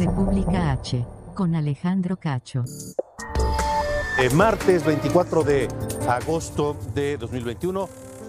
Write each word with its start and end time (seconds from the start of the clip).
República 0.00 0.72
H, 0.72 1.04
con 1.34 1.54
Alejandro 1.54 2.16
Cacho. 2.16 2.64
Eh, 4.18 4.30
martes 4.30 4.82
24 4.82 5.42
de 5.42 5.68
agosto 6.08 6.74
de 6.94 7.18
2021. 7.18 7.86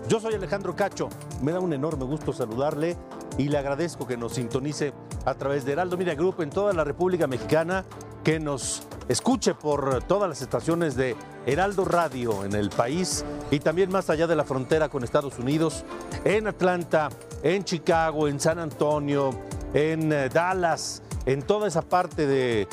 Yo 0.09 0.19
soy 0.19 0.33
Alejandro 0.33 0.75
Cacho. 0.75 1.07
Me 1.41 1.53
da 1.53 1.61
un 1.61 1.71
enorme 1.71 2.03
gusto 2.03 2.33
saludarle 2.33 2.97
y 3.37 3.47
le 3.47 3.57
agradezco 3.57 4.05
que 4.05 4.17
nos 4.17 4.33
sintonice 4.33 4.91
a 5.23 5.33
través 5.35 5.63
de 5.63 5.71
Heraldo 5.71 5.97
Media 5.97 6.13
Group 6.13 6.41
en 6.41 6.49
toda 6.49 6.73
la 6.73 6.83
República 6.83 7.25
Mexicana, 7.25 7.85
que 8.21 8.37
nos 8.37 8.85
escuche 9.07 9.53
por 9.53 10.03
todas 10.03 10.27
las 10.27 10.41
estaciones 10.41 10.97
de 10.97 11.15
Heraldo 11.45 11.85
Radio 11.85 12.43
en 12.43 12.53
el 12.53 12.69
país 12.69 13.23
y 13.49 13.61
también 13.61 13.89
más 13.89 14.09
allá 14.09 14.27
de 14.27 14.35
la 14.35 14.43
frontera 14.43 14.89
con 14.89 15.05
Estados 15.05 15.39
Unidos, 15.39 15.85
en 16.25 16.47
Atlanta, 16.47 17.07
en 17.43 17.63
Chicago, 17.63 18.27
en 18.27 18.41
San 18.41 18.59
Antonio, 18.59 19.29
en 19.73 20.11
eh, 20.11 20.27
Dallas, 20.27 21.01
en 21.25 21.41
toda 21.41 21.67
esa 21.67 21.81
parte 21.81 22.27
de 22.27 22.67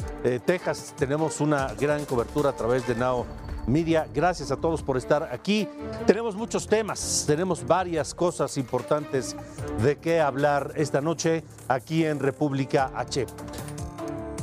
Texas 0.44 0.94
tenemos 0.96 1.40
una 1.40 1.74
gran 1.74 2.04
cobertura 2.04 2.50
a 2.50 2.56
través 2.56 2.86
de 2.86 2.94
Now 2.94 3.26
Media. 3.66 4.08
Gracias 4.14 4.50
a 4.50 4.56
todos 4.56 4.82
por 4.82 4.96
estar 4.96 5.24
aquí. 5.30 5.68
Tenemos 6.06 6.34
muchos 6.34 6.66
temas, 6.66 7.24
tenemos 7.26 7.66
varias 7.66 8.14
cosas 8.14 8.56
importantes 8.56 9.36
de 9.82 9.98
qué 9.98 10.20
hablar 10.20 10.72
esta 10.76 11.00
noche 11.00 11.44
aquí 11.68 12.04
en 12.04 12.18
República 12.18 12.90
H. 12.94 13.26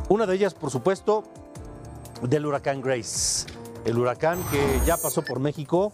Una 0.09 0.27
de 0.27 0.35
ellas, 0.35 0.53
por 0.53 0.69
supuesto, 0.69 1.23
del 2.21 2.45
huracán 2.45 2.81
Grace. 2.81 3.47
El 3.85 3.97
huracán 3.97 4.39
que 4.51 4.81
ya 4.85 4.97
pasó 4.97 5.23
por 5.23 5.39
México, 5.39 5.91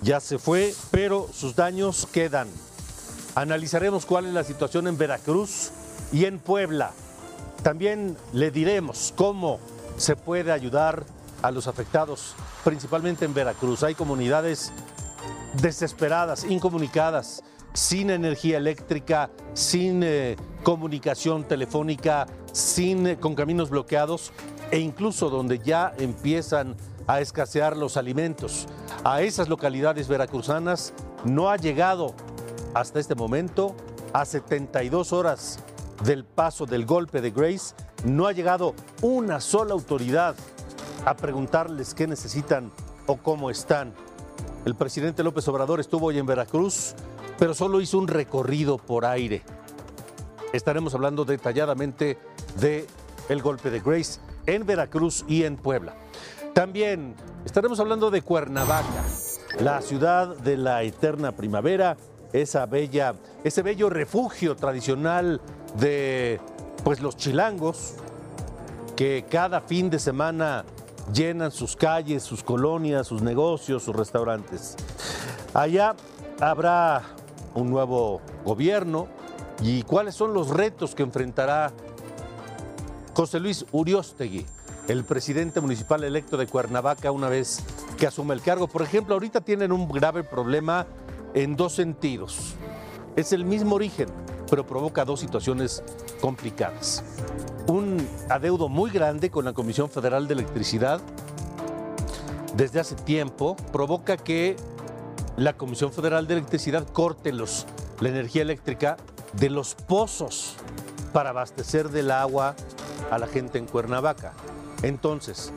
ya 0.00 0.20
se 0.20 0.38
fue, 0.38 0.74
pero 0.90 1.28
sus 1.30 1.54
daños 1.54 2.06
quedan. 2.06 2.48
Analizaremos 3.34 4.06
cuál 4.06 4.26
es 4.26 4.32
la 4.32 4.44
situación 4.44 4.88
en 4.88 4.96
Veracruz 4.96 5.70
y 6.12 6.24
en 6.24 6.38
Puebla. 6.38 6.92
También 7.62 8.16
le 8.32 8.50
diremos 8.50 9.12
cómo 9.16 9.58
se 9.96 10.16
puede 10.16 10.52
ayudar 10.52 11.04
a 11.42 11.50
los 11.50 11.66
afectados, 11.66 12.34
principalmente 12.64 13.24
en 13.24 13.34
Veracruz. 13.34 13.82
Hay 13.82 13.94
comunidades 13.94 14.72
desesperadas, 15.60 16.44
incomunicadas, 16.44 17.42
sin 17.72 18.10
energía 18.10 18.58
eléctrica, 18.58 19.30
sin 19.54 20.02
eh, 20.02 20.36
comunicación 20.62 21.44
telefónica, 21.44 22.26
sin, 22.52 23.06
eh, 23.06 23.18
con 23.18 23.34
caminos 23.34 23.70
bloqueados 23.70 24.32
e 24.70 24.78
incluso 24.78 25.30
donde 25.30 25.58
ya 25.58 25.92
empiezan 25.98 26.76
a 27.06 27.20
escasear 27.20 27.76
los 27.76 27.96
alimentos. 27.96 28.66
A 29.04 29.22
esas 29.22 29.48
localidades 29.48 30.08
veracruzanas 30.08 30.92
no 31.24 31.50
ha 31.50 31.56
llegado 31.56 32.14
hasta 32.74 33.00
este 33.00 33.14
momento 33.14 33.74
a 34.12 34.24
72 34.24 35.12
horas 35.12 35.58
del 36.04 36.24
paso 36.24 36.66
del 36.66 36.86
golpe 36.86 37.20
de 37.20 37.30
Grace, 37.30 37.74
no 38.04 38.26
ha 38.26 38.32
llegado 38.32 38.74
una 39.02 39.40
sola 39.40 39.72
autoridad 39.72 40.34
a 41.04 41.16
preguntarles 41.16 41.94
qué 41.94 42.06
necesitan 42.06 42.70
o 43.06 43.16
cómo 43.16 43.50
están. 43.50 43.94
El 44.64 44.74
presidente 44.74 45.22
López 45.22 45.46
Obrador 45.48 45.80
estuvo 45.80 46.06
hoy 46.06 46.18
en 46.18 46.26
Veracruz, 46.26 46.94
pero 47.38 47.54
solo 47.54 47.80
hizo 47.80 47.98
un 47.98 48.08
recorrido 48.08 48.78
por 48.78 49.04
aire. 49.04 49.42
Estaremos 50.52 50.94
hablando 50.94 51.24
detalladamente 51.24 52.18
de 52.60 52.86
el 53.28 53.42
golpe 53.42 53.70
de 53.70 53.80
Grace 53.80 54.20
en 54.46 54.66
Veracruz 54.66 55.24
y 55.28 55.44
en 55.44 55.56
Puebla. 55.56 55.94
También 56.54 57.14
estaremos 57.44 57.78
hablando 57.80 58.10
de 58.10 58.22
Cuernavaca, 58.22 59.04
la 59.60 59.80
ciudad 59.80 60.36
de 60.36 60.56
la 60.56 60.82
eterna 60.82 61.32
primavera, 61.32 61.96
esa 62.32 62.66
bella, 62.66 63.14
ese 63.44 63.62
bello 63.62 63.88
refugio 63.90 64.56
tradicional 64.56 65.40
de 65.76 66.40
pues 66.84 67.00
los 67.00 67.16
chilangos 67.16 67.94
que 68.96 69.24
cada 69.28 69.60
fin 69.60 69.90
de 69.90 69.98
semana 69.98 70.64
llenan 71.12 71.50
sus 71.50 71.76
calles, 71.76 72.22
sus 72.22 72.42
colonias, 72.42 73.06
sus 73.06 73.22
negocios, 73.22 73.82
sus 73.82 73.94
restaurantes. 73.94 74.76
Allá 75.54 75.94
habrá 76.40 77.02
un 77.54 77.70
nuevo 77.70 78.20
gobierno 78.44 79.08
y 79.60 79.82
cuáles 79.82 80.14
son 80.14 80.34
los 80.34 80.50
retos 80.50 80.94
que 80.94 81.02
enfrentará 81.02 81.72
José 83.14 83.40
Luis 83.40 83.66
Uriostegui, 83.72 84.46
el 84.86 85.04
presidente 85.04 85.60
municipal 85.60 86.04
electo 86.04 86.36
de 86.36 86.46
Cuernavaca 86.46 87.10
una 87.10 87.28
vez 87.28 87.64
que 87.96 88.06
asume 88.06 88.34
el 88.34 88.40
cargo. 88.40 88.68
Por 88.68 88.82
ejemplo, 88.82 89.14
ahorita 89.14 89.40
tienen 89.40 89.72
un 89.72 89.88
grave 89.88 90.22
problema 90.22 90.86
en 91.34 91.56
dos 91.56 91.74
sentidos. 91.74 92.54
Es 93.16 93.32
el 93.32 93.44
mismo 93.44 93.74
origen, 93.74 94.08
pero 94.48 94.66
provoca 94.66 95.04
dos 95.04 95.20
situaciones 95.20 95.82
complicadas. 96.20 97.04
Un 97.66 98.06
adeudo 98.28 98.68
muy 98.68 98.90
grande 98.90 99.30
con 99.30 99.44
la 99.44 99.52
Comisión 99.52 99.90
Federal 99.90 100.26
de 100.26 100.34
Electricidad 100.34 101.00
desde 102.54 102.80
hace 102.80 102.96
tiempo 102.96 103.56
provoca 103.72 104.16
que 104.16 104.56
la 105.36 105.52
Comisión 105.52 105.92
Federal 105.92 106.26
de 106.26 106.34
Electricidad 106.34 106.86
corte 106.88 107.32
los, 107.32 107.66
la 108.00 108.08
energía 108.08 108.42
eléctrica 108.42 108.96
de 109.34 109.50
los 109.50 109.74
pozos 109.74 110.56
para 111.12 111.30
abastecer 111.30 111.90
del 111.90 112.10
agua 112.10 112.56
a 113.10 113.18
la 113.18 113.26
gente 113.26 113.58
en 113.58 113.66
Cuernavaca. 113.66 114.32
Entonces, 114.82 115.52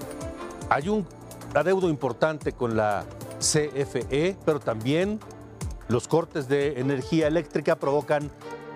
hay 0.70 0.90
un 0.90 1.08
adeudo 1.56 1.90
importante 1.90 2.52
con 2.52 2.78
la 2.78 3.04
CFE, 3.40 4.38
pero 4.46 4.60
también 4.60 5.20
los 5.88 6.08
cortes 6.08 6.48
de 6.48 6.80
energía 6.80 7.28
eléctrica 7.28 7.76
provocan 7.76 8.30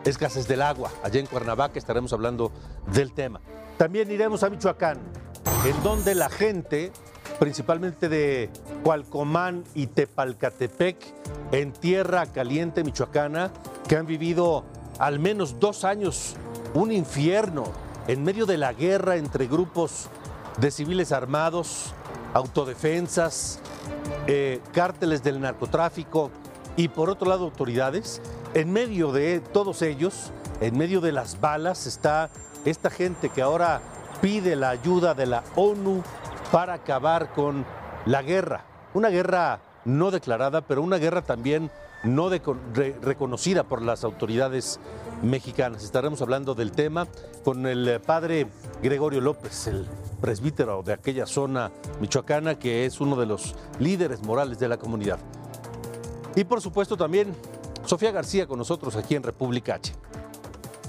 escasez 0.05 0.47
del 0.47 0.61
agua. 0.61 0.91
Allá 1.03 1.19
en 1.19 1.25
Cuernavaca 1.25 1.79
estaremos 1.79 2.13
hablando 2.13 2.51
del 2.91 3.11
tema. 3.11 3.41
También 3.77 4.09
iremos 4.09 4.43
a 4.43 4.49
Michoacán, 4.49 4.99
en 5.66 5.83
donde 5.83 6.16
la 6.16 6.29
gente, 6.29 6.91
principalmente 7.39 8.07
de 8.07 8.49
Cualcomán 8.83 9.63
y 9.73 9.88
Tepalcatepec, 9.88 10.97
en 11.51 11.73
tierra 11.73 12.25
caliente 12.27 12.83
michoacana, 12.83 13.51
que 13.88 13.97
han 13.97 14.05
vivido 14.05 14.63
al 14.99 15.19
menos 15.19 15.59
dos 15.59 15.83
años 15.83 16.35
un 16.73 16.91
infierno 16.91 17.63
en 18.07 18.23
medio 18.23 18.45
de 18.45 18.57
la 18.57 18.73
guerra 18.73 19.17
entre 19.17 19.47
grupos 19.47 20.07
de 20.57 20.72
civiles 20.72 21.11
armados, 21.11 21.93
autodefensas, 22.33 23.59
eh, 24.27 24.61
cárteles 24.73 25.23
del 25.23 25.39
narcotráfico 25.39 26.31
y 26.75 26.87
por 26.87 27.09
otro 27.09 27.29
lado 27.29 27.45
autoridades, 27.45 28.22
en 28.55 28.71
medio 28.71 29.11
de 29.11 29.41
todos 29.41 29.81
ellos, 29.81 30.31
en 30.61 30.77
medio 30.77 31.01
de 31.01 31.11
las 31.11 31.41
balas, 31.41 31.85
está 31.85 32.29
esta 32.63 32.89
gente 32.89 33.29
que 33.29 33.41
ahora 33.41 33.81
pide 34.21 34.55
la 34.55 34.69
ayuda 34.69 35.13
de 35.13 35.25
la 35.25 35.43
ONU 35.55 36.01
para 36.53 36.73
acabar 36.73 37.33
con 37.33 37.66
la 38.05 38.23
guerra. 38.23 38.63
Una 38.93 39.09
guerra 39.09 39.59
no 39.84 40.09
declarada, 40.09 40.61
pero 40.61 40.81
una 40.81 40.97
guerra 40.97 41.22
también 41.22 41.69
no 42.05 42.29
reconocida 42.29 43.66
por 43.66 43.81
las 43.81 44.05
autoridades 44.05 44.79
mexicanas. 45.22 45.84
Estaremos 45.84 46.22
hablando 46.22 46.55
del 46.55 46.72
tema 46.72 47.08
con 47.43 47.66
el 47.67 47.99
padre 47.99 48.47
Gregorio 48.81 49.19
López, 49.19 49.67
el 49.67 49.85
presbítero 50.22 50.81
de 50.81 50.93
aquella 50.93 51.25
zona 51.25 51.72
michoacana, 51.99 52.58
que 52.58 52.85
es 52.85 53.01
uno 53.01 53.17
de 53.17 53.25
los 53.25 53.53
líderes 53.79 54.23
morales 54.23 54.59
de 54.59 54.69
la 54.69 54.78
comunidad. 54.78 55.19
Y 56.37 56.46
por 56.46 56.61
supuesto 56.61 56.96
también 56.96 57.35
Sofía 57.85 58.11
García 58.11 58.47
con 58.47 58.58
nosotros 58.58 58.96
aquí 58.96 59.16
en 59.16 59.23
República 59.23 59.76
H. 59.76 59.93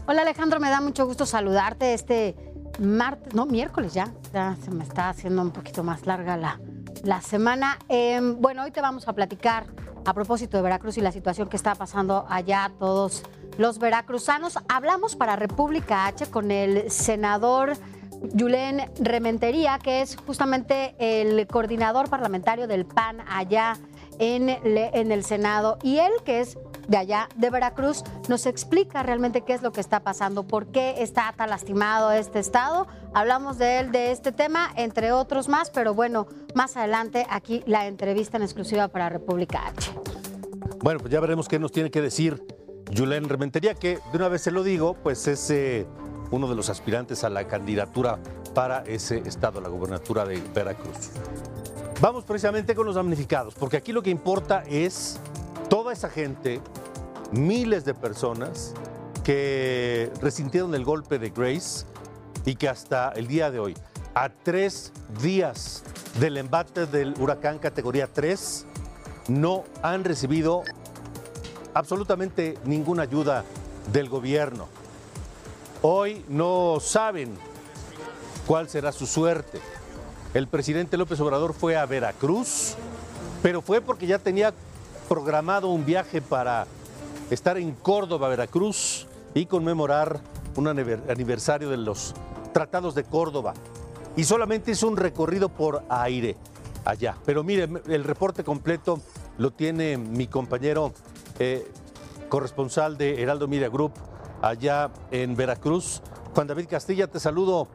Hola 0.06 0.22
Alejandro, 0.22 0.60
me 0.60 0.70
da 0.70 0.80
mucho 0.80 1.04
gusto 1.06 1.26
saludarte 1.26 1.92
este 1.92 2.36
martes, 2.78 3.34
no, 3.34 3.46
miércoles 3.46 3.94
ya, 3.94 4.12
ya 4.32 4.56
se 4.62 4.70
me 4.70 4.84
está 4.84 5.08
haciendo 5.08 5.42
un 5.42 5.50
poquito 5.50 5.82
más 5.82 6.06
larga 6.06 6.36
la, 6.36 6.60
la 7.02 7.20
semana. 7.20 7.78
Em, 7.88 8.40
bueno, 8.40 8.62
hoy 8.62 8.70
te 8.70 8.80
vamos 8.80 9.08
a 9.08 9.12
platicar 9.14 9.66
a 10.04 10.14
propósito 10.14 10.56
de 10.56 10.62
Veracruz 10.62 10.96
y 10.98 11.00
la 11.00 11.12
situación 11.12 11.48
que 11.48 11.56
está 11.56 11.74
pasando 11.74 12.24
allá 12.28 12.70
todos 12.78 13.24
los 13.58 13.78
veracruzanos. 13.78 14.58
Hablamos 14.68 15.16
para 15.16 15.36
República 15.36 16.06
H 16.06 16.26
con 16.30 16.50
el 16.50 16.90
senador 16.90 17.72
Julen 18.38 18.90
Rementería, 19.00 19.78
que 19.78 20.02
es 20.02 20.16
justamente 20.16 20.94
el 20.98 21.46
coordinador 21.46 22.08
parlamentario 22.08 22.66
del 22.66 22.86
PAN 22.86 23.22
allá 23.28 23.76
en, 24.18 24.48
en 24.48 25.12
el 25.12 25.24
Senado, 25.24 25.78
y 25.82 25.98
él, 25.98 26.12
que 26.24 26.40
es 26.40 26.56
de 26.88 26.96
allá 26.96 27.28
de 27.36 27.50
Veracruz, 27.50 28.04
nos 28.28 28.46
explica 28.46 29.02
realmente 29.02 29.42
qué 29.42 29.54
es 29.54 29.62
lo 29.62 29.72
que 29.72 29.80
está 29.80 30.00
pasando, 30.00 30.44
por 30.44 30.66
qué 30.66 31.02
está 31.02 31.32
tan 31.36 31.50
lastimado 31.50 32.12
este 32.12 32.38
estado. 32.38 32.86
Hablamos 33.14 33.58
de 33.58 33.80
él, 33.80 33.92
de 33.92 34.12
este 34.12 34.32
tema, 34.32 34.70
entre 34.76 35.12
otros 35.12 35.48
más, 35.48 35.70
pero 35.70 35.94
bueno, 35.94 36.26
más 36.54 36.76
adelante 36.76 37.26
aquí 37.30 37.62
la 37.66 37.86
entrevista 37.86 38.36
en 38.36 38.42
exclusiva 38.42 38.88
para 38.88 39.08
República 39.08 39.66
H. 39.66 39.92
Bueno, 40.82 41.00
pues 41.00 41.12
ya 41.12 41.20
veremos 41.20 41.48
qué 41.48 41.58
nos 41.58 41.72
tiene 41.72 41.90
que 41.90 42.00
decir 42.00 42.42
Julen 42.94 43.28
Rementería, 43.28 43.74
que 43.74 43.98
de 44.12 44.16
una 44.16 44.28
vez 44.28 44.42
se 44.42 44.50
lo 44.50 44.62
digo, 44.62 44.94
pues 44.94 45.26
es 45.26 45.50
eh, 45.50 45.86
uno 46.30 46.48
de 46.48 46.54
los 46.54 46.70
aspirantes 46.70 47.24
a 47.24 47.30
la 47.30 47.46
candidatura 47.46 48.18
para 48.54 48.82
ese 48.84 49.18
estado, 49.18 49.60
la 49.60 49.68
gobernatura 49.68 50.24
de 50.24 50.40
Veracruz. 50.54 51.10
Vamos 52.00 52.24
precisamente 52.24 52.74
con 52.74 52.86
los 52.86 52.94
damnificados, 52.94 53.54
porque 53.54 53.78
aquí 53.78 53.92
lo 53.92 54.02
que 54.02 54.10
importa 54.10 54.62
es 54.68 55.18
toda 55.68 55.92
esa 55.92 56.08
gente, 56.08 56.60
miles 57.32 57.84
de 57.84 57.94
personas 57.94 58.74
que 59.24 60.10
resintieron 60.20 60.74
el 60.74 60.84
golpe 60.84 61.18
de 61.18 61.30
Grace 61.30 61.84
y 62.44 62.54
que 62.54 62.68
hasta 62.68 63.10
el 63.10 63.26
día 63.26 63.50
de 63.50 63.58
hoy, 63.58 63.74
a 64.14 64.28
tres 64.28 64.92
días 65.20 65.82
del 66.20 66.36
embate 66.36 66.86
del 66.86 67.14
huracán 67.18 67.58
categoría 67.58 68.06
3, 68.06 68.66
no 69.28 69.64
han 69.82 70.04
recibido 70.04 70.62
absolutamente 71.74 72.56
ninguna 72.64 73.02
ayuda 73.02 73.44
del 73.92 74.08
gobierno. 74.08 74.68
Hoy 75.82 76.24
no 76.28 76.78
saben 76.80 77.36
cuál 78.46 78.68
será 78.68 78.92
su 78.92 79.06
suerte. 79.06 79.60
El 80.34 80.46
presidente 80.48 80.96
López 80.96 81.20
Obrador 81.20 81.52
fue 81.52 81.76
a 81.76 81.84
Veracruz, 81.86 82.76
pero 83.42 83.60
fue 83.60 83.80
porque 83.80 84.06
ya 84.06 84.18
tenía 84.18 84.54
programado 85.08 85.68
un 85.68 85.84
viaje 85.84 86.20
para 86.20 86.66
estar 87.30 87.56
en 87.56 87.72
Córdoba, 87.72 88.28
Veracruz, 88.28 89.06
y 89.34 89.46
conmemorar 89.46 90.20
un 90.56 90.66
aniversario 90.66 91.68
de 91.68 91.76
los 91.76 92.14
tratados 92.52 92.94
de 92.94 93.04
Córdoba. 93.04 93.52
Y 94.16 94.24
solamente 94.24 94.70
hizo 94.70 94.88
un 94.88 94.96
recorrido 94.96 95.50
por 95.50 95.84
aire 95.90 96.36
allá. 96.86 97.16
Pero 97.26 97.44
mire, 97.44 97.68
el 97.86 98.04
reporte 98.04 98.44
completo 98.44 98.98
lo 99.36 99.52
tiene 99.52 99.98
mi 99.98 100.26
compañero 100.26 100.94
eh, 101.38 101.70
corresponsal 102.30 102.96
de 102.96 103.22
Heraldo 103.22 103.46
Media 103.46 103.68
Group 103.68 103.92
allá 104.40 104.90
en 105.10 105.36
Veracruz. 105.36 106.00
Juan 106.34 106.46
David 106.46 106.68
Castilla, 106.70 107.06
te 107.06 107.20
saludo. 107.20 107.68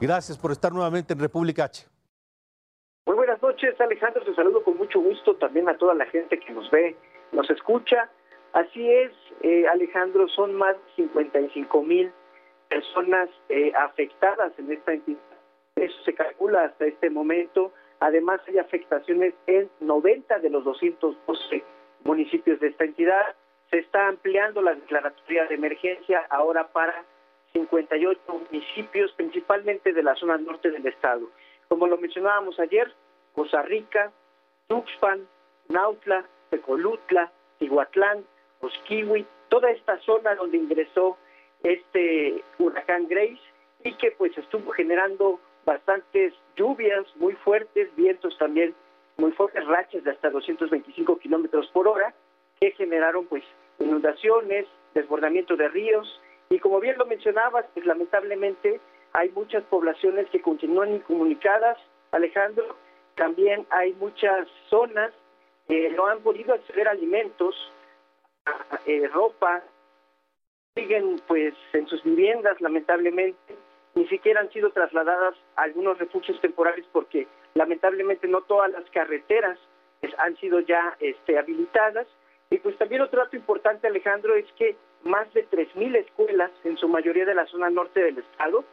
Gracias 0.00 0.36
por 0.36 0.52
estar 0.52 0.72
nuevamente 0.72 1.14
en 1.14 1.18
República 1.18 1.64
H. 1.64 1.86
Noches, 3.60 3.78
Alejandro. 3.78 4.24
Te 4.24 4.34
saludo 4.34 4.64
con 4.64 4.78
mucho 4.78 5.00
gusto 5.00 5.34
también 5.34 5.68
a 5.68 5.76
toda 5.76 5.92
la 5.92 6.06
gente 6.06 6.38
que 6.40 6.50
nos 6.50 6.70
ve, 6.70 6.96
nos 7.30 7.50
escucha. 7.50 8.08
Así 8.54 8.90
es, 8.90 9.12
eh, 9.42 9.66
Alejandro, 9.68 10.28
son 10.28 10.54
más 10.54 10.76
de 10.76 11.04
55 11.04 11.82
mil 11.82 12.10
personas 12.70 13.28
eh, 13.50 13.70
afectadas 13.76 14.58
en 14.58 14.72
esta 14.72 14.94
entidad. 14.94 15.20
Eso 15.76 15.94
se 16.04 16.14
calcula 16.14 16.64
hasta 16.64 16.86
este 16.86 17.10
momento. 17.10 17.70
Además, 17.98 18.40
hay 18.48 18.56
afectaciones 18.56 19.34
en 19.46 19.68
90 19.80 20.38
de 20.38 20.48
los 20.48 20.64
212 20.64 21.62
municipios 22.04 22.60
de 22.60 22.68
esta 22.68 22.84
entidad. 22.84 23.36
Se 23.68 23.80
está 23.80 24.08
ampliando 24.08 24.62
la 24.62 24.74
declaratoria 24.74 25.44
de 25.44 25.56
emergencia 25.56 26.24
ahora 26.30 26.68
para 26.68 27.04
58 27.52 28.20
municipios, 28.50 29.12
principalmente 29.12 29.92
de 29.92 30.02
la 30.02 30.14
zona 30.14 30.38
norte 30.38 30.70
del 30.70 30.86
estado. 30.86 31.28
Como 31.68 31.86
lo 31.86 31.98
mencionábamos 31.98 32.58
ayer, 32.58 32.90
Costa 33.34 33.62
Rica, 33.62 34.12
Tuxpan, 34.68 35.26
Nautla, 35.68 36.24
Tecolutla, 36.50 37.30
Tihuatlán, 37.58 38.24
Osquiwi, 38.60 39.26
toda 39.48 39.70
esta 39.70 39.98
zona 40.00 40.34
donde 40.34 40.56
ingresó 40.56 41.16
este 41.62 42.42
huracán 42.58 43.06
Grace 43.08 43.40
y 43.84 43.94
que 43.94 44.12
pues 44.12 44.36
estuvo 44.36 44.70
generando 44.72 45.40
bastantes 45.64 46.34
lluvias 46.56 47.04
muy 47.16 47.34
fuertes, 47.34 47.94
vientos 47.96 48.36
también 48.38 48.74
muy 49.16 49.32
fuertes, 49.32 49.66
rachas 49.66 50.04
de 50.04 50.10
hasta 50.10 50.30
225 50.30 51.18
kilómetros 51.18 51.66
por 51.68 51.86
hora, 51.86 52.14
que 52.60 52.72
generaron 52.72 53.26
pues 53.26 53.44
inundaciones, 53.78 54.66
desbordamiento 54.94 55.56
de 55.56 55.68
ríos 55.68 56.20
y 56.48 56.58
como 56.58 56.80
bien 56.80 56.98
lo 56.98 57.06
mencionabas, 57.06 57.66
pues 57.74 57.86
lamentablemente 57.86 58.80
hay 59.12 59.30
muchas 59.30 59.62
poblaciones 59.64 60.28
que 60.30 60.40
continúan 60.40 60.94
incomunicadas, 60.94 61.78
Alejandro, 62.10 62.76
también 63.20 63.66
hay 63.68 63.92
muchas 64.00 64.48
zonas 64.70 65.12
que 65.68 65.90
no 65.90 66.06
han 66.06 66.20
podido 66.20 66.54
acceder 66.54 66.88
alimentos, 66.88 67.54
eh, 68.86 69.06
ropa, 69.12 69.62
siguen 70.74 71.20
pues 71.26 71.52
en 71.74 71.86
sus 71.86 72.02
viviendas 72.02 72.58
lamentablemente, 72.62 73.54
ni 73.94 74.08
siquiera 74.08 74.40
han 74.40 74.50
sido 74.52 74.70
trasladadas 74.70 75.34
algunos 75.56 75.98
refugios 75.98 76.40
temporales 76.40 76.86
porque 76.92 77.28
lamentablemente 77.52 78.26
no 78.26 78.40
todas 78.40 78.70
las 78.70 78.88
carreteras 78.88 79.58
pues, 80.00 80.14
han 80.16 80.34
sido 80.38 80.60
ya 80.60 80.96
este, 80.98 81.38
habilitadas. 81.38 82.06
Y 82.48 82.56
pues 82.56 82.78
también 82.78 83.02
otro 83.02 83.22
dato 83.22 83.36
importante, 83.36 83.86
Alejandro, 83.86 84.34
es 84.34 84.50
que 84.54 84.76
más 85.04 85.30
de 85.34 85.46
3.000 85.46 85.94
escuelas, 85.96 86.52
en 86.64 86.78
su 86.78 86.88
mayoría 86.88 87.26
de 87.26 87.34
la 87.34 87.46
zona 87.48 87.68
norte 87.68 88.00
del 88.00 88.16
estado, 88.16 88.64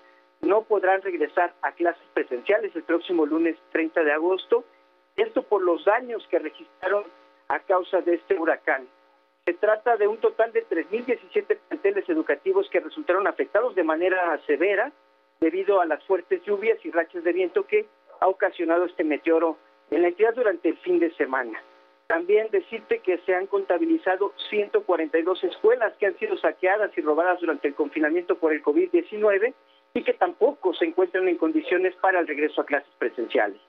no 0.42 0.64
podrán 0.64 1.02
regresar 1.02 1.54
a 1.62 1.72
clases 1.72 2.04
presenciales 2.14 2.76
el 2.76 2.84
próximo 2.84 3.26
lunes 3.26 3.58
30 3.72 4.04
de 4.04 4.12
agosto. 4.12 4.64
Esto 5.16 5.44
por 5.44 5.62
los 5.64 5.84
daños 5.86 6.26
que 6.30 6.40
registraron 6.40 7.04
a 7.48 7.60
causa 7.60 8.02
de 8.02 8.16
este 8.16 8.36
huracán. 8.36 8.88
Se 9.46 9.54
trata 9.54 9.96
de 9.96 10.08
un 10.08 10.18
total 10.18 10.52
de 10.52 10.68
3.017 10.68 11.58
planteles 11.70 12.08
educativos 12.10 12.70
que 12.70 12.82
resultaron 12.82 13.28
afectados 13.28 13.76
de 13.76 13.84
manera 13.84 14.40
severa 14.46 14.92
debido 15.40 15.80
a 15.80 15.86
las 15.86 16.04
fuertes 16.04 16.44
lluvias 16.44 16.78
y 16.84 16.92
rachas 16.92 17.24
de 17.24 17.32
viento 17.32 17.66
que 17.66 17.88
ha 18.20 18.28
ocasionado 18.28 18.86
este 18.86 19.04
meteoro 19.04 19.58
en 19.90 20.02
la 20.02 20.10
entidad 20.10 20.34
durante 20.34 20.70
el 20.70 20.78
fin 20.80 21.00
de 21.00 21.14
semana. 21.16 21.62
También 22.08 22.48
decirte 22.52 23.00
que 23.00 23.18
se 23.20 23.36
han 23.36 23.48
contabilizado 23.48 24.34
142 24.50 25.44
escuelas 25.44 25.94
que 25.98 26.08
han 26.08 26.18
sido 26.18 26.38
saqueadas 26.38 26.92
y 26.98 27.02
robadas 27.02 27.40
durante 27.40 27.68
el 27.68 27.76
confinamiento 27.76 28.38
por 28.38 28.54
el 28.54 28.64
COVID-19 28.64 29.54
y 29.98 30.04
que 30.04 30.14
tampoco 30.14 30.74
se 30.74 30.86
encuentran 30.86 31.28
en 31.28 31.38
condiciones 31.38 31.96
para 31.96 32.20
el 32.20 32.28
regreso 32.28 32.62
a 32.62 32.66
clases 32.66 32.94
presenciales. 33.00 33.60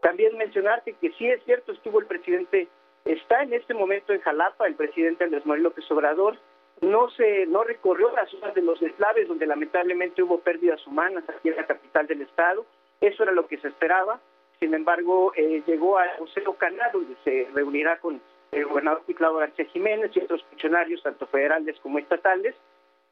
También 0.00 0.36
mencionarte 0.36 0.94
que 0.94 1.12
sí 1.12 1.28
es 1.28 1.42
cierto, 1.44 1.72
estuvo 1.72 2.00
el 2.00 2.06
presidente 2.06 2.68
Está 3.04 3.42
en 3.42 3.54
este 3.54 3.72
momento 3.72 4.12
en 4.12 4.20
Jalapa 4.20 4.66
el 4.66 4.74
presidente 4.74 5.24
Andrés 5.24 5.46
Manuel 5.46 5.62
López 5.62 5.90
Obrador. 5.90 6.36
No 6.82 7.08
se 7.10 7.46
no 7.46 7.64
recorrió 7.64 8.10
las 8.10 8.28
zonas 8.28 8.54
de 8.54 8.60
los 8.60 8.82
eslaves 8.82 9.28
donde 9.28 9.46
lamentablemente 9.46 10.22
hubo 10.22 10.40
pérdidas 10.40 10.86
humanas 10.86 11.24
aquí 11.26 11.48
en 11.48 11.56
la 11.56 11.66
capital 11.66 12.06
del 12.06 12.20
estado. 12.20 12.66
Eso 13.00 13.22
era 13.22 13.32
lo 13.32 13.46
que 13.46 13.56
se 13.58 13.68
esperaba. 13.68 14.20
Sin 14.60 14.74
embargo, 14.74 15.32
eh, 15.36 15.62
llegó 15.66 15.98
a 15.98 16.04
Museo 16.20 16.52
Canal 16.54 16.90
donde 16.92 17.16
se 17.24 17.48
reunirá 17.54 17.98
con 17.98 18.20
el 18.52 18.66
gobernador 18.66 19.02
Claudio 19.16 19.38
García 19.38 19.64
Jiménez 19.66 20.10
y 20.14 20.20
otros 20.20 20.42
funcionarios, 20.44 21.02
tanto 21.02 21.26
federales 21.28 21.78
como 21.80 21.98
estatales, 21.98 22.54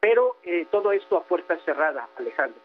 pero 0.07 0.37
eh, 0.43 0.65
todo 0.71 0.93
esto 0.93 1.17
a 1.17 1.23
puerta 1.25 1.59
cerrada, 1.65 2.07
Alejandro. 2.15 2.57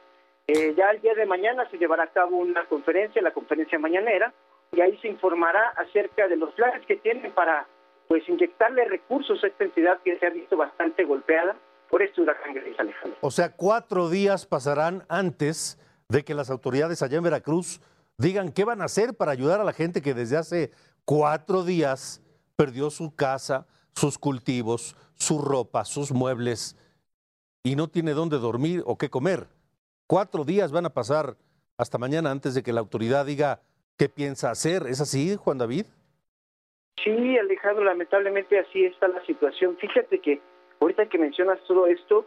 Eh, 0.46 0.74
ya 0.76 0.90
el 0.90 1.00
día 1.00 1.12
de 1.14 1.26
mañana 1.26 1.68
se 1.70 1.76
llevará 1.76 2.04
a 2.04 2.12
cabo 2.12 2.36
una 2.36 2.64
conferencia, 2.66 3.20
la 3.20 3.32
conferencia 3.32 3.80
mañanera, 3.80 4.32
y 4.70 4.80
ahí 4.80 4.96
se 4.98 5.08
informará 5.08 5.70
acerca 5.70 6.28
de 6.28 6.36
los 6.36 6.54
planes 6.54 6.86
que 6.86 6.98
tienen 6.98 7.32
para 7.32 7.66
pues 8.06 8.22
inyectarle 8.28 8.84
recursos 8.84 9.42
a 9.42 9.48
esta 9.48 9.64
entidad 9.64 9.98
que 10.04 10.20
se 10.20 10.26
ha 10.26 10.30
visto 10.30 10.56
bastante 10.56 11.02
golpeada 11.02 11.56
por 11.90 12.00
este 12.00 12.20
huracán 12.20 12.54
Grace, 12.54 12.76
Alejandro. 12.78 13.18
O 13.22 13.32
sea, 13.32 13.56
cuatro 13.56 14.08
días 14.08 14.46
pasarán 14.46 15.02
antes 15.08 15.80
de 16.08 16.24
que 16.24 16.34
las 16.34 16.48
autoridades 16.48 17.02
allá 17.02 17.18
en 17.18 17.24
Veracruz 17.24 17.80
digan 18.18 18.52
qué 18.52 18.64
van 18.64 18.82
a 18.82 18.84
hacer 18.84 19.14
para 19.14 19.32
ayudar 19.32 19.60
a 19.60 19.64
la 19.64 19.72
gente 19.72 20.00
que 20.00 20.14
desde 20.14 20.36
hace 20.36 20.70
cuatro 21.04 21.64
días 21.64 22.22
perdió 22.54 22.88
su 22.90 23.16
casa, 23.16 23.66
sus 23.96 24.16
cultivos, 24.16 24.94
su 25.14 25.40
ropa, 25.40 25.84
sus 25.84 26.12
muebles 26.12 26.76
y 27.62 27.76
no 27.76 27.88
tiene 27.88 28.12
dónde 28.12 28.38
dormir 28.38 28.82
o 28.86 28.98
qué 28.98 29.08
comer. 29.08 29.46
Cuatro 30.06 30.44
días 30.44 30.72
van 30.72 30.86
a 30.86 30.90
pasar 30.90 31.36
hasta 31.78 31.98
mañana 31.98 32.30
antes 32.30 32.54
de 32.54 32.62
que 32.62 32.72
la 32.72 32.80
autoridad 32.80 33.26
diga 33.26 33.60
qué 33.96 34.08
piensa 34.08 34.50
hacer. 34.50 34.82
¿Es 34.88 35.00
así, 35.00 35.36
Juan 35.36 35.58
David? 35.58 35.86
Sí, 37.02 37.38
Alejandro, 37.38 37.84
lamentablemente 37.84 38.58
así 38.58 38.84
está 38.84 39.08
la 39.08 39.24
situación. 39.24 39.76
Fíjate 39.78 40.18
que 40.20 40.40
ahorita 40.80 41.06
que 41.06 41.18
mencionas 41.18 41.58
todo 41.66 41.86
esto, 41.86 42.26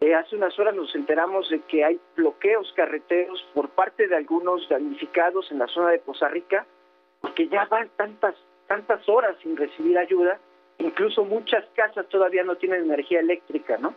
eh, 0.00 0.14
hace 0.14 0.36
unas 0.36 0.58
horas 0.58 0.74
nos 0.74 0.94
enteramos 0.94 1.48
de 1.50 1.60
que 1.62 1.84
hay 1.84 2.00
bloqueos 2.16 2.72
carreteros 2.76 3.44
por 3.54 3.70
parte 3.70 4.06
de 4.06 4.16
algunos 4.16 4.68
damnificados 4.68 5.50
en 5.50 5.58
la 5.58 5.66
zona 5.68 5.90
de 5.90 5.98
Poza 5.98 6.28
Rica, 6.28 6.66
porque 7.20 7.48
ya 7.48 7.64
van 7.66 7.90
tantas, 7.96 8.34
tantas 8.66 9.08
horas 9.08 9.36
sin 9.42 9.56
recibir 9.56 9.98
ayuda, 9.98 10.38
incluso 10.78 11.24
muchas 11.24 11.64
casas 11.74 12.08
todavía 12.08 12.44
no 12.44 12.56
tienen 12.56 12.84
energía 12.84 13.20
eléctrica, 13.20 13.78
¿no? 13.78 13.94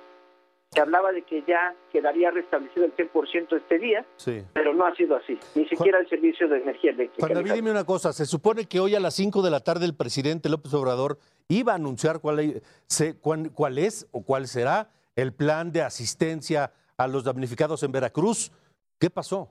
Se 0.72 0.82
hablaba 0.82 1.12
de 1.14 1.22
que 1.24 1.44
ya 1.48 1.74
quedaría 1.92 2.30
restablecido 2.30 2.86
el 2.86 2.94
100% 2.96 3.56
este 3.56 3.80
día, 3.80 4.06
Sí. 4.18 4.44
pero 4.54 4.74
no 4.74 4.86
ha 4.86 4.94
sido 4.96 5.16
así, 5.16 5.40
ni 5.56 5.66
siquiera 5.68 5.98
el 6.00 6.10
servicio 6.10 6.48
de 6.50 6.58
energía 6.58 6.92
eléctrica. 6.92 7.26
Juan 7.26 7.34
David, 7.36 7.54
dime 7.54 7.72
una 7.72 7.86
cosa. 7.86 8.12
Se 8.12 8.26
supone 8.26 8.66
que 8.66 8.80
hoy 8.80 8.94
a 8.94 9.00
las 9.00 9.16
5 9.16 9.42
de 9.42 9.50
la 9.50 9.62
tarde 9.62 9.86
el 9.86 9.96
presidente 9.96 10.50
López 10.50 10.74
Obrador 10.74 11.18
iba 11.48 11.72
a 11.72 11.76
anunciar 11.76 12.20
cuál, 12.20 12.62
se- 12.86 13.18
cuál 13.18 13.78
es 13.78 14.08
o 14.12 14.24
cuál 14.24 14.48
será 14.48 14.90
el 15.16 15.34
plan 15.34 15.72
de 15.72 15.82
asistencia 15.84 16.74
a 16.98 17.08
los 17.08 17.24
damnificados 17.24 17.82
en 17.84 17.92
Veracruz. 17.94 18.52
¿Qué 19.00 19.10
pasó? 19.10 19.50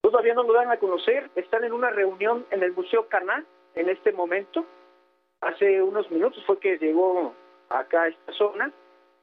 Todavía 0.00 0.34
no 0.34 0.44
lo 0.44 0.52
dan 0.54 0.70
a 0.70 0.78
conocer, 0.78 1.30
están 1.34 1.64
en 1.64 1.72
una 1.72 1.90
reunión 1.90 2.46
en 2.52 2.62
el 2.62 2.72
Museo 2.72 3.08
Caná 3.08 3.44
en 3.74 3.88
este 3.88 4.12
momento. 4.12 4.64
Hace 5.40 5.82
unos 5.82 6.08
minutos 6.10 6.42
fue 6.46 6.60
que 6.60 6.78
llegó 6.78 7.34
acá 7.68 8.02
a 8.04 8.08
esta 8.08 8.32
zona, 8.34 8.72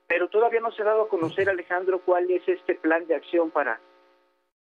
pero 0.07 0.27
todavía 0.29 0.59
no 0.59 0.71
se 0.71 0.81
ha 0.81 0.85
dado 0.85 1.03
a 1.03 1.07
conocer, 1.09 1.49
Alejandro, 1.49 2.01
cuál 2.05 2.29
es 2.29 2.47
este 2.47 2.75
plan 2.75 3.05
de 3.07 3.15
acción 3.15 3.51
para, 3.51 3.79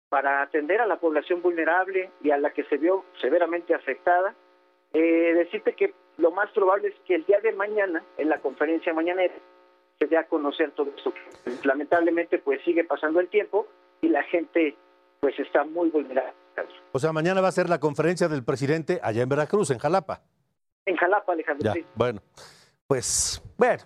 para 0.09 0.43
atender 0.43 0.81
a 0.81 0.87
la 0.87 0.99
población 1.01 1.43
vulnerable 1.43 2.11
y 2.23 2.31
a 2.31 2.39
la 2.39 2.53
que 2.53 2.65
se 2.65 2.77
vio 2.77 3.05
severamente 3.21 3.75
afectada. 3.75 4.35
Eh, 4.93 5.35
decirte 5.35 5.75
que 5.75 5.95
lo 6.19 6.31
más 6.31 6.51
probable 6.51 6.89
es 6.89 6.95
que 7.07 7.15
el 7.15 7.25
día 7.25 7.41
de 7.41 7.53
mañana, 7.53 8.05
en 8.19 8.29
la 8.29 8.41
conferencia 8.41 8.93
mañanera, 8.93 9.35
se 9.99 10.07
dé 10.07 10.17
a 10.17 10.27
conocer 10.27 10.73
todo 10.73 10.91
esto. 10.97 11.13
Lamentablemente, 11.65 12.39
pues 12.39 12.61
sigue 12.65 12.85
pasando 12.85 13.21
el 13.21 13.29
tiempo 13.29 13.67
y 14.01 14.09
la 14.09 14.23
gente 14.25 14.77
pues 15.21 15.39
está 15.39 15.65
muy 15.65 15.91
vulnerable. 15.91 16.33
O 16.93 16.99
sea, 16.99 17.13
mañana 17.13 17.41
va 17.41 17.49
a 17.49 17.53
ser 17.53 17.69
la 17.69 17.79
conferencia 17.79 18.29
del 18.29 18.45
presidente 18.45 18.99
allá 19.03 19.23
en 19.23 19.29
Veracruz, 19.29 19.71
en 19.71 19.79
Jalapa. 19.79 20.23
En 20.87 20.97
Jalapa, 20.97 21.33
Alejandro, 21.33 21.65
Ya, 21.65 21.73
sí. 21.75 21.85
bueno. 21.95 22.21
Pues, 22.87 23.41
bueno, 23.57 23.83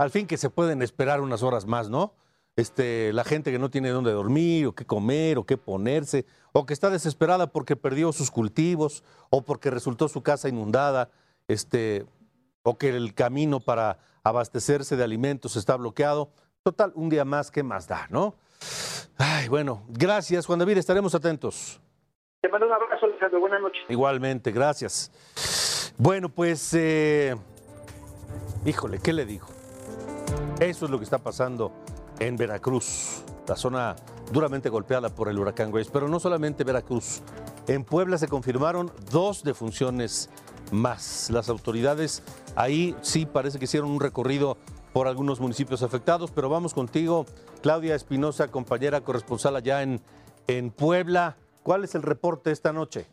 al 0.00 0.10
fin 0.10 0.26
que 0.26 0.38
se 0.38 0.48
pueden 0.48 0.80
esperar 0.80 1.20
unas 1.20 1.42
horas 1.42 1.66
más, 1.66 1.90
¿no? 1.90 2.14
Este, 2.56 3.12
la 3.12 3.22
gente 3.22 3.52
que 3.52 3.58
no 3.58 3.68
tiene 3.68 3.90
dónde 3.90 4.12
dormir, 4.12 4.66
o 4.66 4.74
qué 4.74 4.86
comer, 4.86 5.36
o 5.36 5.44
qué 5.44 5.58
ponerse, 5.58 6.24
o 6.52 6.64
que 6.64 6.72
está 6.72 6.88
desesperada 6.88 7.48
porque 7.48 7.76
perdió 7.76 8.10
sus 8.10 8.30
cultivos, 8.30 9.04
o 9.28 9.42
porque 9.42 9.68
resultó 9.68 10.08
su 10.08 10.22
casa 10.22 10.48
inundada, 10.48 11.10
este, 11.48 12.06
o 12.62 12.78
que 12.78 12.88
el 12.88 13.12
camino 13.12 13.60
para 13.60 13.98
abastecerse 14.24 14.96
de 14.96 15.04
alimentos 15.04 15.54
está 15.56 15.76
bloqueado. 15.76 16.30
Total, 16.62 16.92
un 16.94 17.10
día 17.10 17.26
más, 17.26 17.50
¿qué 17.50 17.62
más 17.62 17.86
da, 17.86 18.06
no? 18.08 18.36
Ay, 19.18 19.48
bueno, 19.48 19.82
gracias, 19.88 20.46
Juan 20.46 20.60
David, 20.60 20.78
estaremos 20.78 21.14
atentos. 21.14 21.78
Te 22.40 22.48
mando 22.48 22.66
un 22.66 22.72
abrazo, 22.72 23.04
Alejandro. 23.04 23.38
Buenas 23.40 23.60
noches. 23.60 23.82
Igualmente, 23.90 24.50
gracias. 24.50 25.92
Bueno, 25.98 26.30
pues, 26.30 26.72
eh, 26.72 27.36
híjole, 28.64 28.98
¿qué 28.98 29.12
le 29.12 29.26
digo? 29.26 29.59
Eso 30.60 30.84
es 30.84 30.90
lo 30.90 30.98
que 30.98 31.04
está 31.04 31.16
pasando 31.16 31.72
en 32.18 32.36
Veracruz, 32.36 33.24
la 33.48 33.56
zona 33.56 33.96
duramente 34.30 34.68
golpeada 34.68 35.08
por 35.08 35.30
el 35.30 35.38
huracán 35.38 35.72
Grace. 35.72 35.88
Pero 35.90 36.06
no 36.06 36.20
solamente 36.20 36.64
Veracruz, 36.64 37.22
en 37.66 37.82
Puebla 37.82 38.18
se 38.18 38.28
confirmaron 38.28 38.92
dos 39.10 39.42
defunciones 39.42 40.28
más. 40.70 41.30
Las 41.30 41.48
autoridades 41.48 42.22
ahí 42.56 42.94
sí 43.00 43.24
parece 43.24 43.58
que 43.58 43.64
hicieron 43.64 43.90
un 43.90 44.00
recorrido 44.00 44.58
por 44.92 45.08
algunos 45.08 45.40
municipios 45.40 45.82
afectados, 45.82 46.30
pero 46.30 46.50
vamos 46.50 46.74
contigo, 46.74 47.24
Claudia 47.62 47.94
Espinosa, 47.94 48.48
compañera 48.48 49.00
corresponsal 49.00 49.56
allá 49.56 49.82
en, 49.82 50.02
en 50.46 50.70
Puebla. 50.70 51.38
¿Cuál 51.62 51.84
es 51.84 51.94
el 51.94 52.02
reporte 52.02 52.50
esta 52.50 52.74
noche? 52.74 53.06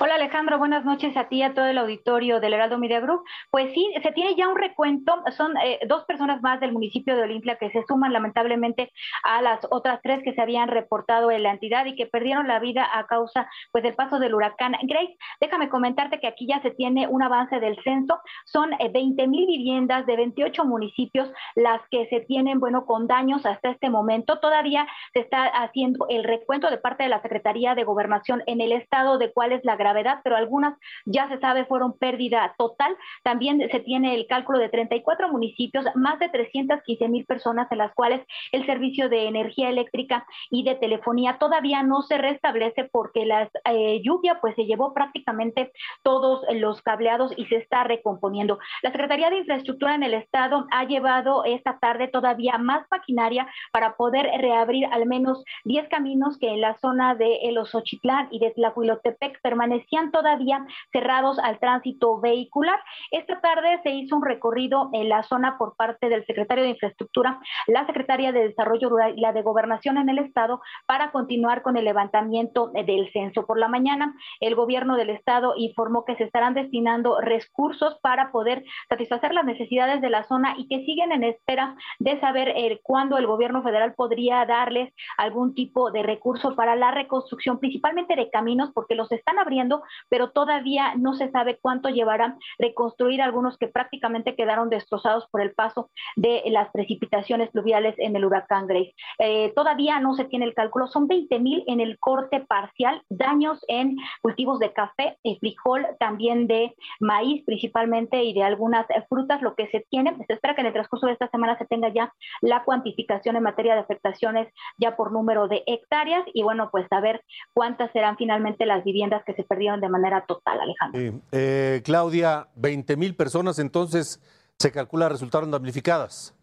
Hola 0.00 0.16
Alejandro, 0.16 0.58
buenas 0.58 0.84
noches 0.84 1.16
a 1.16 1.28
ti 1.28 1.36
y 1.36 1.42
a 1.42 1.54
todo 1.54 1.66
el 1.66 1.78
auditorio 1.78 2.40
del 2.40 2.54
Heraldo 2.54 2.78
Media 2.78 3.00
Group. 3.00 3.22
Pues 3.50 3.72
sí, 3.72 3.88
se 4.02 4.12
tiene 4.12 4.34
ya 4.34 4.48
un 4.48 4.56
recuento, 4.56 5.22
son 5.36 5.56
eh, 5.58 5.78
dos 5.86 6.04
personas 6.04 6.42
más 6.42 6.60
del 6.60 6.72
municipio 6.72 7.16
de 7.16 7.22
Olimpia 7.22 7.56
que 7.56 7.70
se 7.70 7.84
suman 7.86 8.12
lamentablemente 8.12 8.92
a 9.22 9.40
las 9.40 9.60
otras 9.70 10.00
tres 10.02 10.22
que 10.22 10.34
se 10.34 10.40
habían 10.40 10.68
reportado 10.68 11.30
en 11.30 11.42
la 11.44 11.52
entidad 11.52 11.86
y 11.86 11.94
que 11.94 12.06
perdieron 12.06 12.48
la 12.48 12.58
vida 12.58 12.88
a 12.92 13.06
causa 13.06 13.48
pues 13.72 13.84
del 13.84 13.94
paso 13.94 14.18
del 14.18 14.34
huracán 14.34 14.74
Grace. 14.82 15.16
Déjame 15.40 15.68
comentarte 15.68 16.20
que 16.20 16.26
aquí 16.26 16.46
ya 16.46 16.60
se 16.60 16.70
tiene 16.70 17.06
un 17.06 17.22
avance 17.22 17.60
del 17.60 17.80
censo, 17.82 18.20
son 18.46 18.72
eh, 18.74 18.90
20 18.92 19.26
mil 19.28 19.46
viviendas 19.46 20.06
de 20.06 20.16
28 20.16 20.64
municipios 20.64 21.32
las 21.54 21.80
que 21.90 22.06
se 22.08 22.20
tienen, 22.20 22.60
bueno, 22.60 22.84
con 22.84 23.06
daños 23.06 23.46
hasta 23.46 23.70
este 23.70 23.90
momento. 23.90 24.40
Todavía 24.40 24.86
se 25.12 25.20
está 25.20 25.46
haciendo 25.46 26.06
el 26.08 26.24
recuento 26.24 26.70
de 26.70 26.78
parte 26.78 27.04
de 27.04 27.08
la 27.08 27.22
Secretaría 27.22 27.74
de 27.74 27.84
Gobernación 27.84 28.42
en 28.46 28.60
el 28.60 28.72
estado 28.72 29.18
de 29.18 29.32
cuál 29.32 29.53
la 29.62 29.76
gravedad, 29.76 30.20
pero 30.24 30.36
algunas 30.36 30.78
ya 31.04 31.28
se 31.28 31.38
sabe 31.38 31.64
fueron 31.64 31.98
pérdida 31.98 32.54
total. 32.58 32.96
También 33.22 33.60
se 33.70 33.80
tiene 33.80 34.14
el 34.14 34.26
cálculo 34.26 34.58
de 34.58 34.68
34 34.68 35.28
municipios, 35.28 35.84
más 35.94 36.18
de 36.18 36.28
315 36.28 37.08
mil 37.08 37.24
personas 37.26 37.70
en 37.70 37.78
las 37.78 37.94
cuales 37.94 38.26
el 38.52 38.66
servicio 38.66 39.08
de 39.08 39.28
energía 39.28 39.68
eléctrica 39.68 40.26
y 40.50 40.64
de 40.64 40.74
telefonía 40.74 41.38
todavía 41.38 41.82
no 41.82 42.02
se 42.02 42.18
restablece 42.18 42.84
porque 42.90 43.26
la 43.26 43.48
eh, 43.64 44.00
lluvia 44.02 44.40
pues 44.40 44.54
se 44.54 44.64
llevó 44.64 44.94
prácticamente 44.94 45.72
todos 46.02 46.44
los 46.54 46.82
cableados 46.82 47.32
y 47.36 47.46
se 47.46 47.56
está 47.56 47.84
recomponiendo. 47.84 48.58
La 48.82 48.90
Secretaría 48.90 49.30
de 49.30 49.38
Infraestructura 49.38 49.94
en 49.94 50.02
el 50.02 50.14
estado 50.14 50.66
ha 50.70 50.84
llevado 50.84 51.44
esta 51.44 51.78
tarde 51.78 52.08
todavía 52.08 52.58
más 52.58 52.86
maquinaria 52.90 53.46
para 53.72 53.96
poder 53.96 54.26
reabrir 54.40 54.86
al 54.86 55.06
menos 55.06 55.44
10 55.64 55.88
caminos 55.88 56.38
que 56.38 56.48
en 56.48 56.60
la 56.60 56.76
zona 56.78 57.14
de 57.14 57.36
El 57.42 57.58
Osochitlán 57.58 58.28
y 58.30 58.38
de 58.38 58.50
Tlahuilotepec 58.52 59.33
permanecían 59.42 60.10
todavía 60.10 60.64
cerrados 60.92 61.38
al 61.38 61.58
tránsito 61.58 62.20
vehicular. 62.20 62.78
Esta 63.10 63.40
tarde 63.40 63.80
se 63.82 63.90
hizo 63.90 64.16
un 64.16 64.24
recorrido 64.24 64.90
en 64.92 65.08
la 65.08 65.22
zona 65.22 65.58
por 65.58 65.76
parte 65.76 66.08
del 66.08 66.24
secretario 66.26 66.64
de 66.64 66.70
Infraestructura, 66.70 67.40
la 67.66 67.86
secretaria 67.86 68.32
de 68.32 68.48
Desarrollo 68.48 68.88
Rural 68.88 69.14
y 69.16 69.20
la 69.20 69.32
de 69.32 69.42
Gobernación 69.42 69.98
en 69.98 70.08
el 70.08 70.18
estado 70.18 70.60
para 70.86 71.10
continuar 71.12 71.62
con 71.62 71.76
el 71.76 71.84
levantamiento 71.84 72.68
del 72.68 73.10
censo. 73.12 73.46
Por 73.46 73.58
la 73.58 73.68
mañana, 73.68 74.14
el 74.40 74.54
gobierno 74.54 74.96
del 74.96 75.10
estado 75.10 75.54
informó 75.56 76.04
que 76.04 76.16
se 76.16 76.24
estarán 76.24 76.54
destinando 76.54 77.20
recursos 77.20 77.98
para 78.02 78.30
poder 78.32 78.64
satisfacer 78.88 79.34
las 79.34 79.44
necesidades 79.44 80.00
de 80.00 80.10
la 80.10 80.24
zona 80.24 80.54
y 80.56 80.68
que 80.68 80.84
siguen 80.84 81.12
en 81.12 81.24
espera 81.24 81.76
de 81.98 82.18
saber 82.20 82.48
eh, 82.48 82.80
cuándo 82.82 83.18
el 83.18 83.26
gobierno 83.26 83.62
federal 83.62 83.94
podría 83.94 84.44
darles 84.46 84.92
algún 85.16 85.54
tipo 85.54 85.90
de 85.90 86.02
recurso 86.02 86.54
para 86.54 86.76
la 86.76 86.90
reconstrucción, 86.90 87.58
principalmente 87.58 88.16
de 88.16 88.30
caminos, 88.30 88.70
porque 88.74 88.94
los 88.94 89.10
están 89.24 89.38
abriendo, 89.38 89.82
pero 90.10 90.30
todavía 90.30 90.94
no 90.96 91.14
se 91.14 91.30
sabe 91.30 91.58
cuánto 91.60 91.88
llevará 91.88 92.36
reconstruir 92.58 93.22
algunos 93.22 93.56
que 93.56 93.68
prácticamente 93.68 94.36
quedaron 94.36 94.68
destrozados 94.68 95.26
por 95.30 95.40
el 95.40 95.54
paso 95.54 95.90
de 96.16 96.42
las 96.46 96.70
precipitaciones 96.70 97.50
pluviales 97.50 97.94
en 97.98 98.16
el 98.16 98.24
huracán 98.24 98.66
Grace. 98.66 98.94
Eh, 99.18 99.52
todavía 99.56 99.98
no 99.98 100.14
se 100.14 100.24
tiene 100.24 100.44
el 100.44 100.54
cálculo, 100.54 100.88
son 100.88 101.08
20 101.08 101.38
mil 101.40 101.64
en 101.66 101.80
el 101.80 101.98
corte 101.98 102.40
parcial, 102.40 103.02
daños 103.08 103.64
en 103.68 103.96
cultivos 104.20 104.58
de 104.58 104.72
café, 104.72 105.16
eh, 105.24 105.38
frijol, 105.40 105.86
también 105.98 106.46
de 106.46 106.74
maíz 107.00 107.44
principalmente 107.46 108.22
y 108.24 108.34
de 108.34 108.42
algunas 108.42 108.86
frutas, 109.08 109.40
lo 109.40 109.54
que 109.54 109.68
se 109.68 109.86
tiene, 109.88 110.14
se 110.26 110.34
espera 110.34 110.54
que 110.54 110.60
en 110.60 110.66
el 110.66 110.72
transcurso 110.74 111.06
de 111.06 111.14
esta 111.14 111.28
semana 111.28 111.56
se 111.56 111.64
tenga 111.64 111.88
ya 111.88 112.12
la 112.42 112.62
cuantificación 112.64 113.36
en 113.36 113.42
materia 113.42 113.74
de 113.74 113.80
afectaciones 113.80 114.48
ya 114.76 114.96
por 114.96 115.12
número 115.12 115.48
de 115.48 115.62
hectáreas 115.66 116.24
y 116.34 116.42
bueno, 116.42 116.68
pues 116.70 116.86
saber 116.88 117.22
cuántas 117.54 117.90
serán 117.92 118.16
finalmente 118.16 118.66
las 118.66 118.84
viviendas 118.84 119.13
que 119.24 119.34
se 119.34 119.44
perdieron 119.44 119.80
de 119.80 119.88
manera 119.88 120.24
total, 120.26 120.58
Alejandro. 120.60 121.00
Sí. 121.00 121.20
Eh, 121.32 121.82
Claudia, 121.84 122.48
20 122.56 122.96
mil 122.96 123.14
personas 123.14 123.58
entonces 123.58 124.20
se 124.58 124.72
calcula 124.72 125.08
resultaron 125.08 125.50
damnificadas. 125.50 126.34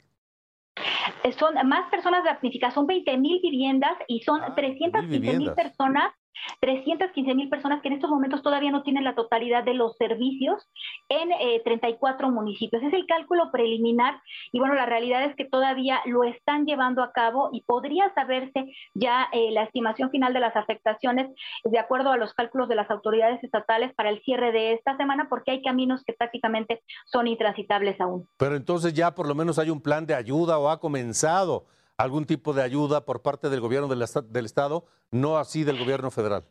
Eh, 1.23 1.31
Son 1.33 1.53
más 1.67 1.89
personas 1.91 2.23
damnificadas, 2.23 2.73
son 2.73 2.87
20 2.87 3.17
mil 3.17 3.39
viviendas 3.41 3.93
y 4.07 4.21
son 4.21 4.41
Ah, 4.41 4.55
315 4.55 5.37
mil 5.37 5.51
personas 5.53 6.13
315 6.59 7.35
mil 7.35 7.49
personas 7.49 7.81
que 7.81 7.87
en 7.87 7.95
estos 7.95 8.09
momentos 8.09 8.41
todavía 8.41 8.71
no 8.71 8.83
tienen 8.83 9.03
la 9.03 9.15
totalidad 9.15 9.63
de 9.63 9.73
los 9.73 9.95
servicios 9.97 10.69
en 11.09 11.31
eh, 11.31 11.61
34 11.63 12.29
municipios. 12.29 12.83
Es 12.83 12.93
el 12.93 13.05
cálculo 13.05 13.51
preliminar 13.51 14.21
y 14.51 14.59
bueno, 14.59 14.75
la 14.75 14.85
realidad 14.85 15.23
es 15.23 15.35
que 15.35 15.45
todavía 15.45 15.99
lo 16.05 16.23
están 16.23 16.65
llevando 16.65 17.03
a 17.03 17.11
cabo 17.11 17.49
y 17.51 17.61
podría 17.61 18.13
saberse 18.13 18.71
ya 18.93 19.27
eh, 19.31 19.51
la 19.51 19.63
estimación 19.63 20.09
final 20.09 20.33
de 20.33 20.39
las 20.39 20.55
afectaciones 20.55 21.29
de 21.63 21.79
acuerdo 21.79 22.11
a 22.11 22.17
los 22.17 22.33
cálculos 22.33 22.69
de 22.69 22.75
las 22.75 22.89
autoridades 22.89 23.43
estatales 23.43 23.93
para 23.95 24.09
el 24.09 24.21
cierre 24.21 24.51
de 24.51 24.73
esta 24.73 24.97
semana 24.97 25.27
porque 25.29 25.51
hay 25.51 25.61
caminos 25.61 26.03
que 26.05 26.13
prácticamente 26.13 26.81
son 27.05 27.27
intransitables 27.27 27.99
aún. 27.99 28.27
Pero 28.37 28.55
entonces 28.55 28.93
ya 28.93 29.13
por 29.13 29.27
lo 29.27 29.35
menos 29.35 29.59
hay 29.59 29.69
un 29.69 29.81
plan 29.81 30.05
de 30.05 30.15
ayuda 30.15 30.57
o 30.57 30.69
ha 30.69 30.79
comenzado 30.79 31.65
algún 32.01 32.25
tipo 32.25 32.53
de 32.53 32.63
ayuda 32.63 33.05
por 33.05 33.21
parte 33.21 33.49
del 33.49 33.61
gobierno 33.61 33.87
del, 33.87 34.03
del 34.29 34.45
Estado, 34.45 34.85
no 35.11 35.37
así 35.37 35.63
del 35.63 35.77
gobierno 35.77 36.11
federal. 36.11 36.45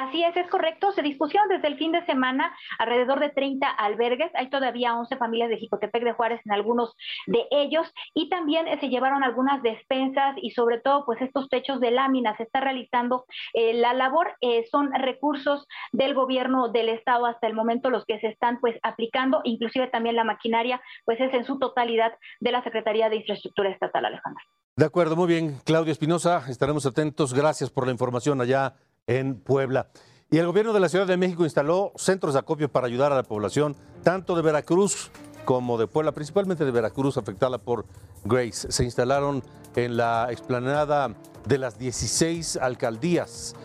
Así 0.00 0.24
es, 0.24 0.34
es 0.34 0.48
correcto. 0.48 0.92
Se 0.92 1.02
dispusieron 1.02 1.46
desde 1.50 1.68
el 1.68 1.76
fin 1.76 1.92
de 1.92 2.02
semana 2.06 2.56
alrededor 2.78 3.20
de 3.20 3.28
30 3.28 3.68
albergues. 3.68 4.30
Hay 4.34 4.48
todavía 4.48 4.94
11 4.94 5.14
familias 5.18 5.50
de 5.50 5.58
Jicotepec 5.58 6.02
de 6.02 6.14
Juárez 6.14 6.40
en 6.46 6.52
algunos 6.52 6.96
de 7.26 7.46
ellos 7.50 7.86
y 8.14 8.30
también 8.30 8.66
eh, 8.66 8.78
se 8.80 8.88
llevaron 8.88 9.22
algunas 9.22 9.62
despensas 9.62 10.36
y 10.40 10.52
sobre 10.52 10.80
todo 10.80 11.04
pues 11.04 11.20
estos 11.20 11.50
techos 11.50 11.80
de 11.80 11.90
láminas. 11.90 12.38
Se 12.38 12.44
está 12.44 12.60
realizando 12.60 13.26
eh, 13.52 13.74
la 13.74 13.92
labor. 13.92 14.32
Eh, 14.40 14.64
son 14.70 14.90
recursos 14.90 15.66
del 15.92 16.14
gobierno 16.14 16.68
del 16.68 16.88
estado 16.88 17.26
hasta 17.26 17.46
el 17.46 17.52
momento 17.52 17.90
los 17.90 18.06
que 18.06 18.18
se 18.20 18.28
están 18.28 18.58
pues 18.58 18.78
aplicando. 18.82 19.42
Inclusive 19.44 19.88
también 19.88 20.16
la 20.16 20.24
maquinaria 20.24 20.80
pues 21.04 21.20
es 21.20 21.34
en 21.34 21.44
su 21.44 21.58
totalidad 21.58 22.14
de 22.40 22.52
la 22.52 22.64
Secretaría 22.64 23.10
de 23.10 23.16
Infraestructura 23.16 23.68
Estatal, 23.68 24.06
Alejandra. 24.06 24.42
De 24.76 24.86
acuerdo, 24.86 25.14
muy 25.14 25.26
bien. 25.26 25.58
Claudio 25.66 25.92
Espinosa, 25.92 26.42
estaremos 26.48 26.86
atentos. 26.86 27.34
Gracias 27.34 27.68
por 27.68 27.84
la 27.84 27.92
información 27.92 28.40
allá 28.40 28.76
en 29.10 29.34
Puebla. 29.34 29.88
Y 30.30 30.38
el 30.38 30.46
gobierno 30.46 30.72
de 30.72 30.78
la 30.78 30.88
Ciudad 30.88 31.06
de 31.06 31.16
México 31.16 31.42
instaló 31.44 31.92
centros 31.96 32.34
de 32.34 32.40
acopio 32.40 32.70
para 32.70 32.86
ayudar 32.86 33.10
a 33.12 33.16
la 33.16 33.24
población, 33.24 33.74
tanto 34.04 34.36
de 34.36 34.42
Veracruz 34.42 35.10
como 35.44 35.76
de 35.78 35.88
Puebla, 35.88 36.12
principalmente 36.12 36.64
de 36.64 36.70
Veracruz, 36.70 37.16
afectada 37.16 37.58
por 37.58 37.86
Grace. 38.24 38.70
Se 38.70 38.84
instalaron 38.84 39.42
en 39.74 39.96
la 39.96 40.28
explanada 40.30 41.12
de 41.44 41.58
las 41.58 41.76
16 41.76 42.56
alcaldías. 42.58 43.56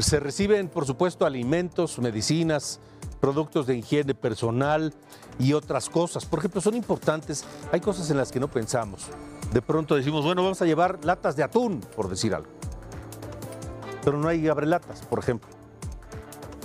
Se 0.00 0.18
reciben, 0.18 0.68
por 0.68 0.84
supuesto, 0.84 1.24
alimentos, 1.26 2.00
medicinas, 2.00 2.80
productos 3.20 3.68
de 3.68 3.76
higiene 3.76 4.14
personal 4.14 4.92
y 5.38 5.52
otras 5.52 5.88
cosas. 5.88 6.26
Por 6.26 6.40
ejemplo, 6.40 6.60
son 6.60 6.74
importantes, 6.74 7.44
hay 7.70 7.80
cosas 7.80 8.10
en 8.10 8.16
las 8.16 8.32
que 8.32 8.40
no 8.40 8.48
pensamos. 8.48 9.06
De 9.52 9.62
pronto 9.62 9.94
decimos, 9.94 10.24
bueno, 10.24 10.42
vamos 10.42 10.60
a 10.60 10.66
llevar 10.66 11.04
latas 11.04 11.36
de 11.36 11.44
atún, 11.44 11.80
por 11.94 12.08
decir 12.08 12.34
algo 12.34 12.50
pero 14.08 14.16
no 14.16 14.28
hay 14.28 14.48
abrelatas, 14.48 15.02
por 15.02 15.18
ejemplo. 15.18 15.50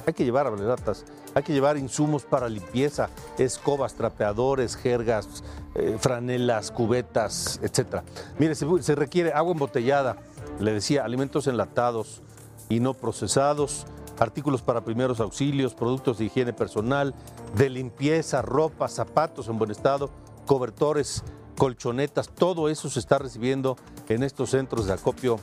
Hay 0.08 0.14
que 0.14 0.24
llevar 0.24 0.48
abrelatas, 0.48 1.04
hay 1.36 1.44
que 1.44 1.52
llevar 1.52 1.76
insumos 1.76 2.24
para 2.24 2.48
limpieza, 2.48 3.10
escobas, 3.38 3.96
trapeadores, 3.96 4.78
jergas, 4.78 5.44
eh, 5.76 5.98
franelas, 6.00 6.72
cubetas, 6.72 7.60
etc. 7.62 8.02
Mire, 8.40 8.56
se, 8.56 8.96
requiere 8.96 9.34
agua 9.34 9.52
embotellada, 9.52 10.16
le 10.62 10.72
decía, 10.72 11.04
alimentos 11.04 11.46
enlatados 11.48 12.22
y 12.70 12.80
no 12.80 12.94
procesados, 12.94 13.88
artículos 14.20 14.62
para 14.62 14.86
primeros 14.86 15.20
auxilios, 15.20 15.74
productos 15.74 16.20
de 16.20 16.26
higiene 16.28 16.54
personal, 16.54 17.14
de 17.58 17.70
limpieza, 17.70 18.42
ropa, 18.42 18.88
zapatos 18.88 19.50
en 19.50 19.58
buen 19.58 19.72
estado, 19.72 20.10
cobertores, 20.46 21.26
colchonetas, 21.58 22.30
todo 22.30 22.70
eso 22.70 22.90
se 22.90 23.00
está 23.00 23.18
recibiendo 23.18 23.76
en 24.08 24.24
estos 24.24 24.52
centros 24.52 24.86
de 24.86 24.94
acopio 24.94 25.42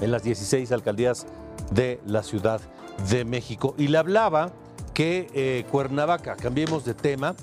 en 0.00 0.10
las 0.10 0.22
16 0.22 0.72
alcaldías 0.72 1.26
de 1.70 2.00
la 2.06 2.22
Ciudad 2.22 2.60
de 3.10 3.24
México. 3.24 3.74
Y 3.78 3.88
le 3.88 3.98
hablaba 3.98 4.52
que 4.92 5.28
eh, 5.34 5.64
Cuernavaca, 5.70 6.36
cambiemos 6.36 6.84
de 6.84 6.94
tema, 6.94 7.34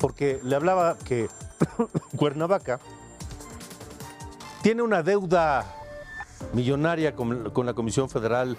porque 0.00 0.40
le 0.42 0.56
hablaba 0.56 0.96
que 1.04 1.28
Cuernavaca 2.16 2.80
tiene 4.62 4.82
una 4.82 5.02
deuda 5.02 5.64
millonaria 6.52 7.14
con, 7.14 7.52
la 7.66 7.74
Comisión 7.74 8.08
Federal 8.08 8.56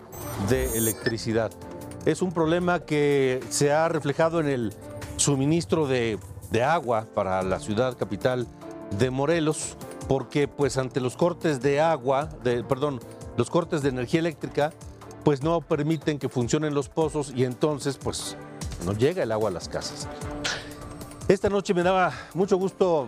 de 0.49 0.77
Electricidad. 0.77 1.51
Es 2.05 2.21
un 2.21 2.31
problema 2.31 2.79
que 2.79 3.43
se 3.49 3.71
ha 3.71 3.89
reflejado 3.89 4.39
en 4.39 4.47
el 4.47 4.73
suministro 5.17 5.87
de, 5.87 6.17
de 6.51 6.63
agua 6.63 7.05
para 7.13 7.41
la 7.43 7.59
ciudad 7.59 7.97
capital 7.97 8.47
de 8.97 9.09
Morelos, 9.09 9.75
porque 10.07 10.47
pues 10.47 10.77
ante 10.77 11.01
los 11.01 11.17
cortes 11.17 11.61
de 11.61 11.81
agua, 11.81 12.29
de, 12.43 12.63
perdón, 12.63 13.01
los 13.37 13.49
cortes 13.49 13.81
de 13.81 13.89
energía 13.89 14.19
eléctrica 14.19 14.73
pues 15.23 15.43
no 15.43 15.61
permiten 15.61 16.19
que 16.19 16.29
funcionen 16.29 16.73
los 16.73 16.89
pozos 16.89 17.31
y 17.35 17.43
entonces 17.43 17.97
pues 17.97 18.35
no 18.85 18.93
llega 18.93 19.23
el 19.23 19.31
agua 19.31 19.49
a 19.49 19.53
las 19.53 19.69
casas. 19.69 20.07
Esta 21.27 21.49
noche 21.49 21.73
me 21.73 21.83
daba 21.83 22.13
mucho 22.33 22.57
gusto 22.57 23.07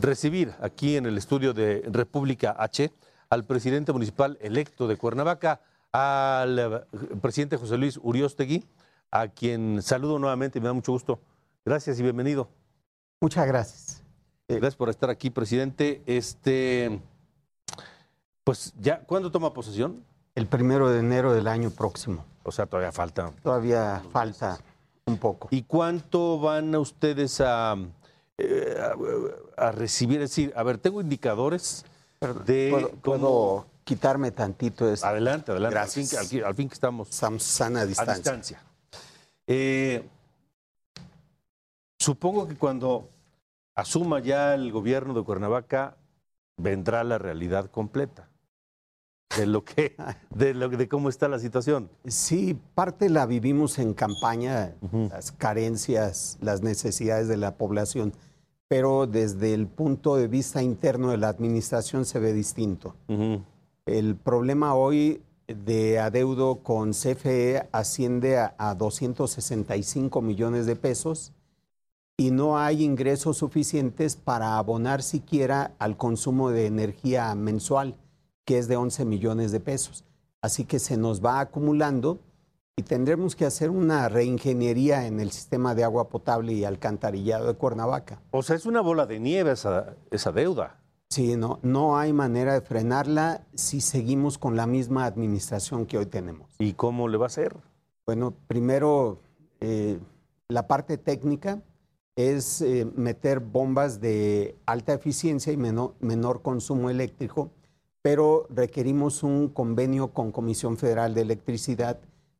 recibir 0.00 0.54
aquí 0.60 0.96
en 0.96 1.06
el 1.06 1.16
estudio 1.18 1.52
de 1.54 1.82
República 1.90 2.54
H 2.58 2.92
al 3.30 3.44
presidente 3.44 3.92
municipal 3.92 4.38
electo 4.40 4.86
de 4.86 4.96
Cuernavaca, 4.96 5.60
al 5.92 6.58
eh, 6.58 6.80
presidente 7.20 7.56
José 7.56 7.76
Luis 7.78 7.98
Uriostegui, 8.02 8.64
a 9.10 9.28
quien 9.28 9.82
saludo 9.82 10.18
nuevamente 10.18 10.58
y 10.58 10.62
me 10.62 10.68
da 10.68 10.74
mucho 10.74 10.92
gusto. 10.92 11.20
Gracias 11.64 11.98
y 11.98 12.02
bienvenido. 12.02 12.48
Muchas 13.20 13.46
gracias. 13.46 14.02
Gracias 14.46 14.76
por 14.76 14.88
estar 14.88 15.10
aquí, 15.10 15.30
presidente. 15.30 16.02
Este, 16.06 17.00
pues 18.48 18.72
ya, 18.80 19.00
¿cuándo 19.00 19.30
toma 19.30 19.52
posesión? 19.52 20.02
El 20.34 20.46
primero 20.46 20.88
de 20.88 21.00
enero 21.00 21.34
del 21.34 21.48
año 21.48 21.68
próximo. 21.68 22.24
O 22.44 22.50
sea, 22.50 22.64
todavía 22.64 22.92
falta. 22.92 23.30
Todavía 23.42 24.02
falta 24.10 24.58
un 25.04 25.18
poco. 25.18 25.48
¿Y 25.50 25.64
cuánto 25.64 26.40
van 26.40 26.74
a 26.74 26.78
ustedes 26.78 27.42
a, 27.42 27.76
eh, 28.38 28.74
a, 29.54 29.70
recibir? 29.72 30.22
Es 30.22 30.30
decir, 30.30 30.54
a 30.56 30.62
ver, 30.62 30.78
tengo 30.78 31.02
indicadores 31.02 31.84
de... 32.46 32.90
¿Puedo, 33.02 33.66
quitarme 33.84 34.30
tantito 34.30 34.90
esto? 34.90 35.06
Adelante, 35.06 35.50
adelante. 35.50 35.74
Gracias. 35.74 36.14
Al 36.14 36.54
fin, 36.54 36.70
que 36.70 36.74
estamos... 36.74 37.08
sana 37.10 37.84
distancia. 37.84 38.12
A 38.12 38.16
distancia. 38.16 38.62
Eh, 39.46 40.08
supongo 41.98 42.48
que 42.48 42.56
cuando 42.56 43.10
asuma 43.74 44.20
ya 44.20 44.54
el 44.54 44.72
gobierno 44.72 45.12
de 45.12 45.22
Cuernavaca, 45.22 45.98
vendrá 46.56 47.04
la 47.04 47.18
realidad 47.18 47.70
completa 47.70 48.26
de 49.36 49.46
lo 49.46 49.64
que, 49.64 49.94
de, 50.34 50.54
lo, 50.54 50.68
de 50.68 50.88
cómo 50.88 51.08
está 51.08 51.28
la 51.28 51.38
situación. 51.38 51.90
Sí, 52.06 52.58
parte 52.74 53.08
la 53.08 53.26
vivimos 53.26 53.78
en 53.78 53.94
campaña, 53.94 54.74
las 55.10 55.32
carencias, 55.32 56.38
las 56.40 56.62
necesidades 56.62 57.28
de 57.28 57.36
la 57.36 57.56
población, 57.56 58.12
pero 58.68 59.06
desde 59.06 59.54
el 59.54 59.66
punto 59.66 60.16
de 60.16 60.28
vista 60.28 60.62
interno 60.62 61.10
de 61.10 61.18
la 61.18 61.28
administración 61.28 62.04
se 62.04 62.18
ve 62.18 62.32
distinto. 62.32 62.94
El 63.86 64.16
problema 64.16 64.74
hoy 64.74 65.22
de 65.46 65.98
adeudo 65.98 66.56
con 66.56 66.92
CFE 66.92 67.68
asciende 67.72 68.38
a, 68.38 68.54
a 68.58 68.74
265 68.74 70.20
millones 70.20 70.66
de 70.66 70.76
pesos 70.76 71.32
y 72.18 72.30
no 72.32 72.58
hay 72.58 72.82
ingresos 72.82 73.38
suficientes 73.38 74.16
para 74.16 74.58
abonar 74.58 75.02
siquiera 75.02 75.72
al 75.78 75.96
consumo 75.96 76.50
de 76.50 76.66
energía 76.66 77.34
mensual 77.34 77.94
que 78.48 78.56
es 78.56 78.66
de 78.66 78.76
11 78.76 79.04
millones 79.04 79.52
de 79.52 79.60
pesos. 79.60 80.06
Así 80.40 80.64
que 80.64 80.78
se 80.78 80.96
nos 80.96 81.22
va 81.22 81.38
acumulando 81.40 82.18
y 82.76 82.82
tendremos 82.82 83.36
que 83.36 83.44
hacer 83.44 83.68
una 83.68 84.08
reingeniería 84.08 85.06
en 85.06 85.20
el 85.20 85.32
sistema 85.32 85.74
de 85.74 85.84
agua 85.84 86.08
potable 86.08 86.54
y 86.54 86.64
alcantarillado 86.64 87.46
de 87.46 87.52
Cuernavaca. 87.52 88.22
O 88.30 88.42
sea, 88.42 88.56
es 88.56 88.64
una 88.64 88.80
bola 88.80 89.04
de 89.04 89.20
nieve 89.20 89.52
esa, 89.52 89.96
esa 90.10 90.32
deuda. 90.32 90.80
Sí, 91.10 91.36
no, 91.36 91.58
no 91.60 91.98
hay 91.98 92.14
manera 92.14 92.54
de 92.54 92.62
frenarla 92.62 93.44
si 93.54 93.82
seguimos 93.82 94.38
con 94.38 94.56
la 94.56 94.66
misma 94.66 95.04
administración 95.04 95.84
que 95.84 95.98
hoy 95.98 96.06
tenemos. 96.06 96.48
¿Y 96.58 96.72
cómo 96.72 97.06
le 97.08 97.18
va 97.18 97.26
a 97.26 97.26
hacer? 97.26 97.54
Bueno, 98.06 98.32
primero, 98.46 99.18
eh, 99.60 99.98
la 100.48 100.66
parte 100.66 100.96
técnica 100.96 101.60
es 102.16 102.62
eh, 102.62 102.90
meter 102.96 103.40
bombas 103.40 104.00
de 104.00 104.56
alta 104.64 104.94
eficiencia 104.94 105.52
y 105.52 105.58
menor 105.58 106.40
consumo 106.40 106.88
eléctrico 106.88 107.50
pero 108.02 108.46
requerimos 108.50 109.22
un 109.22 109.48
convenio 109.48 110.08
con 110.08 110.32
Comisión 110.32 110.76
Federal 110.76 111.14
de 111.14 111.22
Electricidad 111.22 111.98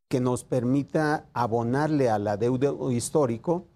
que 0.08 0.20
nos 0.20 0.42
permita 0.42 1.26
abonarle 1.34 2.08
a 2.08 2.18
la 2.18 2.36
deuda 2.36 2.72
histórico 2.90 3.66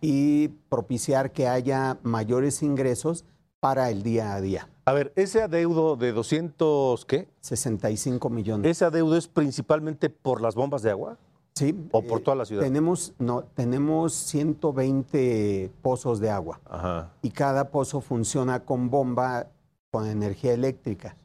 y 0.00 0.48
propiciar 0.68 1.32
que 1.32 1.46
haya 1.46 1.98
mayores 2.02 2.62
ingresos 2.62 3.24
para 3.60 3.90
el 3.90 4.02
día 4.02 4.34
a 4.34 4.40
día. 4.40 4.68
A 4.84 4.92
ver, 4.92 5.12
ese 5.16 5.42
adeudo 5.42 5.96
de 5.96 6.12
200, 6.12 7.04
¿qué? 7.06 7.28
65 7.40 8.30
millones. 8.30 8.70
¿Ese 8.70 8.84
adeudo 8.84 9.16
es 9.16 9.28
principalmente 9.28 10.10
por 10.10 10.40
las 10.40 10.54
bombas 10.54 10.82
de 10.82 10.90
agua? 10.90 11.18
Sí. 11.54 11.74
¿O 11.90 12.02
por 12.02 12.20
toda 12.20 12.36
la 12.36 12.44
ciudad? 12.44 12.62
Tenemos, 12.62 13.14
no, 13.18 13.44
tenemos 13.54 14.12
120 14.12 15.72
pozos 15.82 16.20
de 16.20 16.30
agua. 16.30 16.60
Ajá. 16.66 17.12
Y 17.22 17.30
cada 17.30 17.70
pozo 17.70 18.00
funciona 18.00 18.64
con 18.64 18.90
bomba 18.90 19.48
con 19.96 20.06
energía 20.06 20.52
eléctrica. 20.52 21.16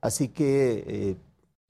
Así 0.00 0.26
que 0.26 0.84
eh, 0.88 1.16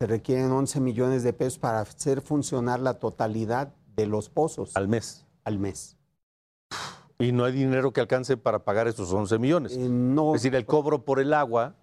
se 0.01 0.07
requieren 0.07 0.51
11 0.51 0.81
millones 0.81 1.23
de 1.23 1.35
pesos 1.35 1.59
para 1.59 1.81
hacer 1.81 2.23
funcionar 2.23 2.81
la 2.81 2.95
totalidad 2.95 3.75
de 3.95 4.07
los 4.07 4.31
pozos. 4.31 4.75
Al 4.75 4.89
mes. 4.89 5.27
Al 5.45 5.59
mes. 5.59 5.99
Y 7.19 7.33
no 7.33 7.45
hay 7.45 7.53
dinero 7.53 7.93
que 7.93 8.01
alcance 8.01 8.39
para 8.39 8.61
pagar 8.61 8.89
esos 8.89 9.13
11 9.13 9.39
millones. 9.39 9.77
Eh, 9.77 9.87
no, 9.87 10.35
es 10.35 10.41
decir, 10.41 10.55
el 10.55 10.65
cobro 10.65 11.05
por 11.05 11.21
el 11.21 11.35
agua 11.35 11.75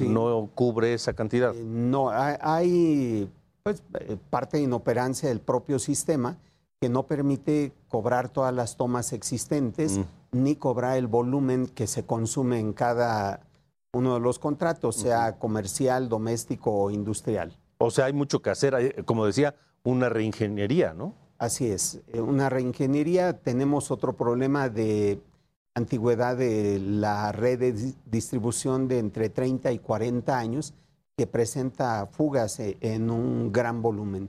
no 0.00 0.48
cubre 0.54 0.94
esa 0.94 1.12
cantidad. 1.12 1.54
Eh, 1.54 1.62
no, 1.62 2.08
hay, 2.10 3.30
pues, 3.62 3.82
parte 4.30 4.56
de 4.56 4.62
inoperancia 4.62 5.28
del 5.28 5.40
propio 5.40 5.78
sistema 5.78 6.38
que 6.80 6.88
no 6.88 7.02
permite 7.02 7.72
cobrar 7.88 8.30
todas 8.30 8.54
las 8.54 8.78
tomas 8.78 9.12
existentes 9.12 9.98
mm. 9.98 10.04
ni 10.32 10.56
cobrar 10.56 10.96
el 10.96 11.08
volumen 11.08 11.66
que 11.66 11.86
se 11.86 12.06
consume 12.06 12.58
en 12.58 12.72
cada 12.72 13.40
uno 13.94 14.14
de 14.14 14.20
los 14.20 14.38
contratos, 14.38 14.96
sea 14.96 15.38
comercial, 15.38 16.08
doméstico 16.08 16.70
o 16.72 16.90
industrial. 16.90 17.56
O 17.78 17.90
sea, 17.90 18.06
hay 18.06 18.12
mucho 18.12 18.40
que 18.42 18.50
hacer, 18.50 18.74
hay, 18.74 18.90
como 19.04 19.26
decía, 19.26 19.54
una 19.82 20.08
reingeniería, 20.08 20.94
¿no? 20.94 21.14
Así 21.38 21.66
es, 21.66 22.00
eh, 22.12 22.20
una 22.20 22.48
reingeniería. 22.48 23.38
Tenemos 23.40 23.90
otro 23.90 24.14
problema 24.16 24.68
de 24.68 25.20
antigüedad 25.74 26.36
de 26.36 26.78
la 26.78 27.32
red 27.32 27.58
de 27.58 27.72
di- 27.72 27.94
distribución 28.06 28.86
de 28.88 28.98
entre 28.98 29.28
30 29.28 29.72
y 29.72 29.78
40 29.78 30.38
años 30.38 30.74
que 31.16 31.26
presenta 31.26 32.06
fugas 32.06 32.58
eh, 32.60 32.76
en 32.80 33.10
un 33.10 33.52
gran 33.52 33.82
volumen. 33.82 34.28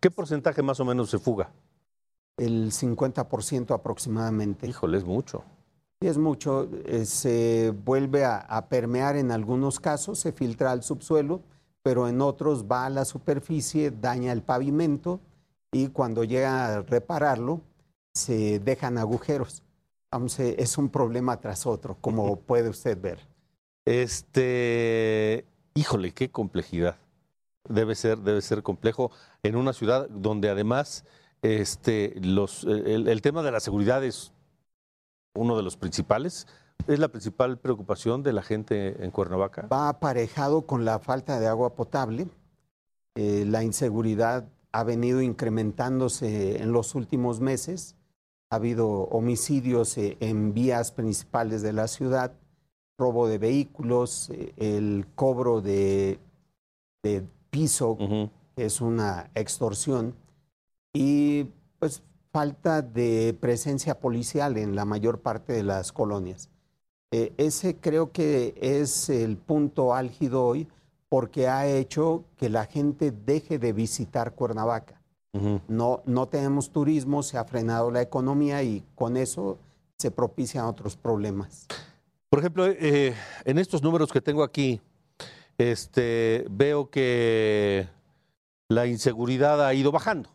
¿Qué 0.00 0.10
porcentaje 0.10 0.62
más 0.62 0.80
o 0.80 0.84
menos 0.84 1.10
se 1.10 1.18
fuga? 1.18 1.50
El 2.36 2.72
50% 2.72 3.74
aproximadamente. 3.74 4.66
Híjole, 4.66 4.98
es 4.98 5.04
mucho. 5.04 5.44
Y 6.02 6.08
es 6.08 6.18
mucho, 6.18 6.68
eh, 6.84 7.06
se 7.06 7.72
vuelve 7.84 8.24
a, 8.24 8.38
a 8.38 8.68
permear 8.68 9.16
en 9.16 9.30
algunos 9.30 9.78
casos, 9.78 10.18
se 10.18 10.32
filtra 10.32 10.72
al 10.72 10.82
subsuelo, 10.82 11.40
pero 11.82 12.08
en 12.08 12.20
otros 12.20 12.64
va 12.64 12.86
a 12.86 12.90
la 12.90 13.04
superficie, 13.04 13.90
daña 13.90 14.32
el 14.32 14.42
pavimento 14.42 15.20
y 15.72 15.88
cuando 15.88 16.24
llega 16.24 16.66
a 16.66 16.82
repararlo 16.82 17.60
se 18.14 18.58
dejan 18.58 18.98
agujeros. 18.98 19.62
Vamos, 20.10 20.38
eh, 20.38 20.56
es 20.58 20.76
un 20.76 20.90
problema 20.90 21.40
tras 21.40 21.66
otro, 21.66 21.96
como 22.00 22.36
puede 22.46 22.68
usted 22.68 23.00
ver. 23.00 23.18
Este, 23.84 25.46
híjole, 25.74 26.12
qué 26.12 26.30
complejidad. 26.30 26.96
Debe 27.68 27.94
ser, 27.94 28.18
debe 28.18 28.42
ser 28.42 28.62
complejo 28.62 29.10
en 29.42 29.56
una 29.56 29.72
ciudad 29.72 30.08
donde 30.10 30.50
además 30.50 31.04
este, 31.42 32.14
los, 32.20 32.64
el, 32.64 33.08
el 33.08 33.22
tema 33.22 33.42
de 33.42 33.52
la 33.52 33.60
seguridad 33.60 34.04
es 34.04 34.31
uno 35.34 35.56
de 35.56 35.62
los 35.62 35.76
principales. 35.76 36.46
Es 36.86 36.98
la 36.98 37.08
principal 37.08 37.58
preocupación 37.58 38.22
de 38.22 38.32
la 38.32 38.42
gente 38.42 39.04
en 39.04 39.10
Cuernavaca. 39.10 39.68
Va 39.72 39.88
aparejado 39.88 40.62
con 40.62 40.84
la 40.84 40.98
falta 40.98 41.38
de 41.38 41.46
agua 41.46 41.74
potable. 41.74 42.26
Eh, 43.14 43.44
la 43.46 43.62
inseguridad 43.62 44.48
ha 44.72 44.84
venido 44.84 45.22
incrementándose 45.22 46.62
en 46.62 46.72
los 46.72 46.94
últimos 46.94 47.40
meses. 47.40 47.94
Ha 48.50 48.56
habido 48.56 48.90
homicidios 48.90 49.96
eh, 49.98 50.16
en 50.20 50.54
vías 50.54 50.92
principales 50.92 51.62
de 51.62 51.72
la 51.72 51.88
ciudad, 51.88 52.32
robo 52.98 53.28
de 53.28 53.38
vehículos, 53.38 54.30
eh, 54.30 54.52
el 54.56 55.06
cobro 55.14 55.60
de, 55.60 56.18
de 57.02 57.24
piso, 57.50 57.96
que 58.56 58.64
es 58.64 58.80
una 58.80 59.30
extorsión, 59.34 60.14
y 60.92 61.44
pues 61.78 62.02
falta 62.32 62.82
de 62.82 63.36
presencia 63.38 64.00
policial 64.00 64.56
en 64.56 64.74
la 64.74 64.84
mayor 64.84 65.20
parte 65.20 65.52
de 65.52 65.62
las 65.62 65.92
colonias. 65.92 66.48
Eh, 67.10 67.32
ese 67.36 67.76
creo 67.76 68.10
que 68.10 68.54
es 68.60 69.10
el 69.10 69.36
punto 69.36 69.94
álgido 69.94 70.44
hoy 70.44 70.66
porque 71.10 71.46
ha 71.46 71.66
hecho 71.66 72.24
que 72.38 72.48
la 72.48 72.64
gente 72.64 73.10
deje 73.10 73.58
de 73.58 73.74
visitar 73.74 74.34
Cuernavaca. 74.34 74.98
No, 75.66 76.02
no 76.04 76.28
tenemos 76.28 76.70
turismo, 76.70 77.22
se 77.22 77.38
ha 77.38 77.44
frenado 77.44 77.90
la 77.90 78.02
economía 78.02 78.62
y 78.62 78.84
con 78.94 79.16
eso 79.16 79.58
se 79.96 80.10
propician 80.10 80.66
otros 80.66 80.94
problemas. 80.96 81.66
Por 82.28 82.38
ejemplo, 82.38 82.66
eh, 82.66 83.14
en 83.44 83.58
estos 83.58 83.82
números 83.82 84.12
que 84.12 84.20
tengo 84.20 84.42
aquí, 84.42 84.80
este, 85.56 86.46
veo 86.50 86.90
que 86.90 87.88
la 88.68 88.86
inseguridad 88.86 89.66
ha 89.66 89.72
ido 89.74 89.92
bajando, 89.92 90.28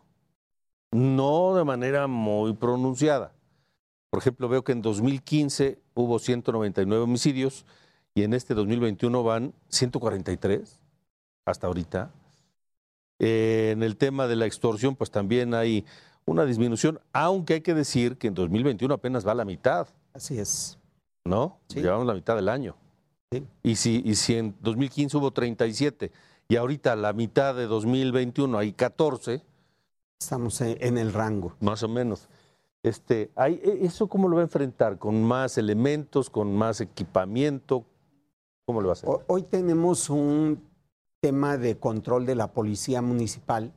no 0.90 1.54
de 1.54 1.64
manera 1.64 2.06
muy 2.06 2.54
pronunciada. 2.54 3.32
Por 4.10 4.20
ejemplo, 4.20 4.48
veo 4.48 4.64
que 4.64 4.72
en 4.72 4.82
2015 4.82 5.78
hubo 5.94 6.18
199 6.18 7.02
homicidios 7.02 7.66
y 8.14 8.22
en 8.22 8.32
este 8.32 8.54
2021 8.54 9.22
van 9.22 9.54
143 9.68 10.80
hasta 11.44 11.66
ahorita. 11.66 12.10
Eh, 13.18 13.70
en 13.72 13.82
el 13.82 13.96
tema 13.96 14.26
de 14.26 14.36
la 14.36 14.46
extorsión, 14.46 14.96
pues 14.96 15.10
también 15.10 15.54
hay 15.54 15.84
una 16.24 16.44
disminución, 16.44 17.00
aunque 17.12 17.54
hay 17.54 17.60
que 17.60 17.74
decir 17.74 18.16
que 18.16 18.28
en 18.28 18.34
2021 18.34 18.94
apenas 18.94 19.26
va 19.26 19.32
a 19.32 19.36
la 19.36 19.44
mitad. 19.44 19.88
Así 20.14 20.38
es. 20.38 20.78
¿no? 21.28 21.60
Sí. 21.68 21.80
Llevamos 21.80 22.06
la 22.06 22.14
mitad 22.14 22.34
del 22.34 22.48
año. 22.48 22.76
Sí. 23.30 23.46
Y, 23.62 23.76
si, 23.76 24.02
y 24.04 24.14
si 24.16 24.34
en 24.34 24.56
2015 24.60 25.16
hubo 25.18 25.30
37 25.30 26.10
y 26.48 26.56
ahorita 26.56 26.96
la 26.96 27.12
mitad 27.12 27.54
de 27.54 27.66
2021 27.66 28.58
hay 28.58 28.72
14, 28.72 29.42
Estamos 30.22 30.60
en, 30.62 30.98
el 30.98 31.12
rango. 31.12 31.54
más 31.60 31.82
o 31.84 31.88
menos. 31.88 32.28
Este, 32.82 33.30
hay, 33.36 33.54
e- 33.62 33.84
¿Eso 33.86 34.08
cómo 34.08 34.28
lo 34.28 34.34
va 34.36 34.42
a 34.42 34.44
enfrentar? 34.46 34.98
¿Con 34.98 35.22
más 35.22 35.58
elementos, 35.58 36.28
con 36.28 36.54
más 36.56 36.80
equipamiento? 36.80 37.84
¿Cómo 38.66 38.80
lo 38.80 38.88
va 38.88 38.92
a 38.92 38.94
hacer? 38.94 39.08
Ho- 39.08 39.22
Hoy 39.28 39.42
tenemos 39.44 40.10
un 40.10 40.60
tema 41.20 41.56
de 41.56 41.78
control 41.78 42.26
de 42.26 42.34
la 42.34 42.52
policía 42.52 43.00
municipal 43.00 43.72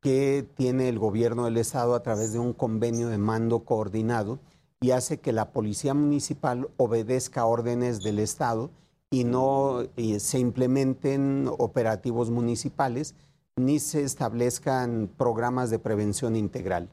que 0.00 0.46
tiene 0.56 0.88
el 0.90 0.98
gobierno 0.98 1.46
del 1.46 1.56
estado 1.56 1.94
a 1.94 2.02
través 2.02 2.32
de 2.34 2.38
un 2.38 2.52
convenio 2.52 3.08
de 3.08 3.18
mando 3.18 3.60
coordinado 3.60 4.40
y 4.80 4.90
hace 4.90 5.20
que 5.20 5.32
la 5.32 5.52
policía 5.52 5.94
municipal 5.94 6.68
obedezca 6.76 7.46
órdenes 7.46 8.02
del 8.02 8.18
estado 8.18 8.70
y 9.10 9.24
no 9.24 9.82
eh, 9.96 10.20
se 10.20 10.38
implementen 10.38 11.48
operativos 11.58 12.30
municipales 12.30 13.14
ni 13.56 13.78
se 13.78 14.02
establezcan 14.02 15.10
programas 15.16 15.70
de 15.70 15.78
prevención 15.78 16.36
integral. 16.36 16.88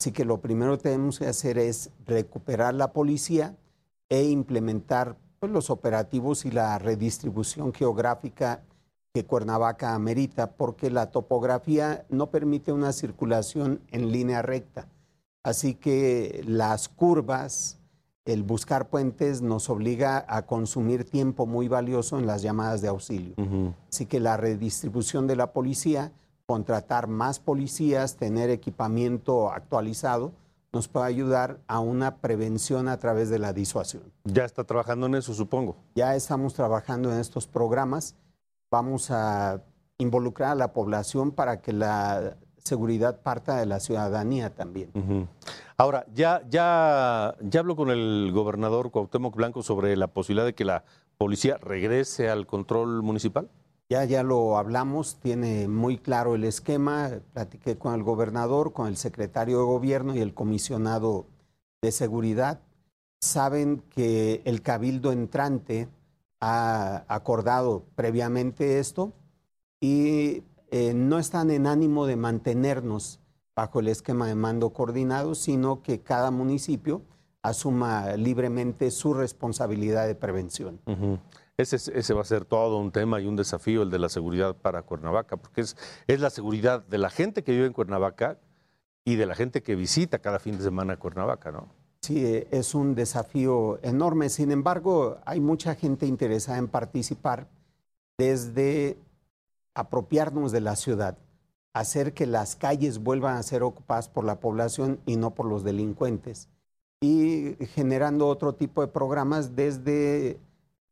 Así 0.00 0.12
que 0.12 0.24
lo 0.24 0.40
primero 0.40 0.76
que 0.76 0.84
tenemos 0.84 1.18
que 1.18 1.26
hacer 1.26 1.58
es 1.58 1.90
recuperar 2.06 2.74
la 2.74 2.92
policía 2.92 3.56
e 4.08 4.24
implementar 4.24 5.16
pues, 5.38 5.52
los 5.52 5.70
operativos 5.70 6.44
y 6.44 6.50
la 6.50 6.78
redistribución 6.78 7.72
geográfica 7.74 8.62
que 9.12 9.24
Cuernavaca 9.24 9.94
amerita, 9.94 10.52
porque 10.52 10.90
la 10.90 11.10
topografía 11.10 12.06
no 12.08 12.30
permite 12.30 12.72
una 12.72 12.92
circulación 12.92 13.80
en 13.90 14.12
línea 14.12 14.42
recta. 14.42 14.88
Así 15.42 15.74
que 15.74 16.42
las 16.46 16.88
curvas, 16.88 17.77
el 18.28 18.42
buscar 18.42 18.90
puentes 18.90 19.40
nos 19.40 19.70
obliga 19.70 20.24
a 20.28 20.42
consumir 20.42 21.04
tiempo 21.04 21.46
muy 21.46 21.66
valioso 21.66 22.18
en 22.18 22.26
las 22.26 22.42
llamadas 22.42 22.82
de 22.82 22.88
auxilio. 22.88 23.34
Así 23.90 24.04
que 24.04 24.20
la 24.20 24.36
redistribución 24.36 25.26
de 25.26 25.34
la 25.34 25.52
policía, 25.52 26.12
contratar 26.44 27.08
más 27.08 27.40
policías, 27.40 28.16
tener 28.16 28.50
equipamiento 28.50 29.50
actualizado, 29.50 30.32
nos 30.74 30.88
puede 30.88 31.06
ayudar 31.06 31.60
a 31.68 31.80
una 31.80 32.16
prevención 32.16 32.88
a 32.88 32.98
través 32.98 33.30
de 33.30 33.38
la 33.38 33.54
disuasión. 33.54 34.02
Ya 34.24 34.44
está 34.44 34.64
trabajando 34.64 35.06
en 35.06 35.14
eso, 35.14 35.32
supongo. 35.32 35.76
Ya 35.94 36.14
estamos 36.14 36.52
trabajando 36.52 37.10
en 37.10 37.18
estos 37.18 37.46
programas. 37.46 38.14
Vamos 38.70 39.10
a 39.10 39.62
involucrar 39.96 40.50
a 40.50 40.54
la 40.54 40.74
población 40.74 41.32
para 41.32 41.62
que 41.62 41.72
la 41.72 42.36
seguridad 42.68 43.20
parta 43.22 43.56
de 43.56 43.66
la 43.66 43.80
ciudadanía 43.80 44.54
también. 44.54 44.90
Ahora, 45.76 46.06
ya, 46.14 46.42
ya, 46.48 47.34
ya 47.40 47.60
habló 47.60 47.74
con 47.76 47.90
el 47.90 48.30
gobernador 48.32 48.90
Cuauhtémoc 48.90 49.34
Blanco 49.34 49.62
sobre 49.62 49.96
la 49.96 50.08
posibilidad 50.08 50.46
de 50.46 50.54
que 50.54 50.64
la 50.64 50.84
policía 51.16 51.56
regrese 51.56 52.28
al 52.28 52.46
control 52.46 53.02
municipal. 53.02 53.48
Ya, 53.90 54.04
ya 54.04 54.22
lo 54.22 54.58
hablamos, 54.58 55.18
tiene 55.18 55.66
muy 55.66 55.96
claro 55.96 56.34
el 56.34 56.44
esquema. 56.44 57.10
Platiqué 57.32 57.78
con 57.78 57.94
el 57.94 58.02
gobernador, 58.02 58.72
con 58.72 58.86
el 58.86 58.96
secretario 58.96 59.58
de 59.58 59.64
gobierno 59.64 60.14
y 60.14 60.20
el 60.20 60.34
comisionado 60.34 61.26
de 61.80 61.90
seguridad. 61.90 62.60
Saben 63.20 63.82
que 63.88 64.42
el 64.44 64.60
cabildo 64.60 65.10
entrante 65.10 65.88
ha 66.40 67.04
acordado 67.08 67.84
previamente 67.94 68.78
esto 68.78 69.12
y 69.80 70.42
eh, 70.70 70.92
no 70.94 71.18
están 71.18 71.50
en 71.50 71.66
ánimo 71.66 72.06
de 72.06 72.16
mantenernos 72.16 73.20
bajo 73.54 73.80
el 73.80 73.88
esquema 73.88 74.26
de 74.26 74.34
mando 74.34 74.70
coordinado, 74.70 75.34
sino 75.34 75.82
que 75.82 76.00
cada 76.00 76.30
municipio 76.30 77.02
asuma 77.42 78.14
libremente 78.16 78.90
su 78.90 79.14
responsabilidad 79.14 80.06
de 80.06 80.14
prevención. 80.14 80.80
Ujú. 80.86 81.18
Ese, 81.56 81.76
es- 81.76 81.88
ese 81.88 82.14
va 82.14 82.20
a 82.20 82.24
ser 82.24 82.44
todo 82.44 82.78
un 82.78 82.92
tema 82.92 83.20
y 83.20 83.26
un 83.26 83.34
desafío, 83.34 83.82
el 83.82 83.90
de 83.90 83.98
la 83.98 84.08
seguridad 84.08 84.54
para 84.56 84.82
Cuernavaca, 84.82 85.36
porque 85.36 85.62
es, 85.62 85.76
es 86.06 86.20
la 86.20 86.30
seguridad 86.30 86.84
de 86.86 86.98
la 86.98 87.10
gente 87.10 87.42
que 87.42 87.52
vive 87.52 87.66
en 87.66 87.72
Cuernavaca 87.72 88.38
y 89.04 89.16
de 89.16 89.26
la 89.26 89.34
gente 89.34 89.62
que 89.62 89.74
visita 89.74 90.18
cada 90.20 90.38
fin 90.38 90.56
de 90.58 90.62
semana 90.64 90.96
Cuernavaca, 90.98 91.50
¿no? 91.50 91.66
Sí, 92.02 92.24
eh, 92.24 92.46
es 92.52 92.74
un 92.76 92.94
desafío 92.94 93.80
enorme. 93.82 94.28
Sin 94.28 94.52
embargo, 94.52 95.18
hay 95.24 95.40
mucha 95.40 95.74
gente 95.74 96.06
interesada 96.06 96.58
en 96.58 96.68
participar 96.68 97.48
desde 98.16 98.98
apropiarnos 99.80 100.52
de 100.52 100.60
la 100.60 100.76
ciudad, 100.76 101.16
hacer 101.72 102.12
que 102.12 102.26
las 102.26 102.56
calles 102.56 102.98
vuelvan 102.98 103.36
a 103.36 103.42
ser 103.42 103.62
ocupadas 103.62 104.08
por 104.08 104.24
la 104.24 104.40
población 104.40 104.98
y 105.06 105.16
no 105.16 105.34
por 105.34 105.46
los 105.46 105.62
delincuentes, 105.64 106.48
y 107.00 107.54
generando 107.74 108.26
otro 108.26 108.54
tipo 108.54 108.80
de 108.80 108.88
programas 108.88 109.54
desde 109.54 110.40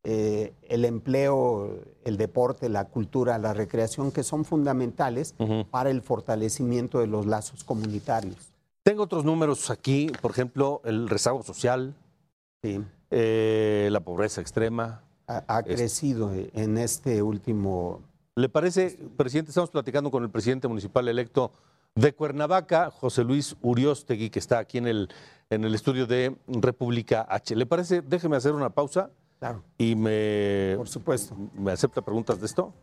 eh, 0.04 0.52
el 0.68 0.84
empleo, 0.84 1.80
el 2.04 2.16
deporte, 2.16 2.68
la 2.68 2.84
cultura, 2.84 3.38
la 3.38 3.52
recreación, 3.54 4.12
que 4.12 4.22
son 4.22 4.44
fundamentales 4.44 5.34
para 5.70 5.90
el 5.90 6.00
fortalecimiento 6.02 7.00
de 7.00 7.08
los 7.08 7.26
lazos 7.26 7.64
comunitarios. 7.64 8.36
Tengo 8.84 9.02
otros 9.02 9.24
números 9.24 9.68
aquí, 9.70 10.12
por 10.22 10.30
ejemplo, 10.30 10.80
el 10.84 11.08
rezago 11.08 11.42
social, 11.42 11.94
Sí. 12.62 12.80
eh, 13.10 13.88
la 13.90 13.98
pobreza 14.00 14.40
extrema. 14.40 15.02
ha, 15.26 15.42
ha 15.48 15.62
crecido 15.64 16.30
en 16.32 16.78
este 16.78 17.20
último 17.20 18.00
¿Le 18.38 18.50
parece, 18.50 18.98
presidente? 19.16 19.50
Estamos 19.50 19.70
platicando 19.70 20.10
con 20.10 20.22
el 20.22 20.28
presidente 20.28 20.68
municipal 20.68 21.08
electo 21.08 21.52
de 21.94 22.12
Cuernavaca, 22.12 22.90
José 22.90 23.24
Luis 23.24 23.56
Uriostegui, 23.62 24.28
que 24.28 24.38
está 24.38 24.58
aquí 24.58 24.76
en 24.76 24.86
el, 24.86 25.08
en 25.48 25.64
el 25.64 25.74
estudio 25.74 26.06
de 26.06 26.36
República 26.46 27.26
H. 27.30 27.56
¿Le 27.56 27.64
parece? 27.64 28.02
Déjeme 28.02 28.36
hacer 28.36 28.52
una 28.52 28.68
pausa. 28.68 29.08
Claro. 29.38 29.62
Y 29.78 29.96
me. 29.96 30.74
Por 30.76 30.86
supuesto. 30.86 31.34
¿Me 31.54 31.72
acepta 31.72 32.02
preguntas 32.02 32.38
de 32.38 32.44
esto? 32.44 32.74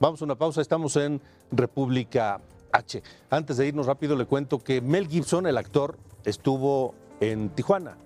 Vamos 0.00 0.20
a 0.20 0.24
una 0.24 0.34
pausa, 0.34 0.60
estamos 0.60 0.96
en 0.96 1.20
República 1.52 2.40
H. 2.72 3.04
Antes 3.30 3.58
de 3.58 3.68
irnos 3.68 3.86
rápido, 3.86 4.16
le 4.16 4.26
cuento 4.26 4.58
que 4.58 4.80
Mel 4.80 5.06
Gibson, 5.06 5.46
el 5.46 5.58
actor, 5.58 5.96
estuvo 6.24 6.96
en 7.20 7.50
Tijuana, 7.50 7.98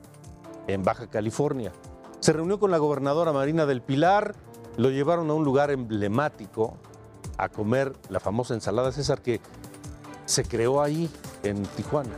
en 0.66 0.84
Baja 0.84 1.06
California. 1.06 1.72
Se 2.20 2.34
reunió 2.34 2.60
con 2.60 2.70
la 2.70 2.76
gobernadora 2.76 3.32
Marina 3.32 3.64
del 3.64 3.80
Pilar, 3.80 4.34
lo 4.76 4.90
llevaron 4.90 5.30
a 5.30 5.34
un 5.34 5.44
lugar 5.44 5.70
emblemático 5.70 6.76
a 7.38 7.48
comer 7.48 7.92
la 8.08 8.20
famosa 8.20 8.54
ensalada 8.54 8.92
César 8.92 9.20
que 9.20 9.40
se 10.24 10.44
creó 10.44 10.82
ahí 10.82 11.10
en 11.42 11.62
Tijuana. 11.62 12.14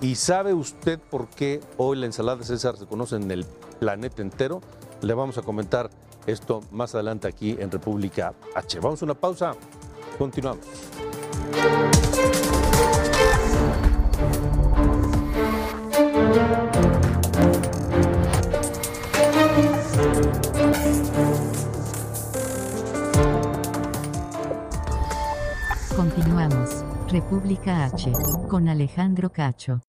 ¿Y 0.00 0.16
sabe 0.16 0.54
usted 0.54 0.98
por 0.98 1.28
qué 1.28 1.60
hoy 1.76 1.96
la 1.96 2.06
ensalada 2.06 2.42
César 2.42 2.76
se 2.76 2.86
conoce 2.86 3.16
en 3.16 3.30
el 3.30 3.44
planeta 3.78 4.22
entero? 4.22 4.60
Le 5.02 5.14
vamos 5.14 5.38
a 5.38 5.42
comentar 5.42 5.90
esto 6.26 6.62
más 6.70 6.94
adelante 6.94 7.28
aquí 7.28 7.56
en 7.58 7.70
República 7.70 8.34
H. 8.54 8.80
Vamos 8.80 9.02
a 9.02 9.04
una 9.04 9.14
pausa, 9.14 9.54
continuamos. 10.18 10.66
República 27.14 27.84
H. 27.84 28.10
Con 28.48 28.68
Alejandro 28.68 29.30
Cacho. 29.30 29.80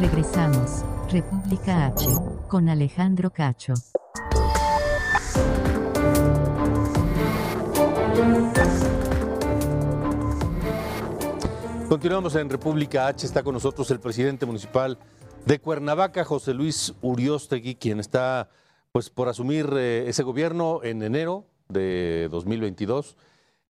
Regresamos. 0.00 0.82
República 1.10 1.88
H. 1.88 2.06
Con 2.48 2.70
Alejandro 2.70 3.28
Cacho. 3.28 3.74
Continuamos 11.90 12.34
en 12.36 12.48
República 12.48 13.08
H. 13.08 13.26
Está 13.26 13.42
con 13.42 13.52
nosotros 13.52 13.90
el 13.90 14.00
presidente 14.00 14.46
municipal 14.46 14.98
de 15.44 15.58
Cuernavaca, 15.58 16.24
José 16.24 16.54
Luis 16.54 16.94
Uriostegui, 17.02 17.74
quien 17.74 18.00
está 18.00 18.48
pues 18.92 19.10
por 19.10 19.28
asumir 19.28 19.68
eh, 19.76 20.08
ese 20.08 20.22
gobierno 20.22 20.80
en 20.82 21.02
enero 21.02 21.44
de 21.68 22.28
2022. 22.30 23.18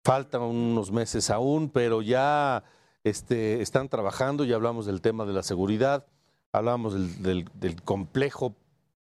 Faltan 0.04 0.42
unos 0.42 0.92
meses 0.92 1.30
aún, 1.30 1.70
pero 1.70 2.02
ya 2.02 2.63
este, 3.06 3.62
están 3.62 3.88
trabajando, 3.88 4.44
ya 4.44 4.56
hablamos 4.56 4.86
del 4.86 5.00
tema 5.02 5.26
de 5.26 5.32
la 5.32 5.44
seguridad, 5.44 6.06
hablamos 6.52 6.94
del, 7.24 7.46
del- 7.54 7.82
complejo 7.84 8.54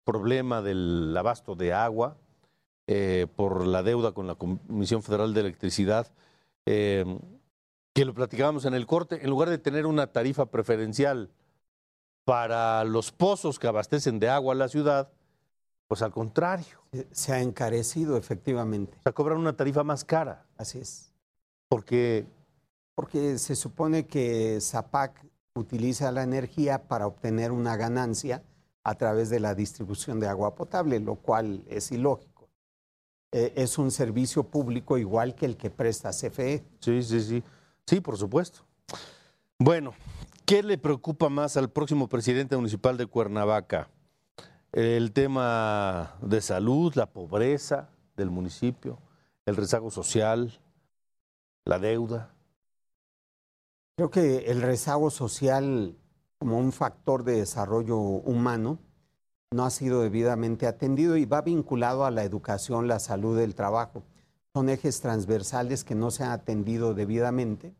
problema 0.05 0.61
del 0.61 1.13
abasto 1.17 1.55
de 1.55 1.73
agua 1.73 2.15
eh, 2.87 3.27
por 3.35 3.67
la 3.67 3.83
deuda 3.83 4.13
con 4.13 4.27
la 4.27 4.35
Comisión 4.35 5.03
Federal 5.03 5.33
de 5.33 5.41
Electricidad, 5.41 6.07
eh, 6.65 7.05
que 7.93 8.05
lo 8.05 8.13
platicábamos 8.13 8.63
en 8.63 8.73
el 8.73 8.85
corte, 8.87 9.23
en 9.23 9.29
lugar 9.29 9.49
de 9.49 9.57
tener 9.57 9.85
una 9.85 10.07
tarifa 10.07 10.45
preferencial 10.45 11.29
para 12.23 12.85
los 12.85 13.11
pozos 13.11 13.59
que 13.59 13.67
abastecen 13.67 14.19
de 14.19 14.29
agua 14.29 14.53
a 14.53 14.57
la 14.57 14.69
ciudad, 14.69 15.11
pues 15.87 16.01
al 16.01 16.11
contrario, 16.11 16.79
Se 17.11 17.33
ha 17.33 17.41
encarecido 17.41 18.17
efectivamente. 18.17 18.97
o 18.99 19.03
sea, 19.03 19.11
cobran 19.11 19.37
una 19.39 19.55
tarifa 19.55 19.83
más 19.83 20.03
cara, 20.03 20.45
Así 20.57 20.79
es. 20.79 21.11
porque 21.69 22.25
Porque 22.95 23.37
se 23.39 23.55
supone 23.55 24.05
que 24.05 24.59
Zapac 24.61 25.25
utiliza 25.55 26.11
la 26.11 26.23
energía 26.23 26.87
para 26.87 27.07
obtener 27.07 27.51
una 27.51 27.75
ganancia 27.75 28.43
a 28.83 28.95
través 28.95 29.29
de 29.29 29.39
la 29.39 29.55
distribución 29.55 30.19
de 30.19 30.27
agua 30.27 30.55
potable, 30.55 30.99
lo 30.99 31.15
cual 31.15 31.63
es 31.67 31.91
ilógico. 31.91 32.49
Eh, 33.31 33.53
es 33.55 33.77
un 33.79 33.89
servicio 33.91 34.43
público 34.43 34.97
igual 34.97 35.33
que 35.35 35.45
el 35.47 35.57
que 35.57 35.69
presta 35.71 36.09
E. 36.09 36.13
CFE. 36.29 36.63
Sí, 36.79 37.01
sí, 37.01 37.21
sí. 37.21 37.43
Sí, 37.87 37.99
por 37.99 38.17
supuesto. 38.17 38.59
Bueno, 39.57 39.93
¿qué 40.45 40.61
le 40.61 40.77
preocupa 40.77 41.29
más 41.29 41.57
al 41.57 41.69
próximo 41.69 42.07
presidente 42.07 42.55
municipal 42.55 42.97
de 42.97 43.05
Cuernavaca? 43.07 43.89
El 44.73 45.11
tema 45.11 46.15
de 46.23 46.41
salud, 46.41 46.95
la 46.95 47.05
pobreza 47.05 47.89
del 48.17 48.31
municipio, 48.31 48.97
el 49.45 49.55
rezago 49.55 49.91
social, 49.91 50.59
la 51.63 51.77
deuda. 51.77 52.33
Creo 53.95 54.09
que 54.09 54.45
el 54.47 54.63
rezago 54.63 55.11
social 55.11 55.95
como 56.39 56.57
un 56.57 56.71
factor 56.71 57.23
de 57.23 57.33
desarrollo 57.33 57.97
humano 57.97 58.79
no 59.51 59.63
ha 59.63 59.69
sido 59.69 60.01
debidamente 60.01 60.65
atendido 60.65 61.17
y 61.17 61.25
va 61.25 61.43
vinculado 61.43 62.03
a 62.03 62.09
la 62.09 62.23
educación, 62.23 62.87
la 62.87 62.97
salud, 62.97 63.37
el 63.37 63.53
trabajo. 63.53 64.01
Son 64.55 64.69
ejes 64.69 65.01
transversales 65.01 65.83
que 65.83 65.93
no 65.93 66.09
se 66.09 66.23
han 66.23 66.31
atendido 66.31 66.95
debidamente 66.95 67.75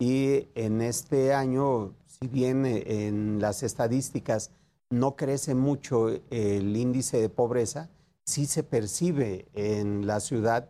y 0.00 0.48
en 0.56 0.80
este 0.80 1.34
año, 1.34 1.94
si 2.04 2.26
bien 2.26 2.66
eh, 2.66 3.06
en 3.06 3.40
las 3.40 3.62
estadísticas 3.62 4.50
no 4.92 5.16
crece 5.16 5.54
mucho 5.54 6.08
el 6.30 6.76
índice 6.76 7.20
de 7.20 7.28
pobreza, 7.28 7.88
sí 8.24 8.46
se 8.46 8.62
percibe 8.62 9.46
en 9.54 10.06
la 10.06 10.20
ciudad 10.20 10.68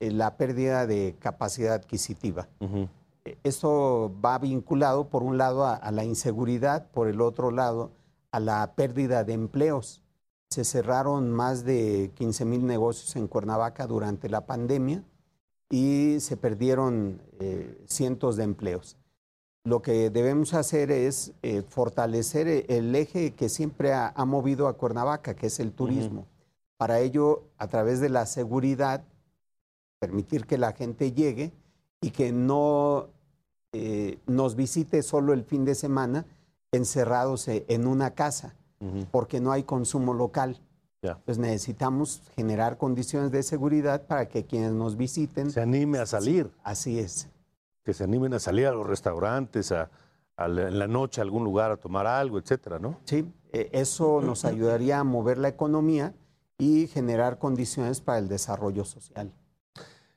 eh, 0.00 0.10
la 0.10 0.36
pérdida 0.36 0.86
de 0.86 1.16
capacidad 1.18 1.74
adquisitiva. 1.74 2.48
Ujú. 2.60 2.88
Esto 3.44 4.12
va 4.22 4.38
vinculado, 4.38 5.08
por 5.08 5.22
un 5.22 5.38
lado, 5.38 5.64
a, 5.64 5.74
a 5.76 5.92
la 5.92 6.04
inseguridad, 6.04 6.90
por 6.90 7.06
el 7.06 7.20
otro 7.20 7.52
lado, 7.52 7.92
a 8.32 8.40
la 8.40 8.74
pérdida 8.74 9.22
de 9.22 9.34
empleos. 9.34 10.02
Se 10.50 10.64
cerraron 10.64 11.30
más 11.30 11.64
de 11.64 12.10
15 12.14 12.44
mil 12.44 12.66
negocios 12.66 13.14
en 13.16 13.28
Cuernavaca 13.28 13.86
durante 13.86 14.28
la 14.28 14.44
pandemia 14.44 15.04
y 15.70 16.18
se 16.20 16.36
perdieron 16.36 17.22
eh, 17.40 17.82
cientos 17.86 18.36
de 18.36 18.44
empleos. 18.44 18.96
Lo 19.64 19.80
que 19.80 20.10
debemos 20.10 20.54
hacer 20.54 20.90
es 20.90 21.32
eh, 21.42 21.62
fortalecer 21.62 22.48
e- 22.48 22.66
el 22.68 22.94
eje 22.96 23.32
que 23.32 23.48
siempre 23.48 23.92
ha, 23.92 24.08
ha 24.08 24.24
movido 24.24 24.66
a 24.66 24.72
Cuernavaca, 24.76 25.34
que 25.34 25.46
es 25.46 25.60
el 25.60 25.72
turismo. 25.72 26.26
Para 26.76 26.98
ello, 26.98 27.44
a 27.58 27.68
través 27.68 28.00
de 28.00 28.08
la 28.08 28.26
seguridad, 28.26 29.04
permitir 30.00 30.46
que 30.46 30.58
la 30.58 30.72
gente 30.72 31.12
llegue 31.12 31.52
y 32.00 32.10
que 32.10 32.32
no 32.32 33.06
eh, 33.72 34.18
nos 34.26 34.56
visite 34.56 35.02
solo 35.02 35.32
el 35.32 35.44
fin 35.44 35.64
de 35.64 35.76
semana 35.76 36.26
encerrados 36.72 37.46
eh, 37.46 37.64
en 37.68 37.86
una 37.86 38.10
casa, 38.14 38.56
Ujú. 38.80 39.06
porque 39.12 39.40
no 39.40 39.52
hay 39.52 39.62
consumo 39.62 40.12
local. 40.12 40.58
Ya. 41.02 41.18
Pues 41.24 41.38
necesitamos 41.38 42.20
generar 42.34 42.78
condiciones 42.78 43.30
de 43.30 43.42
seguridad 43.44 44.02
para 44.06 44.26
que 44.28 44.44
quienes 44.44 44.72
nos 44.72 44.96
visiten, 44.96 45.50
Se 45.52 45.60
anime 45.60 45.98
a 45.98 46.06
salir, 46.06 46.50
así 46.64 46.98
es. 46.98 47.28
Que 47.84 47.92
se 47.94 48.04
animen 48.04 48.34
a 48.34 48.38
salir 48.38 48.66
a 48.66 48.72
los 48.72 48.86
restaurantes, 48.86 49.72
a, 49.72 49.90
a 50.36 50.48
la- 50.48 50.68
en 50.68 50.78
la 50.78 50.86
noche 50.86 51.20
a 51.20 51.24
algún 51.24 51.44
lugar 51.44 51.70
a 51.70 51.76
tomar 51.76 52.06
algo, 52.06 52.38
etcétera, 52.38 52.78
¿no? 52.78 53.00
Sí, 53.04 53.26
eh, 53.52 53.68
eso 53.72 54.20
nos 54.22 54.44
ayudaría 54.44 54.98
a 55.00 55.04
mover 55.04 55.38
la 55.38 55.48
economía 55.48 56.14
y 56.58 56.86
generar 56.86 57.38
condiciones 57.38 58.00
para 58.00 58.18
el 58.18 58.28
desarrollo 58.28 58.84
social. 58.84 59.32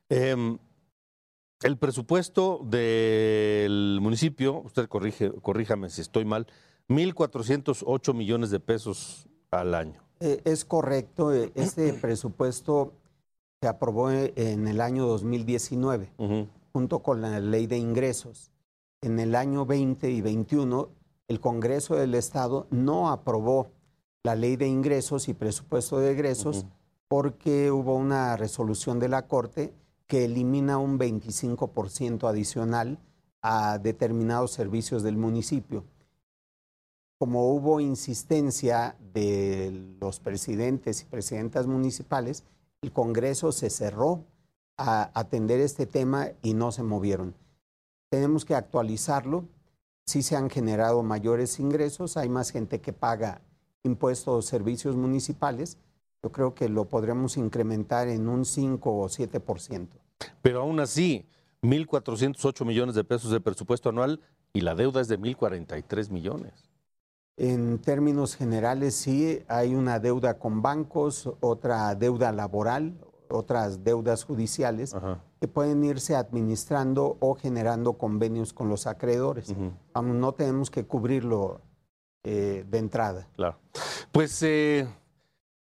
Em, 0.09 0.57
el 1.63 1.77
presupuesto 1.77 2.61
del 2.63 3.97
municipio, 4.01 4.61
usted 4.63 4.87
corrige, 4.87 5.31
corríjame 5.41 5.89
si 5.89 6.01
estoy 6.01 6.25
mal, 6.25 6.45
1.408 6.87 8.13
millones 8.13 8.51
de 8.51 8.59
pesos 8.59 9.27
al 9.49 9.73
año. 9.73 10.03
Eh, 10.19 10.41
es 10.45 10.63
correcto, 10.65 11.33
eh, 11.33 11.51
este 11.55 11.93
presupuesto 11.93 12.93
se 13.61 13.67
aprobó 13.67 14.11
en 14.11 14.67
el 14.67 14.81
año 14.81 15.07
2019. 15.07 16.11
Ujú. 16.17 16.47
Junto 16.75 16.99
con 16.99 17.21
la 17.21 17.39
ley 17.39 17.67
de 17.67 17.77
ingresos. 17.77 18.51
En 18.99 19.17
el 19.21 19.35
año 19.35 19.65
20 19.65 20.11
y 20.11 20.19
21, 20.19 20.89
el 21.29 21.39
Congreso 21.39 21.95
del 21.95 22.15
Estado 22.15 22.67
no 22.69 23.11
aprobó 23.11 23.71
la 24.23 24.35
ley 24.35 24.57
de 24.57 24.67
ingresos 24.67 25.29
y 25.29 25.33
presupuesto 25.33 25.99
de 25.99 26.11
egresos 26.11 26.57
Ujú. 26.57 26.69
porque 27.07 27.71
hubo 27.71 27.95
una 27.95 28.35
resolución 28.35 28.99
de 28.99 29.07
la 29.07 29.25
Corte 29.25 29.73
que 30.05 30.25
elimina 30.25 30.77
un 30.77 30.99
25% 30.99 32.27
adicional 32.27 32.99
a 33.41 33.77
determinados 33.77 34.51
servicios 34.51 35.01
del 35.01 35.15
municipio. 35.15 35.85
Como 37.17 37.53
hubo 37.53 37.79
insistencia 37.79 38.97
de 39.13 39.95
los 40.01 40.19
presidentes 40.19 41.03
y 41.03 41.05
presidentas 41.05 41.67
municipales, 41.67 42.43
el 42.81 42.91
Congreso 42.91 43.53
se 43.53 43.69
cerró 43.69 44.25
a 44.77 45.11
atender 45.19 45.59
este 45.59 45.85
tema 45.85 46.29
y 46.41 46.53
no 46.53 46.71
se 46.71 46.83
movieron. 46.83 47.35
Tenemos 48.09 48.45
que 48.45 48.55
actualizarlo. 48.55 49.45
Sí 50.05 50.21
se 50.21 50.35
han 50.35 50.49
generado 50.49 51.01
mayores 51.03 51.59
ingresos, 51.59 52.17
hay 52.17 52.29
más 52.29 52.51
gente 52.51 52.79
que 52.79 52.93
paga 52.93 53.41
impuestos 53.85 54.27
o 54.27 54.41
servicios 54.41 54.95
municipales, 54.95 55.77
yo 56.21 56.31
creo 56.31 56.55
que 56.55 56.69
lo 56.69 56.85
podremos 56.85 57.37
incrementar 57.37 58.07
en 58.07 58.27
un 58.27 58.45
5 58.45 58.91
o 58.91 59.07
7%. 59.07 59.87
Pero 60.41 60.61
aún 60.61 60.79
así, 60.79 61.27
1.408 61.61 62.65
millones 62.65 62.95
de 62.95 63.03
pesos 63.03 63.31
de 63.31 63.39
presupuesto 63.39 63.89
anual 63.89 64.21
y 64.53 64.61
la 64.61 64.75
deuda 64.75 65.01
es 65.01 65.07
de 65.07 65.19
1.043 65.19 66.09
millones. 66.09 66.71
En 67.37 67.79
términos 67.79 68.35
generales, 68.35 68.95
sí, 68.95 69.43
hay 69.47 69.75
una 69.75 69.99
deuda 69.99 70.39
con 70.39 70.61
bancos, 70.61 71.29
otra 71.41 71.93
deuda 71.93 72.31
laboral, 72.31 72.97
otras 73.29 73.83
deudas 73.83 74.23
judiciales 74.23 74.95
que 75.39 75.47
pueden 75.47 75.83
irse 75.83 76.15
administrando 76.15 77.17
o 77.19 77.35
generando 77.35 77.93
convenios 77.93 78.53
con 78.53 78.69
los 78.69 78.87
acreedores. 78.87 79.53
no 79.93 80.33
tenemos 80.33 80.69
que 80.69 80.85
cubrirlo 80.85 81.61
eh, 82.23 82.65
de 82.67 82.77
entrada. 82.77 83.27
Claro. 83.35 83.57
Pues 84.11 84.41
eh, 84.43 84.87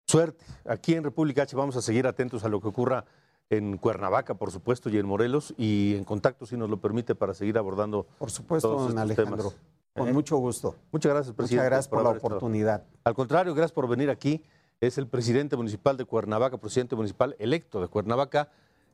suerte. 0.07 0.45
Aquí 0.65 0.95
en 0.95 1.05
República 1.05 1.43
H 1.43 1.55
vamos 1.55 1.77
a 1.77 1.83
seguir 1.83 2.07
atentos 2.07 2.45
a 2.45 2.49
lo 2.49 2.61
que 2.61 2.69
ocurra 2.69 3.05
en 3.51 3.77
Cuernavaca, 3.77 4.35
por 4.35 4.51
supuesto, 4.51 4.89
y 4.89 4.99
en 4.99 5.07
Morelos, 5.07 5.55
y 5.59 5.95
en 5.97 6.05
contacto, 6.05 6.47
si 6.47 6.57
nos 6.57 6.71
lo 6.71 6.81
permite, 6.81 7.15
para 7.15 7.35
seguir 7.35 7.59
abordando. 7.59 8.07
Por 8.19 8.31
supuesto, 8.31 8.75
don 8.75 8.99
Alejandro. 8.99 9.53
Con 9.95 10.09
¿Eh? 10.09 10.13
mucho 10.13 10.39
gusto. 10.39 10.75
Muchas 10.91 11.13
gracias, 11.13 11.35
presidente. 11.35 11.63
Muchas 11.63 11.71
gracias 11.71 11.89
por, 11.89 12.03
la 12.03 12.11
oportunidad. 12.11 12.85
Al 13.05 13.15
contrario, 13.15 13.55
gracias 13.55 13.73
por 13.73 13.87
venir 13.87 14.11
aquí. 14.11 14.43
Es 14.81 14.99
el 14.99 15.07
presidente 15.07 15.57
municipal 15.57 15.97
de 15.97 16.05
Cuernavaca, 16.05 16.59
presidente 16.59 16.97
municipal 16.97 17.37
electo 17.39 17.81
de 17.81 17.89
Cuernavaca, 17.89 18.51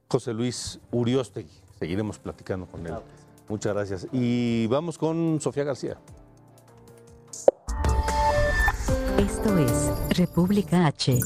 José 0.09 0.33
Luis 0.33 0.79
Uriostegui. 0.91 1.51
Seguiremos 1.79 2.19
platicando 2.19 2.67
con 2.67 2.87
él. 2.87 2.95
Muchas 3.49 3.75
gracias. 3.75 4.07
Y 4.13 4.67
vamos 4.69 4.99
con 4.99 5.41
Sofía 5.41 5.65
García. 5.65 5.97
Esto 9.19 9.59
es 9.59 9.91
República 10.17 10.87
H. 10.87 11.19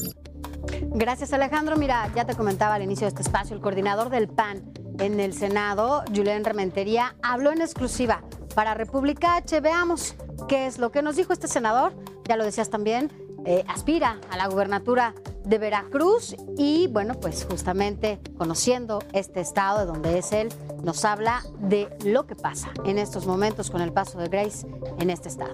Gracias 0.81 1.33
Alejandro. 1.33 1.75
Mira, 1.77 2.11
ya 2.15 2.25
te 2.25 2.35
comentaba 2.35 2.75
al 2.75 2.81
inicio 2.81 3.05
de 3.05 3.09
este 3.09 3.21
espacio, 3.21 3.55
el 3.55 3.61
coordinador 3.61 4.09
del 4.09 4.27
PAN 4.27 4.63
en 4.99 5.19
el 5.19 5.33
Senado, 5.33 6.03
Julián 6.13 6.45
Rementería, 6.45 7.15
habló 7.21 7.51
en 7.51 7.61
exclusiva 7.61 8.23
para 8.55 8.73
República 8.73 9.35
H. 9.35 9.59
Veamos 9.59 10.15
qué 10.47 10.65
es 10.65 10.79
lo 10.79 10.91
que 10.91 11.01
nos 11.01 11.17
dijo 11.17 11.33
este 11.33 11.47
senador. 11.47 11.93
Ya 12.27 12.37
lo 12.37 12.43
decías 12.43 12.69
también, 12.69 13.11
eh, 13.45 13.63
aspira 13.67 14.19
a 14.29 14.37
la 14.37 14.47
gubernatura 14.47 15.13
de 15.43 15.57
Veracruz 15.57 16.35
y 16.57 16.87
bueno, 16.87 17.13
pues 17.15 17.45
justamente 17.49 18.19
conociendo 18.37 18.99
este 19.13 19.41
estado 19.41 19.79
de 19.79 19.85
donde 19.85 20.17
es 20.17 20.31
él, 20.31 20.49
nos 20.83 21.05
habla 21.05 21.43
de 21.59 21.87
lo 22.03 22.25
que 22.25 22.35
pasa 22.35 22.71
en 22.85 22.97
estos 22.97 23.27
momentos 23.27 23.69
con 23.69 23.81
el 23.81 23.93
paso 23.93 24.17
de 24.17 24.27
Grace 24.27 24.67
en 24.99 25.09
este 25.09 25.29
estado. 25.29 25.53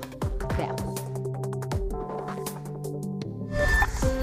Veamos. 0.58 0.91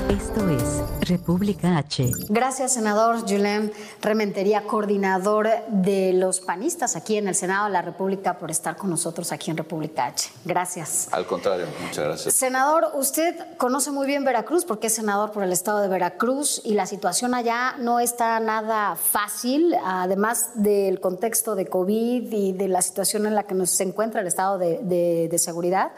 Esto 0.08 0.48
es 0.48 1.08
República 1.08 1.78
H. 1.78 2.10
Gracias, 2.28 2.74
senador 2.74 3.20
Julen 3.20 3.72
Rementería, 4.00 4.62
coordinador 4.62 5.48
de 5.68 6.12
los 6.12 6.40
panistas 6.40 6.96
aquí 6.96 7.16
en 7.16 7.28
el 7.28 7.34
Senado 7.34 7.66
de 7.66 7.72
la 7.72 7.82
República, 7.82 8.38
por 8.38 8.50
estar 8.50 8.76
con 8.76 8.90
nosotros 8.90 9.32
aquí 9.32 9.50
en 9.50 9.56
República 9.56 10.06
H. 10.06 10.30
Gracias. 10.44 11.08
Al 11.12 11.26
contrario, 11.26 11.66
muchas 11.82 12.04
gracias. 12.04 12.34
Senador, 12.34 12.90
usted 12.94 13.34
conoce 13.58 13.90
muy 13.90 14.06
bien 14.06 14.24
Veracruz 14.24 14.64
porque 14.64 14.86
es 14.88 14.94
senador 14.94 15.30
por 15.30 15.42
el 15.42 15.52
estado 15.52 15.80
de 15.80 15.88
Veracruz 15.88 16.60
y 16.64 16.74
la 16.74 16.86
situación 16.86 17.34
allá 17.34 17.76
no 17.78 18.00
está 18.00 18.40
nada 18.40 18.96
fácil, 18.96 19.74
además 19.84 20.50
del 20.54 21.00
contexto 21.00 21.54
de 21.54 21.66
COVID 21.66 22.32
y 22.32 22.52
de 22.52 22.68
la 22.68 22.82
situación 22.82 23.26
en 23.26 23.34
la 23.34 23.42
que 23.42 23.54
nos 23.54 23.70
se 23.70 23.84
encuentra 23.84 24.20
el 24.22 24.26
estado 24.26 24.58
de, 24.58 25.28
de 25.30 25.38
seguridad 25.38 25.92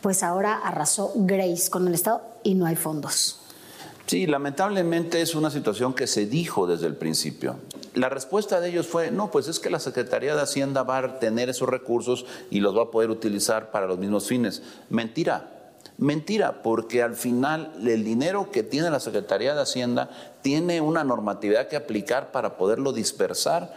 pues 0.00 0.22
ahora 0.22 0.56
arrasó 0.56 1.12
Grace 1.14 1.70
con 1.70 1.86
el 1.88 1.94
Estado 1.94 2.22
y 2.42 2.54
no 2.54 2.66
hay 2.66 2.76
fondos. 2.76 3.40
Sí, 4.06 4.26
lamentablemente 4.26 5.20
es 5.20 5.34
una 5.34 5.50
situación 5.50 5.92
que 5.92 6.06
se 6.06 6.26
dijo 6.26 6.68
desde 6.68 6.86
el 6.86 6.94
principio. 6.94 7.56
La 7.94 8.08
respuesta 8.08 8.60
de 8.60 8.68
ellos 8.68 8.86
fue, 8.86 9.10
no, 9.10 9.32
pues 9.32 9.48
es 9.48 9.58
que 9.58 9.68
la 9.68 9.80
Secretaría 9.80 10.36
de 10.36 10.42
Hacienda 10.42 10.84
va 10.84 10.98
a 10.98 11.18
tener 11.18 11.48
esos 11.48 11.68
recursos 11.68 12.24
y 12.48 12.60
los 12.60 12.76
va 12.76 12.84
a 12.84 12.90
poder 12.92 13.10
utilizar 13.10 13.72
para 13.72 13.86
los 13.86 13.98
mismos 13.98 14.28
fines. 14.28 14.62
Mentira. 14.90 15.52
Mentira, 15.98 16.62
porque 16.62 17.02
al 17.02 17.14
final 17.14 17.72
el 17.84 18.04
dinero 18.04 18.50
que 18.50 18.62
tiene 18.62 18.90
la 18.90 19.00
Secretaría 19.00 19.54
de 19.54 19.62
Hacienda 19.62 20.10
tiene 20.42 20.80
una 20.80 21.04
normatividad 21.04 21.68
que 21.68 21.76
aplicar 21.76 22.32
para 22.32 22.58
poderlo 22.58 22.92
dispersar 22.92 23.74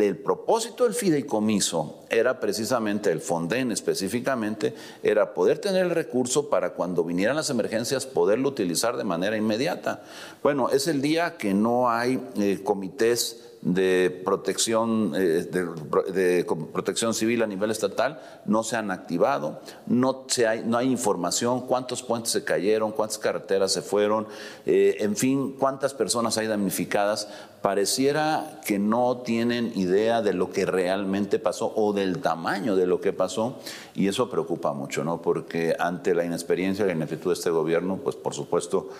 el 0.00 0.16
propósito 0.16 0.84
del 0.84 0.94
fideicomiso 0.94 2.04
era 2.10 2.40
precisamente, 2.40 3.10
el 3.10 3.20
Fonden 3.20 3.72
específicamente, 3.72 4.74
era 5.02 5.34
poder 5.34 5.58
tener 5.58 5.84
el 5.84 5.90
recurso 5.90 6.48
para 6.48 6.74
cuando 6.74 7.04
vinieran 7.04 7.36
las 7.36 7.50
emergencias 7.50 8.06
poderlo 8.06 8.48
utilizar 8.48 8.96
de 8.96 9.04
manera 9.04 9.36
inmediata. 9.36 10.02
Bueno, 10.42 10.68
es 10.68 10.88
el 10.88 11.02
día 11.02 11.36
que 11.36 11.54
no 11.54 11.90
hay 11.90 12.20
eh, 12.36 12.60
comités 12.62 13.44
de 13.64 14.22
protección, 14.24 15.14
eh, 15.16 15.48
de, 15.50 16.44
protección 16.70 17.14
civil 17.14 17.42
a 17.42 17.46
nivel 17.46 17.70
estatal 17.70 18.20
no 18.44 18.62
se 18.62 18.76
han 18.76 18.90
activado, 18.90 19.60
no, 19.86 20.24
se 20.28 20.46
hay, 20.46 20.62
no 20.66 20.76
hay 20.76 20.90
información, 20.90 21.66
cuántos 21.66 22.02
puentes 22.02 22.30
se 22.30 22.44
cayeron, 22.44 22.92
cuántas 22.92 23.16
carreteras 23.16 23.72
se 23.72 23.80
fueron, 23.80 24.26
eh, 24.66 24.96
en 25.00 25.16
fin, 25.16 25.56
cuántas 25.58 25.94
personas 25.94 26.36
hay 26.36 26.46
damnificadas. 26.46 27.26
Pareciera 27.64 28.60
que 28.66 28.78
no 28.78 29.22
tienen 29.24 29.72
idea 29.74 30.20
de 30.20 30.34
lo 30.34 30.50
que 30.50 30.66
realmente 30.66 31.38
pasó 31.38 31.72
o 31.74 31.94
del 31.94 32.18
tamaño 32.18 32.76
de 32.76 32.86
lo 32.86 33.00
que 33.00 33.14
pasó 33.14 33.56
y 33.94 34.06
eso 34.06 34.28
preocupa 34.28 34.74
mucho, 34.74 35.02
¿no? 35.02 35.22
Porque 35.22 35.74
ante 35.78 36.14
la 36.14 36.26
inexperiencia 36.26 36.84
la 36.84 36.92
ineptitud 36.92 37.30
de 37.30 37.32
este 37.32 37.48
gobierno, 37.48 37.96
pues 38.04 38.16
por 38.16 38.34
supuesto 38.34 38.90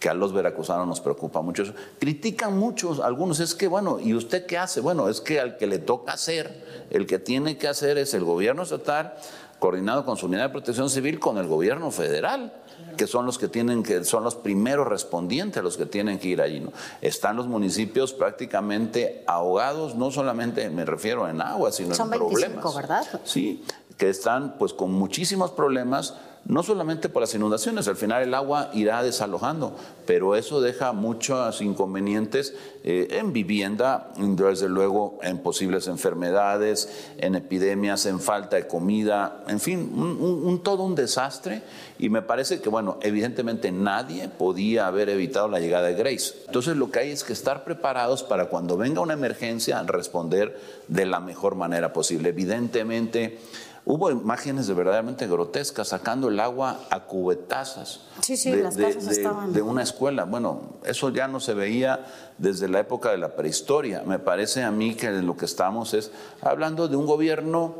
que 0.00 0.08
a 0.08 0.14
los 0.14 0.32
veracruzanos 0.32 0.88
nos 0.88 1.02
preocupa 1.02 1.42
mucho 1.42 1.64
eso. 1.64 1.74
Critican 1.98 2.56
muchos, 2.56 2.98
algunos, 2.98 3.40
es 3.40 3.54
que 3.54 3.68
bueno, 3.68 4.00
¿y 4.00 4.14
usted 4.14 4.46
qué 4.46 4.56
hace? 4.56 4.80
Bueno, 4.80 5.10
es 5.10 5.20
que 5.20 5.38
al 5.38 5.58
que 5.58 5.66
le 5.66 5.78
toca 5.78 6.14
hacer, 6.14 6.86
el 6.88 7.06
que 7.06 7.18
tiene 7.18 7.58
que 7.58 7.68
hacer 7.68 7.98
es 7.98 8.14
el 8.14 8.24
gobierno 8.24 8.62
estatal, 8.62 9.16
coordinado 9.58 10.06
con 10.06 10.16
su 10.16 10.24
unidad 10.24 10.44
de 10.44 10.48
protección 10.48 10.88
civil, 10.88 11.20
con 11.20 11.36
el 11.36 11.46
gobierno 11.46 11.90
federal 11.90 12.54
que 12.96 13.06
son 13.06 13.26
los 13.26 13.38
que 13.38 13.48
tienen 13.48 13.82
que 13.82 14.04
son 14.04 14.24
los 14.24 14.34
primeros 14.34 14.86
respondientes 14.86 15.62
los 15.62 15.76
que 15.76 15.86
tienen 15.86 16.18
que 16.18 16.28
ir 16.28 16.40
allí 16.40 16.60
¿no? 16.60 16.72
están 17.00 17.36
los 17.36 17.46
municipios 17.46 18.12
prácticamente 18.12 19.24
ahogados 19.26 19.94
no 19.94 20.10
solamente 20.10 20.68
me 20.70 20.84
refiero 20.84 21.28
en 21.28 21.40
agua 21.40 21.72
sino 21.72 21.94
son 21.94 22.12
en 22.12 22.20
25, 22.20 22.38
problemas 22.38 22.76
verdad 22.76 23.20
sí 23.24 23.64
que 23.96 24.10
están 24.10 24.56
pues 24.58 24.72
con 24.72 24.92
muchísimos 24.92 25.50
problemas 25.52 26.14
no 26.46 26.62
solamente 26.62 27.08
por 27.08 27.22
las 27.22 27.34
inundaciones, 27.34 27.88
al 27.88 27.96
final 27.96 28.22
el 28.22 28.34
agua 28.34 28.70
irá 28.74 29.02
desalojando, 29.02 29.76
pero 30.06 30.36
eso 30.36 30.60
deja 30.60 30.92
muchos 30.92 31.62
inconvenientes 31.62 32.54
eh, 32.82 33.08
en 33.12 33.32
vivienda, 33.32 34.12
desde 34.18 34.68
luego 34.68 35.18
en 35.22 35.38
posibles 35.38 35.88
enfermedades, 35.88 37.08
en 37.16 37.34
epidemias, 37.34 38.04
en 38.04 38.20
falta 38.20 38.56
de 38.56 38.66
comida, 38.66 39.42
en 39.48 39.58
fin, 39.58 40.60
todo 40.62 40.82
un 40.82 40.94
desastre. 40.94 41.62
Y 41.98 42.10
me 42.10 42.20
parece 42.20 42.60
que, 42.60 42.68
bueno, 42.68 42.98
evidentemente 43.00 43.72
nadie 43.72 44.28
podía 44.28 44.86
haber 44.86 45.08
evitado 45.08 45.48
la 45.48 45.60
llegada 45.60 45.86
de 45.86 45.94
Grace. 45.94 46.34
Entonces 46.46 46.76
lo 46.76 46.90
que 46.90 46.98
hay 46.98 47.10
es 47.10 47.24
que 47.24 47.32
estar 47.32 47.64
preparados 47.64 48.22
para 48.22 48.46
cuando 48.46 48.76
venga 48.76 49.00
una 49.00 49.14
emergencia 49.14 49.78
responder 49.94 50.58
de 50.88 51.06
la 51.06 51.20
mejor 51.20 51.54
manera 51.54 51.92
posible. 51.92 52.30
Evidentemente, 52.30 53.38
Hubo 53.86 54.10
imágenes 54.10 54.66
de 54.66 54.72
verdaderamente 54.72 55.26
grotescas, 55.26 55.88
sacando 55.88 56.28
el 56.28 56.40
agua 56.40 56.80
a 56.90 57.00
cubetazas 57.04 58.00
sí, 58.22 58.36
sí, 58.36 58.50
de, 58.50 58.62
las 58.62 58.76
de, 58.76 58.88
estaban... 58.88 59.52
de, 59.52 59.60
una 59.60 59.82
escuela. 59.82 60.24
Bueno, 60.24 60.78
eso 60.84 61.10
ya 61.10 61.28
no 61.28 61.38
se 61.38 61.52
veía 61.52 62.06
desde 62.38 62.68
la 62.68 62.80
época 62.80 63.10
de 63.10 63.18
la 63.18 63.36
prehistoria. 63.36 64.02
Me 64.06 64.18
parece 64.18 64.62
a 64.62 64.70
mí 64.70 64.94
que 64.94 65.10
lo 65.10 65.36
que 65.36 65.44
estamos 65.44 65.92
es 65.92 66.12
hablando 66.40 66.88
de 66.88 66.96
un 66.96 67.04
gobierno 67.04 67.74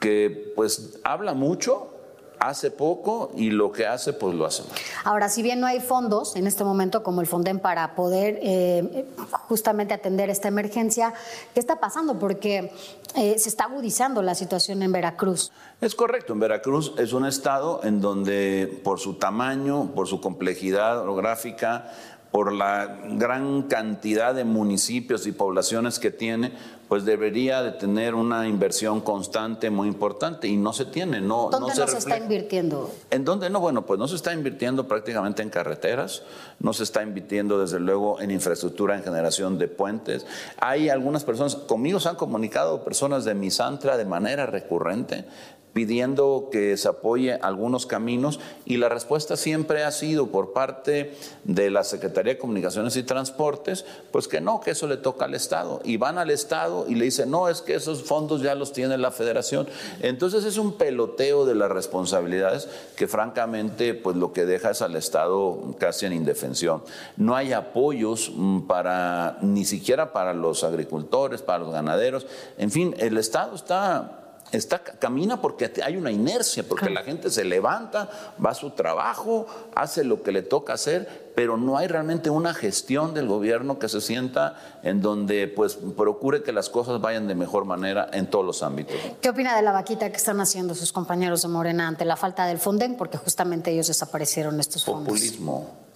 que 0.00 0.52
pues 0.56 0.98
habla 1.04 1.34
mucho, 1.34 1.94
hace 2.40 2.70
poco 2.70 3.30
y 3.36 3.50
lo 3.50 3.70
que 3.70 3.86
hace, 3.86 4.14
pues 4.14 4.34
lo 4.34 4.46
hace 4.46 4.62
mal. 4.62 4.72
Ahora, 5.04 5.28
si 5.28 5.42
bien 5.42 5.60
no 5.60 5.66
hay 5.66 5.78
fondos 5.78 6.34
en 6.36 6.46
este 6.46 6.64
momento 6.64 7.02
como 7.02 7.20
el 7.20 7.26
Fonden 7.26 7.60
para 7.60 7.94
poder 7.94 8.38
eh, 8.42 9.04
justamente 9.48 9.94
atender 9.94 10.30
esta 10.30 10.48
emergencia, 10.48 11.12
¿qué 11.54 11.60
está 11.60 11.78
pasando? 11.78 12.18
Porque 12.18 12.72
eh, 13.14 13.38
se 13.38 13.48
está 13.48 13.64
agudizando 13.64 14.22
la 14.22 14.34
situación 14.34 14.82
en 14.82 14.90
Veracruz. 14.90 15.52
Es 15.80 15.94
correcto, 15.94 16.32
en 16.32 16.40
Veracruz 16.40 16.94
es 16.96 17.12
un 17.12 17.26
estado 17.26 17.80
en 17.84 18.00
donde 18.00 18.80
por 18.82 18.98
su 18.98 19.14
tamaño, 19.14 19.90
por 19.94 20.08
su 20.08 20.20
complejidad 20.20 20.98
orográfica, 20.98 21.92
por 22.30 22.52
la 22.52 22.98
gran 23.08 23.64
cantidad 23.64 24.34
de 24.34 24.44
municipios 24.44 25.26
y 25.26 25.32
poblaciones 25.32 25.98
que 25.98 26.10
tiene, 26.10 26.52
pues 26.88 27.04
debería 27.04 27.62
de 27.62 27.72
tener 27.72 28.14
una 28.14 28.48
inversión 28.48 29.00
constante 29.00 29.70
muy 29.70 29.88
importante 29.88 30.48
y 30.48 30.56
no 30.56 30.72
se 30.72 30.84
tiene, 30.84 31.20
no, 31.20 31.48
¿Dónde 31.50 31.68
no 31.68 31.86
se, 31.86 31.86
se 31.88 31.98
está 31.98 32.18
invirtiendo? 32.18 32.90
¿En 33.10 33.24
dónde 33.24 33.50
no? 33.50 33.60
Bueno, 33.60 33.86
pues 33.86 33.98
no 33.98 34.08
se 34.08 34.16
está 34.16 34.32
invirtiendo 34.32 34.86
prácticamente 34.86 35.42
en 35.42 35.50
carreteras, 35.50 36.22
no 36.58 36.72
se 36.72 36.84
está 36.84 37.02
invirtiendo 37.02 37.60
desde 37.60 37.80
luego 37.80 38.20
en 38.20 38.30
infraestructura, 38.30 38.96
en 38.96 39.02
generación 39.02 39.58
de 39.58 39.68
puentes. 39.68 40.26
Hay 40.58 40.88
algunas 40.88 41.24
personas, 41.24 41.56
conmigo 41.56 42.00
se 42.00 42.08
han 42.08 42.16
comunicado 42.16 42.84
personas 42.84 43.24
de 43.24 43.34
Misantra 43.34 43.96
de 43.96 44.04
manera 44.04 44.46
recurrente 44.46 45.26
pidiendo 45.72 46.48
que 46.50 46.76
se 46.76 46.88
apoye 46.88 47.34
algunos 47.34 47.86
caminos 47.86 48.40
y 48.64 48.76
la 48.76 48.88
respuesta 48.88 49.36
siempre 49.36 49.84
ha 49.84 49.90
sido 49.92 50.28
por 50.28 50.52
parte 50.52 51.14
de 51.44 51.70
la 51.70 51.84
Secretaría 51.84 52.34
de 52.34 52.38
Comunicaciones 52.38 52.96
y 52.96 53.02
Transportes, 53.02 53.84
pues 54.10 54.28
que 54.28 54.40
no, 54.40 54.60
que 54.60 54.72
eso 54.72 54.86
le 54.86 54.96
toca 54.96 55.26
al 55.26 55.34
Estado. 55.34 55.80
Y 55.84 55.96
van 55.96 56.18
al 56.18 56.30
Estado 56.30 56.86
y 56.88 56.94
le 56.94 57.04
dicen, 57.04 57.30
no, 57.30 57.48
es 57.48 57.62
que 57.62 57.74
esos 57.74 58.02
fondos 58.02 58.42
ya 58.42 58.54
los 58.54 58.72
tiene 58.72 58.98
la 58.98 59.10
Federación. 59.10 59.68
Entonces 60.00 60.44
es 60.44 60.58
un 60.58 60.74
peloteo 60.74 61.46
de 61.46 61.54
las 61.54 61.70
responsabilidades 61.70 62.68
que 62.96 63.06
francamente 63.06 63.94
pues 63.94 64.16
lo 64.16 64.32
que 64.32 64.44
deja 64.44 64.70
es 64.70 64.82
al 64.82 64.96
Estado 64.96 65.74
casi 65.78 66.06
en 66.06 66.12
indefensión. 66.12 66.82
No 67.16 67.36
hay 67.36 67.52
apoyos 67.52 68.32
mm, 68.34 68.62
para, 68.62 69.38
ni 69.42 69.64
siquiera 69.64 70.12
para 70.12 70.34
los 70.34 70.64
agricultores, 70.64 71.42
para 71.42 71.60
los 71.60 71.72
ganaderos. 71.72 72.26
En 72.58 72.70
fin, 72.70 72.94
el 72.98 73.18
Estado 73.18 73.54
está 73.54 74.19
Está, 74.52 74.80
camina 74.80 75.40
porque 75.40 75.70
hay 75.84 75.96
una 75.96 76.10
inercia, 76.10 76.64
porque 76.64 76.90
la 76.90 77.02
gente 77.02 77.30
se 77.30 77.44
levanta, 77.44 78.08
va 78.44 78.50
a 78.50 78.54
su 78.54 78.70
trabajo, 78.70 79.46
hace 79.74 80.02
lo 80.02 80.22
que 80.22 80.32
le 80.32 80.42
toca 80.42 80.72
hacer, 80.72 81.32
pero 81.36 81.56
no 81.56 81.78
hay 81.78 81.86
realmente 81.86 82.30
una 82.30 82.52
gestión 82.52 83.14
del 83.14 83.28
gobierno 83.28 83.78
que 83.78 83.88
se 83.88 84.00
sienta 84.00 84.56
en 84.82 85.00
donde 85.00 85.46
pues 85.46 85.78
procure 85.96 86.42
que 86.42 86.52
las 86.52 86.68
cosas 86.68 87.00
vayan 87.00 87.28
de 87.28 87.34
mejor 87.34 87.64
manera 87.64 88.08
en 88.12 88.28
todos 88.28 88.44
los 88.44 88.62
ámbitos. 88.62 88.96
¿Qué 89.20 89.30
opina 89.30 89.54
de 89.54 89.62
la 89.62 89.72
vaquita 89.72 90.10
que 90.10 90.16
están 90.16 90.40
haciendo 90.40 90.74
sus 90.74 90.92
compañeros 90.92 91.42
de 91.42 91.48
Morena 91.48 91.86
ante 91.86 92.04
la 92.04 92.16
falta 92.16 92.46
del 92.46 92.58
Fonden? 92.58 92.96
Porque 92.96 93.18
justamente 93.18 93.70
ellos 93.70 93.86
desaparecieron 93.86 94.58
estos 94.58 94.84
fondos. 94.84 95.04
Populismo 95.04 95.89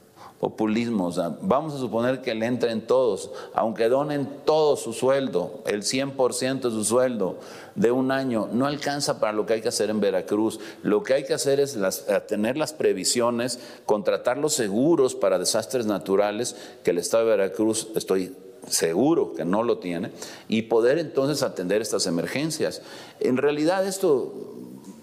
populismo. 0.45 1.11
vamos 1.41 1.73
a 1.73 1.79
suponer 1.79 2.21
que 2.21 2.35
le 2.35 2.45
entren 2.45 2.87
todos, 2.87 3.31
aunque 3.55 3.89
donen 3.89 4.29
todo 4.45 4.77
su 4.77 4.93
sueldo, 4.93 5.63
el 5.65 5.83
100% 5.83 6.61
de 6.61 6.71
su 6.71 6.85
sueldo 6.85 7.39
de 7.75 7.91
un 7.91 8.13
año, 8.13 8.51
no 8.53 8.67
alcanza 8.67 9.19
para 9.21 9.33
lo 9.33 9.47
que 9.47 9.55
hay 9.55 9.63
que 9.63 9.69
hacer 9.69 9.89
en 9.89 10.01
Veracruz. 10.01 10.61
Lo 10.83 11.03
que 11.03 11.15
hay 11.15 11.25
que 11.25 11.33
hacer 11.33 11.61
es 11.61 11.77
eh, 11.77 12.21
tener 12.29 12.59
las 12.59 12.75
previsiones, 12.75 13.59
contratar 13.87 14.37
los 14.37 14.53
seguros 14.53 15.15
para 15.15 15.39
desastres 15.39 15.87
naturales 15.87 16.57
que 16.83 16.91
el 16.91 16.99
Estado 16.99 17.25
de 17.25 17.31
Veracruz, 17.31 17.89
estoy 17.97 18.37
seguro 18.69 19.33
que 19.33 19.47
no 19.47 19.63
lo 19.63 19.79
tiene, 19.79 20.11
y 20.47 20.63
poder 20.63 20.99
entonces 20.99 21.43
atender 21.43 21.81
estas 21.81 22.07
emergencias. 22.07 22.83
En 23.21 23.39
realidad 23.39 23.87
esto 23.87 24.35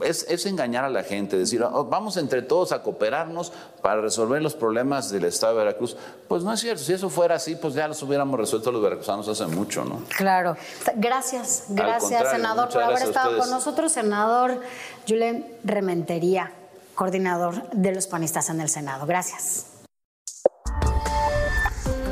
es, 0.03 0.45
engañar 0.45 0.83
a 0.83 0.89
la 0.89 1.03
gente, 1.03 1.37
decir, 1.37 1.63
oh, 1.63 1.85
vamos 1.85 2.17
entre 2.17 2.41
todos 2.41 2.71
a 2.71 2.81
cooperarnos 2.81 3.51
para 3.81 4.01
resolver 4.01 4.41
los 4.41 4.53
problemas 4.53 5.09
del 5.11 5.25
Estado 5.25 5.57
de 5.57 5.65
Veracruz. 5.65 5.97
Pues 6.27 6.43
no 6.43 6.53
es 6.53 6.59
cierto, 6.59 6.83
si 6.83 6.93
eso 6.93 7.09
fuera 7.09 7.35
así, 7.35 7.55
pues 7.55 7.73
ya 7.73 7.87
los 7.87 8.01
hubiéramos 8.03 8.39
resuelto 8.39 8.71
los 8.71 8.81
veracruzanos 8.81 9.27
hace 9.27 9.45
mucho, 9.47 9.85
¿no? 9.85 10.01
Claro. 10.17 10.55
Gracias, 10.95 11.65
gracias, 11.69 12.31
senador, 12.31 12.69
por 12.69 12.83
haber 12.83 13.03
estado 13.03 13.37
con 13.37 13.49
nosotros. 13.49 13.91
Senador 13.91 14.61
Julen 15.07 15.45
Rementería, 15.63 16.51
coordinador 16.95 17.69
de 17.71 17.93
los 17.93 18.07
panistas 18.07 18.49
en 18.49 18.61
el 18.61 18.69
Senado. 18.69 19.05
Gracias. 19.05 19.67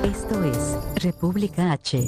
Esto 0.04 0.44
es 0.44 1.04
República 1.04 1.72
H. 1.72 2.06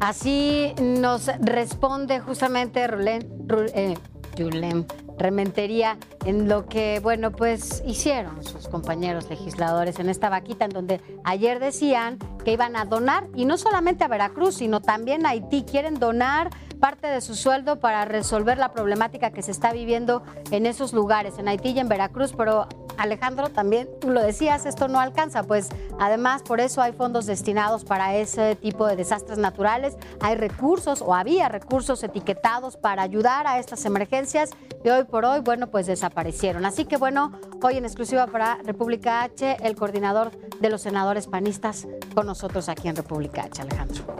Así 0.00 0.72
nos 0.80 1.26
responde 1.40 2.20
justamente 2.20 2.86
Rulén, 2.86 3.28
eh, 3.74 3.98
Yulem 4.40 4.84
Rementería 5.18 5.98
en 6.24 6.48
lo 6.48 6.66
que, 6.66 6.98
bueno, 7.00 7.30
pues 7.30 7.82
hicieron 7.86 8.42
sus 8.42 8.68
compañeros 8.68 9.28
legisladores 9.28 9.98
en 9.98 10.08
esta 10.08 10.30
vaquita, 10.30 10.64
en 10.64 10.70
donde 10.70 11.00
ayer 11.24 11.60
decían 11.60 12.18
que 12.42 12.52
iban 12.52 12.74
a 12.74 12.86
donar, 12.86 13.28
y 13.36 13.44
no 13.44 13.58
solamente 13.58 14.02
a 14.02 14.08
Veracruz, 14.08 14.54
sino 14.54 14.80
también 14.80 15.26
a 15.26 15.30
Haití. 15.30 15.64
Quieren 15.64 15.94
donar 15.94 16.48
parte 16.80 17.06
de 17.06 17.20
su 17.20 17.34
sueldo 17.34 17.78
para 17.78 18.04
resolver 18.04 18.58
la 18.58 18.72
problemática 18.72 19.30
que 19.30 19.42
se 19.42 19.50
está 19.50 19.72
viviendo 19.72 20.22
en 20.50 20.66
esos 20.66 20.92
lugares, 20.92 21.38
en 21.38 21.46
Haití 21.46 21.70
y 21.70 21.78
en 21.78 21.88
Veracruz, 21.88 22.32
pero 22.36 22.66
Alejandro, 22.96 23.48
también 23.48 23.88
tú 24.00 24.10
lo 24.10 24.20
decías, 24.22 24.66
esto 24.66 24.88
no 24.88 25.00
alcanza, 25.00 25.42
pues 25.42 25.68
además 25.98 26.42
por 26.42 26.60
eso 26.60 26.82
hay 26.82 26.92
fondos 26.92 27.26
destinados 27.26 27.84
para 27.84 28.14
ese 28.16 28.56
tipo 28.56 28.86
de 28.86 28.96
desastres 28.96 29.38
naturales, 29.38 29.96
hay 30.20 30.34
recursos 30.34 31.00
o 31.00 31.14
había 31.14 31.48
recursos 31.48 32.02
etiquetados 32.02 32.76
para 32.76 33.02
ayudar 33.02 33.46
a 33.46 33.58
estas 33.58 33.84
emergencias 33.84 34.50
y 34.84 34.88
hoy 34.88 35.04
por 35.04 35.24
hoy, 35.24 35.40
bueno, 35.40 35.68
pues 35.68 35.86
desaparecieron. 35.86 36.64
Así 36.66 36.84
que 36.84 36.96
bueno, 36.96 37.32
hoy 37.62 37.76
en 37.76 37.84
exclusiva 37.84 38.26
para 38.26 38.58
República 38.64 39.22
H, 39.22 39.58
el 39.62 39.76
coordinador 39.76 40.30
de 40.60 40.70
los 40.70 40.82
senadores 40.82 41.26
panistas 41.26 41.86
con 42.14 42.26
nosotros 42.26 42.68
aquí 42.68 42.88
en 42.88 42.96
República 42.96 43.44
H, 43.44 43.62
Alejandro. 43.62 44.19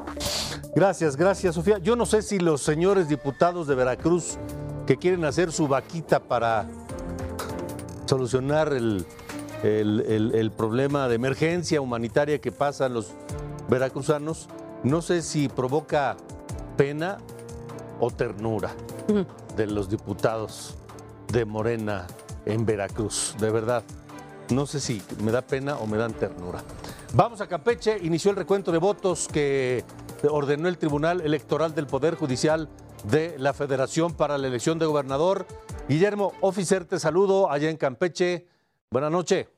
Gracias, 0.74 1.16
gracias, 1.16 1.56
Sofía. 1.56 1.78
Yo 1.78 1.96
no 1.96 2.06
sé 2.06 2.22
si 2.22 2.38
los 2.38 2.62
señores 2.62 3.08
diputados 3.08 3.66
de 3.66 3.74
Veracruz 3.74 4.38
que 4.86 4.96
quieren 4.96 5.24
hacer 5.24 5.50
su 5.50 5.66
vaquita 5.66 6.20
para 6.20 6.68
solucionar 8.06 8.72
el, 8.72 9.04
problema 10.56 11.08
de 11.08 11.16
emergencia 11.16 11.80
humanitaria 11.80 12.40
que 12.40 12.52
pasan 12.52 12.94
los 12.94 13.12
veracruzanos, 13.68 14.48
no 14.84 15.02
sé 15.02 15.22
si 15.22 15.48
provoca 15.48 16.16
pena 16.76 17.18
o 17.98 18.10
ternura 18.10 18.70
de 19.56 19.66
los 19.66 19.90
diputados 19.90 20.76
de 21.32 21.44
Morena 21.44 22.06
en 22.46 22.64
Veracruz, 22.64 23.34
de 23.40 23.50
verdad. 23.50 23.82
No 24.50 24.66
sé 24.66 24.80
si 24.80 25.02
me 25.22 25.30
da 25.32 25.42
pena 25.42 25.76
o 25.78 25.86
me 25.86 25.96
dan 25.96 26.12
ternura. 26.12 26.62
Vamos 27.12 27.40
a 27.40 27.48
Campeche, 27.48 27.98
inició 28.02 28.30
el 28.30 28.36
recuento 28.36 28.72
de 28.72 28.78
votos 28.78 29.28
que 29.28 29.84
ordenó 30.28 30.68
el 30.68 30.78
Tribunal 30.78 31.20
Electoral 31.20 31.74
del 31.74 31.86
Poder 31.86 32.14
Judicial 32.14 32.68
de 33.10 33.34
la 33.38 33.54
Federación 33.54 34.16
para 34.16 34.38
la 34.38 34.48
elección 34.48 34.78
de 34.78 34.86
gobernador. 34.86 35.46
Guillermo 35.88 36.32
Officer, 36.40 36.84
te 36.84 36.98
saludo 36.98 37.50
allá 37.50 37.70
en 37.70 37.76
Campeche. 37.76 38.46
Buenas 38.90 39.10
noches. 39.10 39.48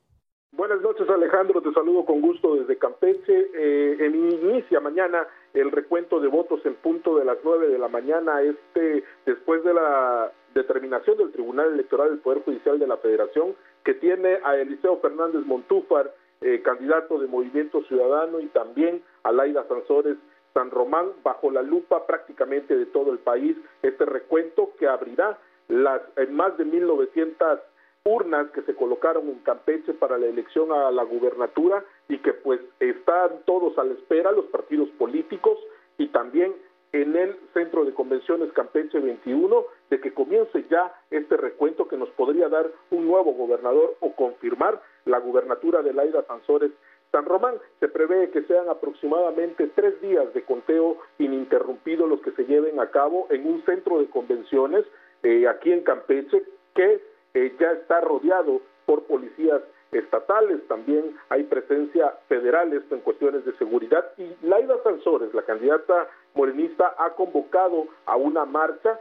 Buenas 0.51 0.81
noches 0.81 1.09
Alejandro, 1.09 1.61
te 1.61 1.73
saludo 1.73 2.05
con 2.05 2.21
gusto 2.21 2.55
desde 2.55 2.77
Campeche. 2.77 3.49
Eh, 3.55 4.11
inicia 4.43 4.79
mañana 4.79 5.27
el 5.53 5.71
recuento 5.71 6.19
de 6.19 6.27
votos 6.27 6.63
en 6.65 6.75
punto 6.75 7.17
de 7.17 7.25
las 7.25 7.37
nueve 7.43 7.67
de 7.67 7.79
la 7.79 7.87
mañana, 7.87 8.41
este 8.41 9.03
después 9.25 9.63
de 9.63 9.73
la 9.73 10.31
determinación 10.53 11.17
del 11.17 11.31
Tribunal 11.31 11.73
Electoral 11.73 12.09
del 12.09 12.19
Poder 12.19 12.43
Judicial 12.43 12.77
de 12.77 12.85
la 12.85 12.97
Federación 12.97 13.55
que 13.83 13.93
tiene 13.95 14.39
a 14.43 14.55
Eliseo 14.55 14.97
Fernández 14.97 15.45
Montúfar, 15.45 16.13
eh, 16.41 16.61
candidato 16.63 17.19
de 17.19 17.27
Movimiento 17.27 17.83
Ciudadano, 17.83 18.39
y 18.39 18.47
también 18.47 19.03
a 19.23 19.31
Laida 19.31 19.65
Sansores 19.67 20.17
San 20.53 20.71
Román 20.71 21.07
bajo 21.23 21.51
la 21.51 21.61
lupa 21.61 22.05
prácticamente 22.05 22.75
de 22.75 22.85
todo 22.85 23.11
el 23.11 23.19
país. 23.19 23.57
Este 23.81 24.05
recuento 24.05 24.71
que 24.77 24.87
abrirá 24.87 25.37
las 25.67 26.01
más 26.29 26.57
de 26.57 26.65
1900 26.65 27.59
urnas 28.05 28.51
que 28.51 28.61
se 28.63 28.75
colocaron 28.75 29.29
en 29.29 29.39
Campeche 29.39 29.93
para 29.93 30.17
la 30.17 30.27
elección 30.27 30.71
a 30.71 30.91
la 30.91 31.03
gubernatura 31.03 31.83
y 32.09 32.17
que 32.17 32.33
pues 32.33 32.59
están 32.79 33.43
todos 33.45 33.77
a 33.77 33.83
la 33.83 33.93
espera 33.93 34.31
los 34.31 34.45
partidos 34.45 34.89
políticos 34.97 35.57
y 35.97 36.07
también 36.07 36.53
en 36.91 37.15
el 37.15 37.37
Centro 37.53 37.85
de 37.85 37.93
Convenciones 37.93 38.51
Campeche 38.53 38.99
21 38.99 39.65
de 39.89 39.99
que 39.99 40.13
comience 40.13 40.65
ya 40.69 40.93
este 41.11 41.37
recuento 41.37 41.87
que 41.87 41.97
nos 41.97 42.09
podría 42.09 42.49
dar 42.49 42.69
un 42.91 43.07
nuevo 43.07 43.33
gobernador 43.33 43.95
o 44.01 44.13
confirmar 44.13 44.81
la 45.05 45.19
gubernatura 45.19 45.81
de 45.81 45.93
Laida 45.93 46.23
Sansores 46.27 46.71
San 47.13 47.25
Román. 47.25 47.55
Se 47.79 47.87
prevé 47.87 48.31
que 48.31 48.41
sean 48.43 48.67
aproximadamente 48.67 49.67
tres 49.75 50.01
días 50.01 50.33
de 50.33 50.43
conteo 50.43 50.97
ininterrumpido 51.19 52.07
los 52.07 52.19
que 52.21 52.31
se 52.31 52.45
lleven 52.45 52.79
a 52.79 52.89
cabo 52.89 53.27
en 53.29 53.45
un 53.45 53.63
centro 53.65 53.99
de 53.99 54.09
convenciones 54.09 54.83
eh, 55.21 55.47
aquí 55.47 55.71
en 55.71 55.83
Campeche 55.83 56.43
que 56.73 57.01
eh, 57.35 57.55
ya 57.59 57.71
está 57.71 58.01
rodeado 58.01 58.61
por 58.87 59.03
policías 59.03 59.61
estatales, 59.91 60.67
también 60.67 61.15
hay 61.29 61.43
presencia 61.43 62.17
federal 62.27 62.73
esto 62.73 62.95
en 62.95 63.01
cuestiones 63.01 63.45
de 63.45 63.55
seguridad 63.57 64.03
y 64.17 64.35
Laida 64.41 64.81
Sansores, 64.83 65.31
la 65.35 65.43
candidata 65.43 66.07
morenista, 66.33 66.95
ha 66.97 67.11
convocado 67.11 67.85
a 68.07 68.15
una 68.15 68.43
marcha 68.45 68.99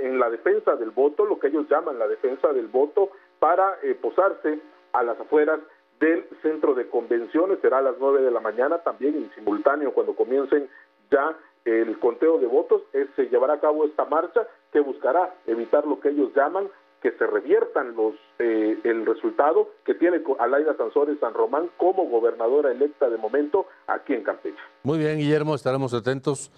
en 0.00 0.18
la 0.18 0.30
defensa 0.30 0.76
del 0.76 0.90
voto, 0.90 1.26
lo 1.26 1.38
que 1.38 1.48
ellos 1.48 1.66
llaman 1.68 1.98
la 1.98 2.08
defensa 2.08 2.50
del 2.54 2.68
voto, 2.68 3.10
para 3.40 3.78
eh, 3.82 3.94
posarse 4.00 4.60
a 4.92 5.02
las 5.02 5.20
afueras 5.20 5.60
del 6.02 6.26
centro 6.42 6.74
de 6.74 6.88
convenciones, 6.88 7.60
será 7.62 7.78
a 7.78 7.82
las 7.82 7.94
nueve 8.00 8.22
de 8.22 8.32
la 8.32 8.40
mañana 8.40 8.78
también 8.78 9.14
en 9.14 9.30
simultáneo 9.36 9.94
cuando 9.94 10.16
comiencen 10.16 10.68
ya 11.12 11.38
el 11.64 11.96
conteo 12.00 12.38
de 12.38 12.48
votos, 12.48 12.82
se 13.14 13.26
llevará 13.28 13.54
a 13.54 13.60
cabo 13.60 13.84
esta 13.84 14.04
marcha 14.04 14.48
que 14.72 14.80
buscará 14.80 15.32
evitar 15.46 15.86
lo 15.86 16.00
que 16.00 16.08
ellos 16.08 16.32
llaman 16.34 16.68
que 17.00 17.12
se 17.12 17.26
reviertan 17.26 17.94
los 17.94 18.14
eh, 18.38 18.78
el 18.82 19.06
resultado 19.06 19.68
que 19.84 19.94
tiene 19.94 20.22
Alaida 20.38 20.76
Sansores 20.76 21.18
San 21.20 21.34
Román 21.34 21.70
como 21.76 22.08
gobernadora 22.08 22.72
electa 22.72 23.08
de 23.08 23.16
momento 23.16 23.66
aquí 23.86 24.14
en 24.14 24.22
Campeche. 24.22 24.58
Muy 24.82 24.98
bien, 24.98 25.18
Guillermo, 25.18 25.54
estaremos 25.54 25.94
atentos 25.94 26.50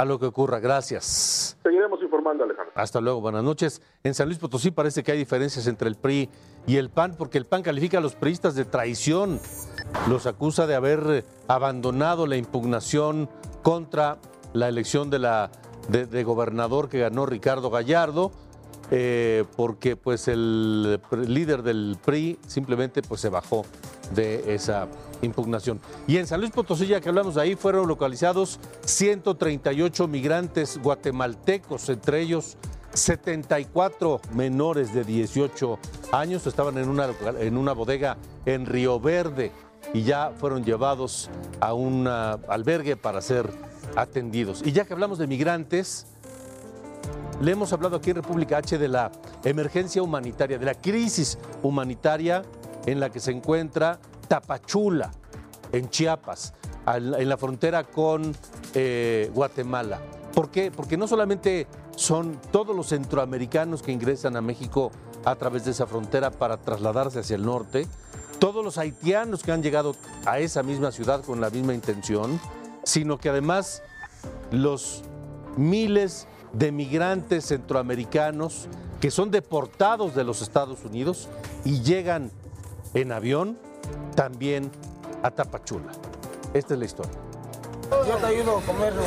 a 0.00 0.04
lo 0.06 0.18
que 0.18 0.26
ocurra. 0.26 0.58
Gracias. 0.60 1.56
Seguiremos 1.62 2.02
informando, 2.02 2.44
Alejandro. 2.44 2.72
Hasta 2.74 3.00
luego, 3.00 3.20
buenas 3.20 3.44
noches. 3.44 3.82
En 4.02 4.14
San 4.14 4.28
Luis 4.28 4.38
Potosí 4.38 4.70
parece 4.70 5.02
que 5.02 5.12
hay 5.12 5.18
diferencias 5.18 5.66
entre 5.66 5.88
el 5.88 5.96
PRI 5.96 6.28
y 6.66 6.76
el 6.76 6.88
PAN, 6.88 7.14
porque 7.18 7.36
el 7.38 7.44
PAN 7.46 7.62
califica 7.62 7.98
a 7.98 8.00
los 8.00 8.14
priistas 8.14 8.54
de 8.54 8.64
traición. 8.64 9.40
Los 10.08 10.26
acusa 10.26 10.66
de 10.66 10.74
haber 10.74 11.00
eh, 11.08 11.24
abandonado 11.48 12.26
la 12.26 12.36
impugnación 12.36 13.28
contra 13.62 14.18
la 14.54 14.68
elección 14.68 15.10
de, 15.10 15.18
la, 15.18 15.50
de, 15.88 16.06
de 16.06 16.24
gobernador 16.24 16.88
que 16.88 17.00
ganó 17.00 17.26
Ricardo 17.26 17.68
Gallardo. 17.70 18.32
eh, 18.92 19.44
porque 19.56 19.94
pues 19.96 20.26
el 20.26 20.98
líder 21.28 21.62
del 21.62 21.96
PRI 22.04 22.38
simplemente 22.46 23.02
pues 23.02 23.20
se 23.20 23.28
bajó 23.28 23.64
de 24.14 24.52
esa 24.54 24.88
impugnación. 25.22 25.80
Y 26.06 26.16
en 26.16 26.26
San 26.26 26.40
Luis 26.40 26.52
Potosí, 26.52 26.86
ya 26.86 27.00
que 27.00 27.08
hablamos 27.08 27.34
de 27.34 27.42
ahí, 27.42 27.56
fueron 27.56 27.88
localizados 27.88 28.58
138 28.84 30.08
migrantes 30.08 30.78
guatemaltecos, 30.82 31.88
entre 31.88 32.20
ellos 32.20 32.56
74 32.92 34.20
menores 34.34 34.92
de 34.92 35.04
18 35.04 35.78
años, 36.12 36.46
estaban 36.46 36.78
en 36.78 36.88
una, 36.88 37.08
en 37.38 37.56
una 37.56 37.72
bodega 37.72 38.16
en 38.46 38.66
Río 38.66 38.98
Verde 38.98 39.52
y 39.94 40.02
ya 40.02 40.32
fueron 40.36 40.64
llevados 40.64 41.30
a 41.60 41.72
un 41.72 42.06
albergue 42.06 42.96
para 42.96 43.20
ser 43.20 43.50
atendidos. 43.96 44.62
Y 44.64 44.72
ya 44.72 44.84
que 44.84 44.92
hablamos 44.92 45.18
de 45.18 45.26
migrantes, 45.26 46.06
le 47.40 47.52
hemos 47.52 47.72
hablado 47.72 47.96
aquí 47.96 48.10
en 48.10 48.16
República 48.16 48.58
H 48.58 48.76
de 48.76 48.88
la 48.88 49.10
emergencia 49.44 50.02
humanitaria, 50.02 50.58
de 50.58 50.66
la 50.66 50.74
crisis 50.74 51.38
humanitaria 51.62 52.42
en 52.86 53.00
la 53.00 53.10
que 53.10 53.20
se 53.20 53.30
encuentra 53.30 53.98
Tapachula, 54.30 55.10
en 55.72 55.90
Chiapas, 55.90 56.54
en 56.86 57.28
la 57.28 57.36
frontera 57.36 57.82
con 57.82 58.32
eh, 58.74 59.28
Guatemala. 59.34 60.00
¿Por 60.32 60.52
qué? 60.52 60.70
Porque 60.70 60.96
no 60.96 61.08
solamente 61.08 61.66
son 61.96 62.40
todos 62.52 62.76
los 62.76 62.90
centroamericanos 62.90 63.82
que 63.82 63.90
ingresan 63.90 64.36
a 64.36 64.40
México 64.40 64.92
a 65.24 65.34
través 65.34 65.64
de 65.64 65.72
esa 65.72 65.88
frontera 65.88 66.30
para 66.30 66.58
trasladarse 66.58 67.18
hacia 67.18 67.34
el 67.34 67.44
norte, 67.44 67.88
todos 68.38 68.64
los 68.64 68.78
haitianos 68.78 69.42
que 69.42 69.50
han 69.50 69.64
llegado 69.64 69.96
a 70.24 70.38
esa 70.38 70.62
misma 70.62 70.92
ciudad 70.92 71.24
con 71.24 71.40
la 71.40 71.50
misma 71.50 71.74
intención, 71.74 72.40
sino 72.84 73.18
que 73.18 73.30
además 73.30 73.82
los 74.52 75.02
miles 75.56 76.28
de 76.52 76.70
migrantes 76.70 77.46
centroamericanos 77.46 78.68
que 79.00 79.10
son 79.10 79.32
deportados 79.32 80.14
de 80.14 80.22
los 80.22 80.40
Estados 80.40 80.84
Unidos 80.84 81.28
y 81.64 81.82
llegan 81.82 82.30
en 82.94 83.10
avión 83.10 83.58
también 84.14 84.70
a 85.22 85.30
Tapachula. 85.30 85.92
Esta 86.54 86.74
es 86.74 86.80
la 86.80 86.84
historia. 86.84 87.12
Yo 88.06 88.16
te 88.16 88.26
ayudo 88.26 88.58
a 88.58 88.60
comerlo. 88.62 89.02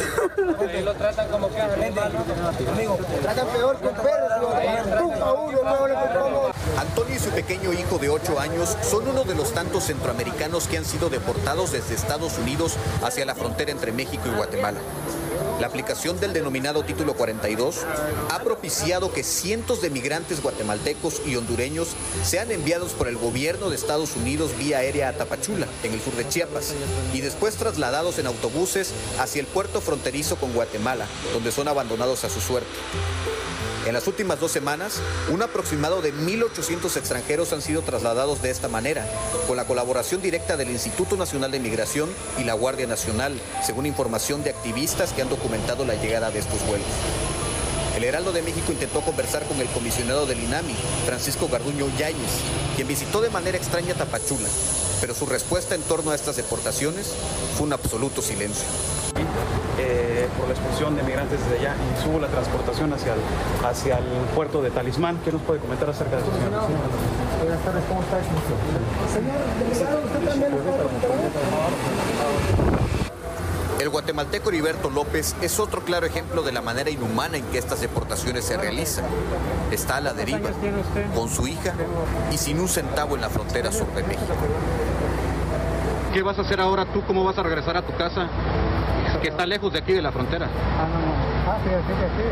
Y 0.77 0.81
lo 0.81 0.93
tratan 0.95 1.29
como 1.29 1.49
que 1.49 1.61
Amigo, 1.61 2.97
tratan 3.21 3.47
peor 3.47 3.77
que 3.77 3.87
un 3.87 3.95
perro. 3.95 4.39
Tú 4.39 5.23
a 5.23 5.33
uno, 5.33 5.63
no 5.63 5.87
le 5.87 5.93
pongo. 5.93 6.51
Antonio 6.77 7.15
y 7.15 7.19
su 7.19 7.29
pequeño 7.29 7.71
hijo 7.71 7.97
de 7.97 8.09
8 8.09 8.39
años 8.39 8.77
son 8.81 9.07
uno 9.07 9.23
de 9.23 9.35
los 9.35 9.53
tantos 9.53 9.85
centroamericanos 9.85 10.67
que 10.67 10.77
han 10.77 10.85
sido 10.85 11.09
deportados 11.09 11.71
desde 11.71 11.95
Estados 11.95 12.37
Unidos 12.37 12.75
hacia 13.03 13.25
la 13.25 13.35
frontera 13.35 13.71
entre 13.71 13.91
México 13.93 14.23
y 14.27 14.35
Guatemala. 14.35 14.79
La 15.59 15.67
aplicación 15.67 16.19
del 16.19 16.33
denominado 16.33 16.83
Título 16.83 17.13
42 17.13 17.85
ha 18.29 18.39
propiciado 18.43 19.11
que 19.13 19.23
cientos 19.23 19.81
de 19.81 19.89
migrantes 19.89 20.41
guatemaltecos 20.41 21.21
y 21.25 21.35
hondureños 21.35 21.89
sean 22.23 22.51
enviados 22.51 22.91
por 22.93 23.07
el 23.07 23.17
gobierno 23.17 23.69
de 23.69 23.75
Estados 23.75 24.15
Unidos 24.15 24.51
vía 24.57 24.79
aérea 24.79 25.09
a 25.09 25.13
Tapachula, 25.13 25.67
en 25.83 25.93
el 25.93 26.01
sur 26.01 26.13
de 26.15 26.27
Chiapas, 26.27 26.73
y 27.13 27.21
después 27.21 27.55
trasladados 27.55 28.19
en 28.19 28.27
autobuses 28.27 28.93
hacia 29.19 29.39
el 29.39 29.47
puerto 29.47 29.79
fronterizo 29.81 30.35
con 30.35 30.53
Guatemala, 30.53 31.05
donde 31.33 31.51
son 31.51 31.67
abandonados 31.67 32.23
a 32.23 32.29
su 32.29 32.41
suerte. 32.41 32.69
En 33.85 33.93
las 33.93 34.07
últimas 34.07 34.39
dos 34.39 34.51
semanas, 34.51 35.01
un 35.29 35.41
aproximado 35.41 36.01
de 36.01 36.13
1.800 36.13 36.95
extranjeros 36.95 37.51
han 37.51 37.61
sido 37.61 37.81
trasladados 37.81 38.41
de 38.41 38.49
esta 38.49 38.69
manera, 38.69 39.05
con 39.45 39.57
la 39.57 39.65
colaboración 39.65 40.21
directa 40.21 40.55
del 40.55 40.71
Instituto 40.71 41.17
Nacional 41.17 41.51
de 41.51 41.59
Migración 41.59 42.09
y 42.39 42.45
la 42.45 42.53
Guardia 42.53 42.87
Nacional, 42.87 43.37
según 43.61 43.85
información 43.85 44.41
de 44.41 44.51
activistas 44.51 45.11
que 45.11 45.21
han 45.21 45.29
documentado 45.29 45.83
la 45.85 45.95
llegada 45.95 46.31
de 46.31 46.39
estos 46.39 46.65
vuelos. 46.65 46.87
El 47.97 48.05
Heraldo 48.05 48.31
de 48.31 48.41
México 48.41 48.71
intentó 48.71 49.01
conversar 49.01 49.43
con 49.43 49.59
el 49.59 49.67
comisionado 49.67 50.25
del 50.25 50.41
INAMI, 50.41 50.75
Francisco 51.05 51.49
Garduño 51.49 51.87
Yáñez, 51.97 52.31
quien 52.75 52.87
visitó 52.87 53.19
de 53.19 53.29
manera 53.31 53.57
extraña 53.57 53.95
Tapachula, 53.95 54.47
pero 55.01 55.13
su 55.13 55.25
respuesta 55.25 55.75
en 55.75 55.81
torno 55.81 56.11
a 56.11 56.15
estas 56.15 56.37
deportaciones 56.37 57.11
fue 57.57 57.67
un 57.67 57.73
absoluto 57.73 58.21
silencio. 58.21 58.65
Eh, 59.79 60.27
por 60.37 60.47
la 60.47 60.53
expulsión 60.53 60.95
de 60.95 61.03
migrantes 61.03 61.39
desde 61.43 61.59
allá 61.59 61.75
y 61.75 62.03
subo 62.03 62.19
la 62.19 62.27
transportación 62.27 62.93
hacia 62.93 63.13
el, 63.13 63.19
hacia 63.65 63.97
el 63.97 64.05
puerto 64.35 64.61
de 64.61 64.71
Talismán. 64.71 65.19
¿Qué 65.23 65.31
nos 65.31 65.41
puede 65.41 65.59
comentar 65.59 65.89
acerca 65.89 66.17
de 66.17 66.21
esto, 66.21 66.31
señor? 66.31 66.51
Buenas 67.41 67.63
tardes, 67.63 67.83
¿cómo 67.87 68.01
está? 68.01 68.19
Señor, 69.13 69.35
delegado, 69.59 70.01
usted 70.05 70.19
también 70.29 70.53
El 73.79 73.89
guatemalteco 73.89 74.49
Heriberto 74.49 74.89
López 74.89 75.35
es 75.41 75.59
otro 75.59 75.81
claro 75.81 76.05
ejemplo 76.05 76.41
de 76.41 76.51
la 76.51 76.61
manera 76.61 76.89
inhumana 76.89 77.37
en 77.37 77.43
que 77.45 77.57
estas 77.57 77.81
deportaciones 77.81 78.45
se 78.45 78.55
realizan. 78.55 79.03
Está 79.71 79.97
a 79.97 80.01
la 80.01 80.13
deriva, 80.13 80.51
con 81.15 81.27
su 81.29 81.47
hija 81.47 81.73
y 82.31 82.37
sin 82.37 82.59
un 82.59 82.69
centavo 82.69 83.15
en 83.15 83.21
la 83.21 83.29
frontera 83.29 83.71
sur 83.71 83.87
de 83.93 84.03
México. 84.03 84.33
¿Qué 86.13 86.21
vas 86.21 86.37
a 86.37 86.43
hacer 86.43 86.61
ahora 86.61 86.85
tú? 86.93 87.03
¿Cómo 87.07 87.23
vas 87.23 87.37
a 87.39 87.43
regresar 87.43 87.75
a 87.75 87.81
tu 87.81 87.91
casa? 87.97 88.29
Que 89.23 89.29
está 89.29 89.45
lejos 89.45 89.71
de 89.71 89.79
aquí 89.79 89.93
de 89.93 90.01
la 90.01 90.11
frontera. 90.11 90.47
Ah, 90.77 90.85
no, 90.85 90.99
no. 90.99 91.13
Ah, 91.49 91.57
sí, 91.63 91.69
sí, 91.69 91.93
que 91.93 92.07
sí. 92.21 92.27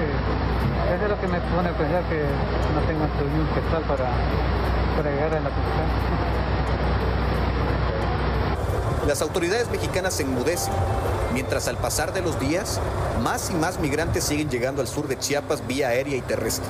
Eso 0.94 1.04
es 1.06 1.10
lo 1.10 1.22
que 1.22 1.28
me 1.28 1.39
pone 1.39 1.70
a 1.70 1.72
pensar 1.72 2.04
que 2.10 2.20
no 2.76 2.82
tengo 2.86 3.06
un 3.06 3.48
quetzal 3.56 3.82
para, 3.84 4.12
para 4.98 5.10
llegar 5.10 5.34
a 5.34 5.39
la 5.39 5.50
capital. 5.50 5.86
Las 9.08 9.22
autoridades 9.22 9.72
mexicanas 9.72 10.16
se 10.16 10.24
enmudecen, 10.24 10.74
mientras 11.34 11.70
al 11.70 11.78
pasar 11.78 12.12
de 12.12 12.22
los 12.22 12.38
días, 12.42 12.82
más 13.24 13.52
y 13.52 13.54
más 13.54 13.80
migrantes 13.80 14.26
siguen 14.26 14.50
llegando 14.50 14.82
al 14.82 14.89
sur 14.89 15.08
de 15.08 15.18
Chiapas 15.18 15.66
vía 15.66 15.88
aérea 15.88 16.18
y 16.18 16.22
terrestre. 16.22 16.68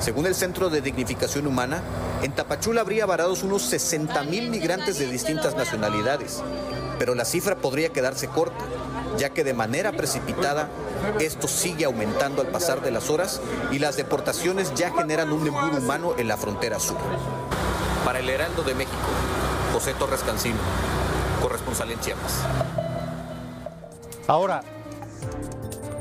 Según 0.00 0.26
el 0.26 0.34
Centro 0.34 0.68
de 0.68 0.82
Dignificación 0.82 1.46
Humana, 1.46 1.80
en 2.22 2.32
Tapachula 2.32 2.82
habría 2.82 3.06
varados 3.06 3.42
unos 3.42 3.62
60 3.62 4.22
mil 4.24 4.50
migrantes 4.50 4.98
de 4.98 5.06
distintas 5.06 5.56
nacionalidades, 5.56 6.42
pero 6.98 7.14
la 7.14 7.24
cifra 7.24 7.56
podría 7.56 7.88
quedarse 7.88 8.28
corta, 8.28 8.66
ya 9.18 9.30
que 9.30 9.44
de 9.44 9.54
manera 9.54 9.92
precipitada 9.92 10.68
esto 11.20 11.48
sigue 11.48 11.84
aumentando 11.84 12.42
al 12.42 12.48
pasar 12.48 12.82
de 12.82 12.90
las 12.90 13.10
horas 13.10 13.40
y 13.72 13.78
las 13.78 13.96
deportaciones 13.96 14.74
ya 14.74 14.92
generan 14.92 15.32
un 15.32 15.46
embudo 15.46 15.78
humano 15.78 16.14
en 16.18 16.28
la 16.28 16.36
frontera 16.36 16.78
sur. 16.78 16.98
Para 18.04 18.20
el 18.20 18.28
Heraldo 18.28 18.62
de 18.62 18.74
México, 18.74 18.96
José 19.72 19.94
Torres 19.94 20.20
Cancino, 20.22 20.58
corresponsal 21.42 21.90
en 21.90 22.00
Chiapas. 22.00 22.40
Ahora, 24.26 24.62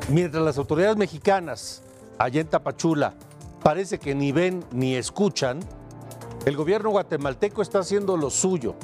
mientras 0.10 0.44
las 0.44 0.58
autoridades 0.58 0.98
mexicanas 0.98 1.82
allá 2.18 2.42
en 2.42 2.48
Tapachula 2.48 3.14
parece 3.64 4.00
que 4.00 4.16
ni 4.16 4.32
ven 4.32 4.64
ni 4.72 4.96
escuchan, 4.96 5.60
el 6.46 6.56
gobierno 6.56 6.92
guatemalteco 6.92 7.62
está 7.62 7.80
haciendo 7.80 8.18
lo 8.18 8.30
suyo. 8.30 8.76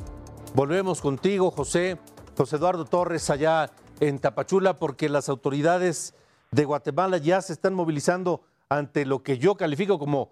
Volvemos 0.55 0.99
contigo, 0.99 1.51
José, 1.51 1.99
José 2.35 2.55
Eduardo 2.55 2.85
Torres, 2.85 3.29
allá 3.29 3.69
en 4.01 4.19
Tapachula, 4.19 4.79
porque 4.79 5.07
las 5.07 5.29
autoridades 5.29 6.13
de 6.49 6.65
Guatemala 6.65 7.17
ya 7.17 7.39
se 7.41 7.53
están 7.53 7.73
movilizando 7.73 8.43
ante 8.67 9.05
lo 9.05 9.23
que 9.23 9.37
yo 9.37 9.55
califico 9.55 9.99
como 9.99 10.31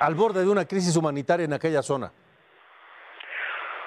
al 0.00 0.14
borde 0.14 0.40
de 0.40 0.48
una 0.48 0.64
crisis 0.66 0.96
humanitaria 0.96 1.44
en 1.44 1.52
aquella 1.52 1.82
zona. 1.82 2.12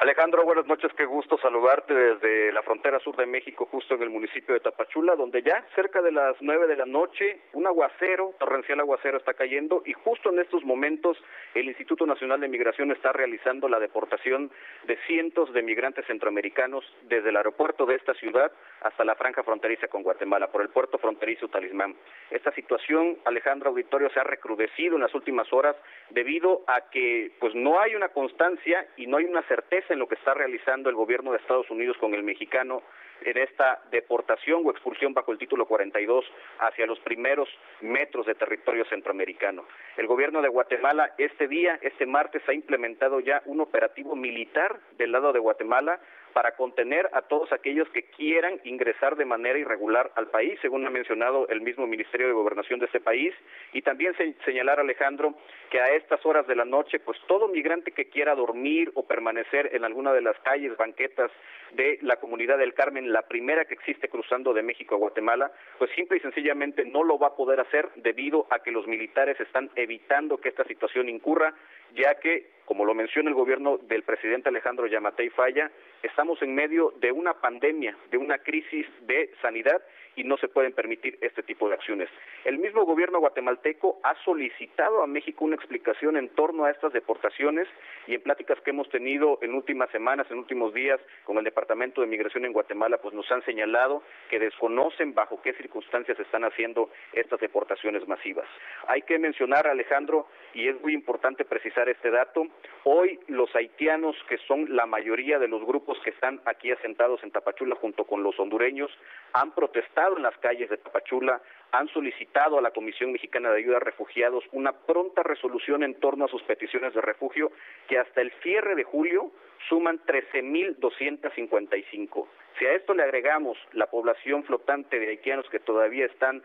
Alejandro, 0.03 0.43
buenas 0.43 0.67
noches, 0.67 0.91
qué 0.97 1.05
gusto 1.05 1.37
saludarte 1.37 1.93
desde 1.93 2.51
la 2.51 2.61
frontera 2.61 2.99
sur 2.99 3.15
de 3.15 3.25
México, 3.25 3.69
justo 3.71 3.95
en 3.95 4.01
el 4.01 4.09
municipio 4.09 4.53
de 4.53 4.59
Tapachula, 4.59 5.15
donde 5.15 5.41
ya 5.41 5.65
cerca 5.75 6.01
de 6.01 6.11
las 6.11 6.35
nueve 6.41 6.67
de 6.67 6.75
la 6.75 6.85
noche 6.85 7.39
un 7.53 7.65
aguacero, 7.67 8.33
torrencial 8.37 8.81
aguacero 8.81 9.17
está 9.17 9.33
cayendo 9.33 9.81
y 9.85 9.93
justo 9.93 10.29
en 10.29 10.39
estos 10.39 10.65
momentos 10.65 11.17
el 11.53 11.69
Instituto 11.69 12.05
Nacional 12.05 12.41
de 12.41 12.49
Migración 12.49 12.91
está 12.91 13.13
realizando 13.13 13.69
la 13.69 13.79
deportación 13.79 14.51
de 14.87 14.97
cientos 15.07 15.53
de 15.53 15.63
migrantes 15.63 16.05
centroamericanos 16.05 16.83
desde 17.03 17.29
el 17.29 17.37
aeropuerto 17.37 17.85
de 17.85 17.95
esta 17.95 18.13
ciudad 18.15 18.51
hasta 18.81 19.05
la 19.05 19.15
franja 19.15 19.41
fronteriza 19.43 19.87
con 19.87 20.03
Guatemala, 20.03 20.51
por 20.51 20.63
el 20.63 20.67
puerto 20.67 20.97
fronterizo 20.97 21.47
Talismán. 21.47 21.95
Esta 22.29 22.51
situación, 22.51 23.19
Alejandro 23.23 23.69
Auditorio, 23.69 24.09
se 24.09 24.19
ha 24.19 24.25
recrudecido 24.25 24.95
en 24.95 25.03
las 25.03 25.15
últimas 25.15 25.53
horas 25.53 25.77
debido 26.09 26.63
a 26.67 26.89
que 26.89 27.31
pues 27.39 27.55
no 27.55 27.79
hay 27.79 27.95
una 27.95 28.09
constancia 28.09 28.85
y 28.97 29.07
no 29.07 29.15
hay 29.15 29.23
una 29.23 29.43
certeza 29.43 29.92
en 29.93 29.99
lo 29.99 30.07
que 30.07 30.15
está 30.15 30.33
realizando 30.33 30.89
el 30.89 30.95
gobierno 30.95 31.31
de 31.31 31.37
Estados 31.37 31.69
Unidos 31.69 31.97
con 31.97 32.13
el 32.13 32.23
mexicano 32.23 32.81
en 33.21 33.37
esta 33.37 33.81
deportación 33.91 34.63
o 34.65 34.71
expulsión 34.71 35.13
bajo 35.13 35.31
el 35.31 35.37
título 35.37 35.65
42 35.65 36.25
hacia 36.59 36.85
los 36.85 36.99
primeros 36.99 37.47
metros 37.81 38.25
de 38.25 38.35
territorio 38.35 38.85
centroamericano. 38.85 39.65
El 39.95 40.07
gobierno 40.07 40.41
de 40.41 40.49
Guatemala 40.49 41.13
este 41.17 41.47
día, 41.47 41.79
este 41.81 42.05
martes, 42.05 42.41
ha 42.47 42.53
implementado 42.53 43.19
ya 43.19 43.41
un 43.45 43.61
operativo 43.61 44.15
militar 44.15 44.79
del 44.97 45.11
lado 45.11 45.31
de 45.31 45.39
Guatemala 45.39 45.99
para 46.33 46.55
contener 46.55 47.09
a 47.13 47.21
todos 47.21 47.51
aquellos 47.53 47.87
que 47.89 48.03
quieran 48.03 48.59
ingresar 48.63 49.15
de 49.15 49.25
manera 49.25 49.57
irregular 49.57 50.11
al 50.15 50.27
país, 50.27 50.57
según 50.61 50.85
ha 50.85 50.89
mencionado 50.89 51.47
el 51.49 51.61
mismo 51.61 51.87
Ministerio 51.87 52.27
de 52.27 52.33
Gobernación 52.33 52.79
de 52.79 52.87
este 52.87 52.99
país, 52.99 53.33
y 53.71 53.81
también 53.81 54.15
se, 54.17 54.33
señalar, 54.45 54.79
Alejandro, 54.79 55.35
que 55.69 55.79
a 55.79 55.93
estas 55.95 56.25
horas 56.25 56.47
de 56.47 56.55
la 56.55 56.65
noche, 56.65 56.99
pues 56.99 57.17
todo 57.27 57.47
migrante 57.47 57.91
que 57.91 58.09
quiera 58.09 58.35
dormir 58.35 58.91
o 58.95 59.05
permanecer 59.07 59.69
en 59.73 59.83
alguna 59.83 60.13
de 60.13 60.21
las 60.21 60.37
calles, 60.39 60.75
banquetas 60.77 61.31
de 61.73 61.99
la 62.01 62.17
comunidad 62.17 62.57
del 62.57 62.73
Carmen, 62.73 63.11
la 63.11 63.23
primera 63.23 63.65
que 63.65 63.73
existe 63.73 64.09
cruzando 64.09 64.53
de 64.53 64.63
México 64.63 64.95
a 64.95 64.99
Guatemala, 64.99 65.51
pues 65.77 65.91
simple 65.95 66.17
y 66.17 66.19
sencillamente 66.19 66.85
no 66.85 67.03
lo 67.03 67.17
va 67.17 67.27
a 67.27 67.35
poder 67.35 67.59
hacer 67.59 67.89
debido 67.95 68.47
a 68.49 68.59
que 68.59 68.71
los 68.71 68.87
militares 68.87 69.39
están 69.39 69.69
evitando 69.75 70.37
que 70.37 70.49
esta 70.49 70.63
situación 70.65 71.09
incurra, 71.09 71.53
ya 71.95 72.15
que, 72.15 72.51
como 72.65 72.85
lo 72.85 72.93
menciona 72.93 73.29
el 73.29 73.35
gobierno 73.35 73.77
del 73.77 74.03
presidente 74.03 74.49
Alejandro 74.49 74.87
Yamatei 74.87 75.29
Falla, 75.29 75.71
estamos 76.03 76.41
en 76.41 76.53
medio 76.53 76.93
de 76.99 77.11
una 77.11 77.33
pandemia, 77.33 77.97
de 78.11 78.17
una 78.17 78.37
crisis 78.37 78.85
de 79.01 79.31
sanidad 79.41 79.81
y 80.15 80.23
no 80.23 80.37
se 80.37 80.47
pueden 80.47 80.73
permitir 80.73 81.17
este 81.21 81.43
tipo 81.43 81.67
de 81.67 81.75
acciones. 81.75 82.09
El 82.45 82.57
mismo 82.57 82.85
gobierno 82.85 83.19
guatemalteco 83.19 83.99
ha 84.03 84.15
solicitado 84.23 85.03
a 85.03 85.07
México 85.07 85.45
una 85.45 85.55
explicación 85.55 86.17
en 86.17 86.29
torno 86.29 86.65
a 86.65 86.71
estas 86.71 86.93
deportaciones 86.93 87.67
y 88.07 88.15
en 88.15 88.21
pláticas 88.21 88.59
que 88.61 88.71
hemos 88.71 88.89
tenido 88.89 89.39
en 89.41 89.53
últimas 89.53 89.89
semanas, 89.91 90.27
en 90.29 90.37
últimos 90.37 90.73
días 90.73 90.99
con 91.23 91.37
el 91.37 91.43
Departamento 91.43 92.01
de 92.01 92.07
Migración 92.07 92.45
en 92.45 92.53
Guatemala, 92.53 92.97
pues 92.97 93.13
nos 93.13 93.31
han 93.31 93.43
señalado 93.45 94.03
que 94.29 94.39
desconocen 94.39 95.13
bajo 95.13 95.41
qué 95.41 95.53
circunstancias 95.53 96.19
están 96.19 96.43
haciendo 96.43 96.89
estas 97.13 97.39
deportaciones 97.39 98.07
masivas. 98.07 98.47
Hay 98.87 99.01
que 99.03 99.19
mencionar, 99.19 99.67
Alejandro, 99.67 100.27
y 100.53 100.67
es 100.67 100.79
muy 100.81 100.93
importante 100.93 101.45
precisar 101.45 101.89
este 101.89 102.11
dato, 102.11 102.45
hoy 102.83 103.19
los 103.27 103.53
haitianos, 103.55 104.15
que 104.27 104.37
son 104.39 104.75
la 104.75 104.85
mayoría 104.85 105.39
de 105.39 105.47
los 105.47 105.65
grupos 105.65 105.97
que 106.03 106.11
están 106.11 106.41
aquí 106.45 106.71
asentados 106.71 107.23
en 107.23 107.31
Tapachula 107.31 107.75
junto 107.75 108.05
con 108.05 108.23
los 108.23 108.39
hondureños, 108.39 108.91
han 109.33 109.51
protestado 109.51 110.02
en 110.11 110.23
las 110.23 110.37
calles 110.39 110.69
de 110.69 110.75
Tapachula, 110.77 111.41
han 111.71 111.87
solicitado 111.87 112.57
a 112.57 112.61
la 112.61 112.71
Comisión 112.71 113.13
Mexicana 113.13 113.51
de 113.51 113.59
Ayuda 113.59 113.77
a 113.77 113.79
Refugiados 113.79 114.43
una 114.51 114.73
pronta 114.73 115.23
resolución 115.23 115.83
en 115.83 115.97
torno 115.99 116.25
a 116.25 116.27
sus 116.27 116.43
peticiones 116.43 116.93
de 116.93 116.99
refugio 117.01 117.51
que 117.87 117.97
hasta 117.97 118.19
el 118.21 118.31
cierre 118.43 118.75
de 118.75 118.83
julio 118.83 119.31
suman 119.69 120.01
13.255. 120.05 122.27
Si 122.59 122.65
a 122.65 122.73
esto 122.73 122.93
le 122.93 123.03
agregamos 123.03 123.57
la 123.71 123.87
población 123.87 124.43
flotante 124.43 124.99
de 124.99 125.07
haitianos 125.07 125.49
que 125.49 125.59
todavía 125.59 126.05
están 126.05 126.43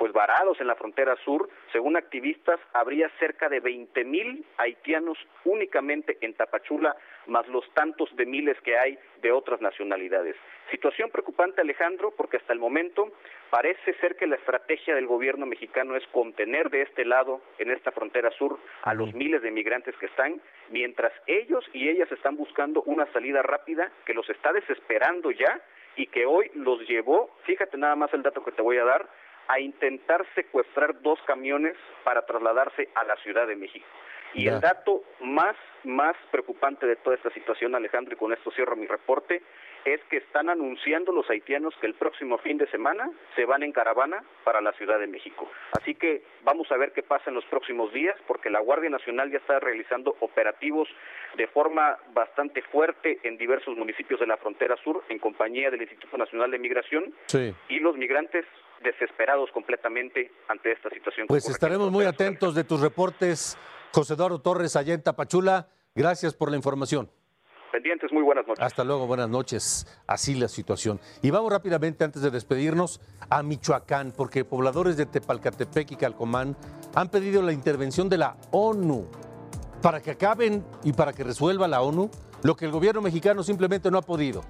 pues 0.00 0.14
varados 0.14 0.58
en 0.62 0.66
la 0.66 0.76
frontera 0.76 1.14
sur, 1.26 1.50
según 1.72 1.94
activistas, 1.94 2.58
habría 2.72 3.10
cerca 3.18 3.50
de 3.50 3.60
20 3.60 4.02
mil 4.04 4.46
haitianos 4.56 5.18
únicamente 5.44 6.16
en 6.22 6.32
Tapachula, 6.32 6.96
más 7.26 7.46
los 7.48 7.70
tantos 7.74 8.08
de 8.16 8.24
miles 8.24 8.58
que 8.62 8.78
hay 8.78 8.98
de 9.20 9.30
otras 9.30 9.60
nacionalidades. 9.60 10.36
Situación 10.70 11.10
preocupante, 11.10 11.60
Alejandro, 11.60 12.14
porque 12.16 12.38
hasta 12.38 12.54
el 12.54 12.58
momento 12.58 13.12
parece 13.50 13.92
ser 14.00 14.16
que 14.16 14.26
la 14.26 14.36
estrategia 14.36 14.94
del 14.94 15.06
gobierno 15.06 15.44
mexicano 15.44 15.94
es 15.94 16.06
contener 16.06 16.70
de 16.70 16.80
este 16.80 17.04
lado, 17.04 17.42
en 17.58 17.70
esta 17.70 17.92
frontera 17.92 18.30
sur, 18.30 18.58
a 18.84 18.94
los 18.94 19.12
miles 19.12 19.42
de 19.42 19.50
migrantes 19.50 19.94
que 19.98 20.06
están, 20.06 20.40
mientras 20.70 21.12
ellos 21.26 21.62
y 21.74 21.90
ellas 21.90 22.10
están 22.10 22.38
buscando 22.38 22.80
una 22.86 23.04
salida 23.12 23.42
rápida 23.42 23.92
que 24.06 24.14
los 24.14 24.30
está 24.30 24.50
desesperando 24.54 25.30
ya 25.30 25.60
y 25.96 26.06
que 26.06 26.24
hoy 26.24 26.50
los 26.54 26.88
llevó, 26.88 27.36
fíjate 27.44 27.76
nada 27.76 27.96
más 27.96 28.14
el 28.14 28.22
dato 28.22 28.42
que 28.42 28.52
te 28.52 28.62
voy 28.62 28.78
a 28.78 28.84
dar, 28.84 29.06
a 29.48 29.60
intentar 29.60 30.24
secuestrar 30.34 31.00
dos 31.02 31.18
camiones 31.26 31.76
para 32.04 32.24
trasladarse 32.26 32.88
a 32.94 33.04
la 33.04 33.16
Ciudad 33.16 33.46
de 33.46 33.56
México. 33.56 33.86
Y 34.34 34.46
el 34.46 34.60
dato 34.60 35.02
más, 35.20 35.56
más 35.82 36.16
preocupante 36.30 36.86
de 36.86 36.96
toda 36.96 37.16
esta 37.16 37.30
situación, 37.30 37.74
Alejandro, 37.74 38.14
y 38.14 38.16
con 38.16 38.32
esto 38.32 38.52
cierro 38.52 38.76
mi 38.76 38.86
reporte, 38.86 39.42
es 39.84 40.00
que 40.04 40.18
están 40.18 40.50
anunciando 40.50 41.10
los 41.10 41.28
haitianos 41.30 41.74
que 41.80 41.86
el 41.86 41.94
próximo 41.94 42.38
fin 42.38 42.58
de 42.58 42.68
semana 42.68 43.10
se 43.34 43.44
van 43.44 43.62
en 43.62 43.72
caravana 43.72 44.22
para 44.44 44.60
la 44.60 44.72
Ciudad 44.74 44.98
de 44.98 45.06
México. 45.06 45.50
Así 45.80 45.94
que 45.94 46.22
vamos 46.42 46.70
a 46.70 46.76
ver 46.76 46.92
qué 46.92 47.02
pasa 47.02 47.30
en 47.30 47.34
los 47.34 47.44
próximos 47.46 47.92
días, 47.92 48.16
porque 48.26 48.50
la 48.50 48.60
Guardia 48.60 48.90
Nacional 48.90 49.30
ya 49.30 49.38
está 49.38 49.58
realizando 49.58 50.16
operativos 50.20 50.88
de 51.36 51.46
forma 51.48 51.98
bastante 52.12 52.62
fuerte 52.62 53.18
en 53.22 53.38
diversos 53.38 53.76
municipios 53.76 54.20
de 54.20 54.26
la 54.26 54.36
frontera 54.36 54.76
sur, 54.76 55.02
en 55.08 55.18
compañía 55.18 55.70
del 55.70 55.82
Instituto 55.82 56.16
Nacional 56.18 56.50
de 56.50 56.58
Migración, 56.58 57.14
y 57.68 57.80
los 57.80 57.96
migrantes 57.96 58.44
desesperados 58.82 59.50
completamente 59.52 60.30
ante 60.48 60.72
esta 60.72 60.90
situación. 60.90 61.26
Pues 61.26 61.48
estaremos 61.48 61.90
muy 61.90 62.04
atentos 62.04 62.54
de 62.54 62.64
tus 62.64 62.80
reportes, 62.80 63.58
José 63.92 64.14
Eduardo 64.14 64.40
Torres, 64.40 64.76
allá 64.76 64.94
en 64.94 65.02
Tapachula. 65.02 65.68
Gracias 65.94 66.34
por 66.34 66.50
la 66.50 66.56
información. 66.56 67.10
Pendientes, 67.72 68.10
muy 68.12 68.22
buenas 68.22 68.46
noches. 68.46 68.64
Hasta 68.64 68.82
luego, 68.82 69.06
buenas 69.06 69.28
noches. 69.28 69.86
Así 70.06 70.34
la 70.34 70.48
situación. 70.48 70.98
Y 71.22 71.30
vamos 71.30 71.52
rápidamente, 71.52 72.04
antes 72.04 72.22
de 72.22 72.30
despedirnos, 72.30 73.00
a 73.28 73.42
Michoacán, 73.42 74.12
porque 74.16 74.44
pobladores 74.44 74.96
de 74.96 75.06
Tepalcatepec 75.06 75.92
y 75.92 75.96
Calcomán 75.96 76.56
han 76.94 77.10
pedido 77.10 77.42
la 77.42 77.52
intervención 77.52 78.08
de 78.08 78.18
la 78.18 78.36
ONU 78.50 79.08
para 79.82 80.00
que 80.00 80.10
acaben 80.10 80.64
y 80.82 80.92
para 80.92 81.12
que 81.12 81.22
resuelva 81.22 81.68
la 81.68 81.80
ONU 81.80 82.10
lo 82.42 82.56
que 82.56 82.64
el 82.64 82.72
gobierno 82.72 83.02
mexicano 83.02 83.42
simplemente 83.42 83.90
no 83.90 83.98
ha 83.98 84.02
podido. 84.02 84.42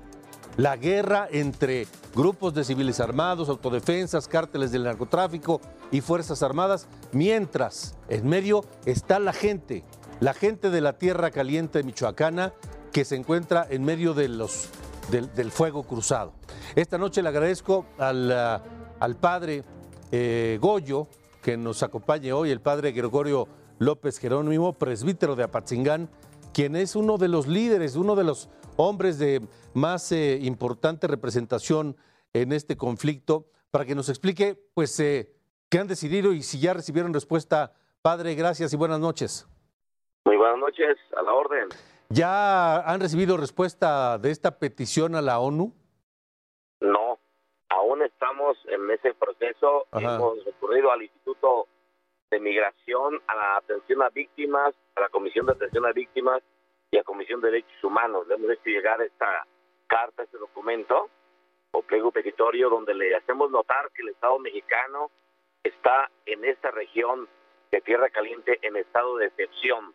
La 0.60 0.76
guerra 0.76 1.26
entre 1.30 1.86
grupos 2.14 2.52
de 2.52 2.64
civiles 2.64 3.00
armados, 3.00 3.48
autodefensas, 3.48 4.28
cárteles 4.28 4.70
del 4.70 4.84
narcotráfico 4.84 5.58
y 5.90 6.02
Fuerzas 6.02 6.42
Armadas, 6.42 6.86
mientras 7.12 7.96
en 8.10 8.28
medio 8.28 8.66
está 8.84 9.18
la 9.20 9.32
gente, 9.32 9.84
la 10.20 10.34
gente 10.34 10.68
de 10.68 10.82
la 10.82 10.98
tierra 10.98 11.30
caliente 11.30 11.82
michoacana 11.82 12.52
que 12.92 13.06
se 13.06 13.16
encuentra 13.16 13.66
en 13.70 13.84
medio 13.84 14.12
de 14.12 14.28
los, 14.28 14.68
del, 15.10 15.50
fuego 15.50 15.84
cruzado. 15.84 16.34
Esta 16.76 16.98
noche 16.98 17.22
le 17.22 17.30
agradezco 17.30 17.86
al, 17.96 18.30
ah, 18.30 18.62
al 18.98 19.16
padre 19.16 19.64
eh, 20.12 20.58
Goyo 20.60 21.06
que 21.40 21.56
nos 21.56 21.82
acompañe 21.82 22.34
hoy, 22.34 22.50
el 22.50 22.60
padre 22.60 22.92
Gregorio 22.92 23.48
López 23.78 24.18
Jerónimo, 24.18 24.74
presbítero 24.74 25.36
de 25.36 25.44
Apatzingán, 25.44 26.10
quien 26.52 26.76
es 26.76 26.96
uno 26.96 27.16
de 27.16 27.28
los 27.28 27.46
líderes, 27.46 27.96
uno 27.96 28.14
de 28.14 28.24
los 28.24 28.50
hombres 28.80 29.18
de 29.18 29.42
más 29.74 30.10
eh, 30.12 30.38
importante 30.40 31.06
representación 31.06 31.96
en 32.32 32.52
este 32.52 32.76
conflicto, 32.76 33.46
para 33.70 33.84
que 33.84 33.94
nos 33.94 34.08
explique 34.08 34.56
pues 34.74 34.98
eh, 35.00 35.32
qué 35.68 35.78
han 35.78 35.86
decidido 35.86 36.32
y 36.32 36.42
si 36.42 36.60
ya 36.60 36.74
recibieron 36.74 37.12
respuesta. 37.12 37.74
Padre, 38.02 38.34
gracias 38.34 38.72
y 38.72 38.76
buenas 38.76 38.98
noches. 38.98 39.46
Muy 40.24 40.36
buenas 40.36 40.58
noches, 40.58 40.96
a 41.16 41.22
la 41.22 41.32
orden. 41.32 41.68
¿Ya 42.08 42.80
han 42.80 43.00
recibido 43.00 43.36
respuesta 43.36 44.18
de 44.18 44.30
esta 44.30 44.58
petición 44.58 45.14
a 45.14 45.22
la 45.22 45.38
ONU? 45.38 45.74
No, 46.80 47.18
aún 47.68 48.02
estamos 48.02 48.56
en 48.66 48.90
ese 48.90 49.14
proceso. 49.14 49.86
Hemos 49.92 50.44
recurrido 50.44 50.90
al 50.90 51.02
Instituto 51.02 51.68
de 52.30 52.40
Migración, 52.40 53.20
a 53.26 53.36
la 53.36 53.56
atención 53.58 54.02
a 54.02 54.08
víctimas, 54.08 54.74
a 54.96 55.00
la 55.00 55.08
Comisión 55.10 55.46
de 55.46 55.52
Atención 55.52 55.84
a 55.84 55.92
Víctimas 55.92 56.42
y 56.90 56.98
a 56.98 57.04
Comisión 57.04 57.40
de 57.40 57.50
Derechos 57.50 57.84
Humanos. 57.84 58.26
Le 58.26 58.34
hemos 58.34 58.50
hecho 58.50 58.70
llegar 58.70 59.00
esta 59.02 59.46
carta, 59.86 60.22
este 60.22 60.38
documento 60.38 61.08
o 61.72 61.82
pliego 61.82 62.10
petitorio 62.10 62.68
donde 62.68 62.94
le 62.94 63.14
hacemos 63.14 63.50
notar 63.50 63.90
que 63.92 64.02
el 64.02 64.08
Estado 64.08 64.38
mexicano 64.38 65.10
está 65.62 66.10
en 66.26 66.44
esta 66.44 66.70
región 66.70 67.28
de 67.70 67.80
Tierra 67.80 68.10
Caliente 68.10 68.58
en 68.62 68.76
estado 68.76 69.16
de 69.16 69.26
excepción 69.26 69.94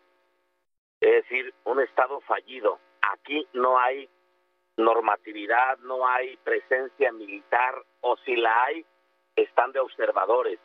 es 1.06 1.24
decir, 1.24 1.54
un 1.66 1.80
Estado 1.82 2.20
fallido. 2.22 2.80
Aquí 3.14 3.48
no 3.54 3.78
hay 3.78 4.10
normatividad, 4.78 5.78
no 5.80 6.08
hay 6.08 6.38
presencia 6.38 7.12
militar, 7.12 7.76
o 8.02 8.18
si 8.18 8.36
la 8.36 8.64
hay, 8.64 8.86
están 9.36 9.72
de 9.72 9.80
observadores. 9.80 10.60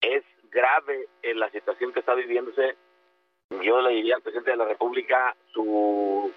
Es 0.00 0.24
grave 0.50 1.08
en 1.22 1.38
la 1.38 1.50
situación 1.50 1.92
que 1.92 2.00
está 2.00 2.14
viviéndose. 2.14 2.76
Yo 3.50 3.80
le 3.80 3.94
diría 3.94 4.16
al 4.16 4.22
presidente 4.22 4.50
de 4.50 4.56
la 4.56 4.66
República, 4.66 5.36
su 5.52 6.32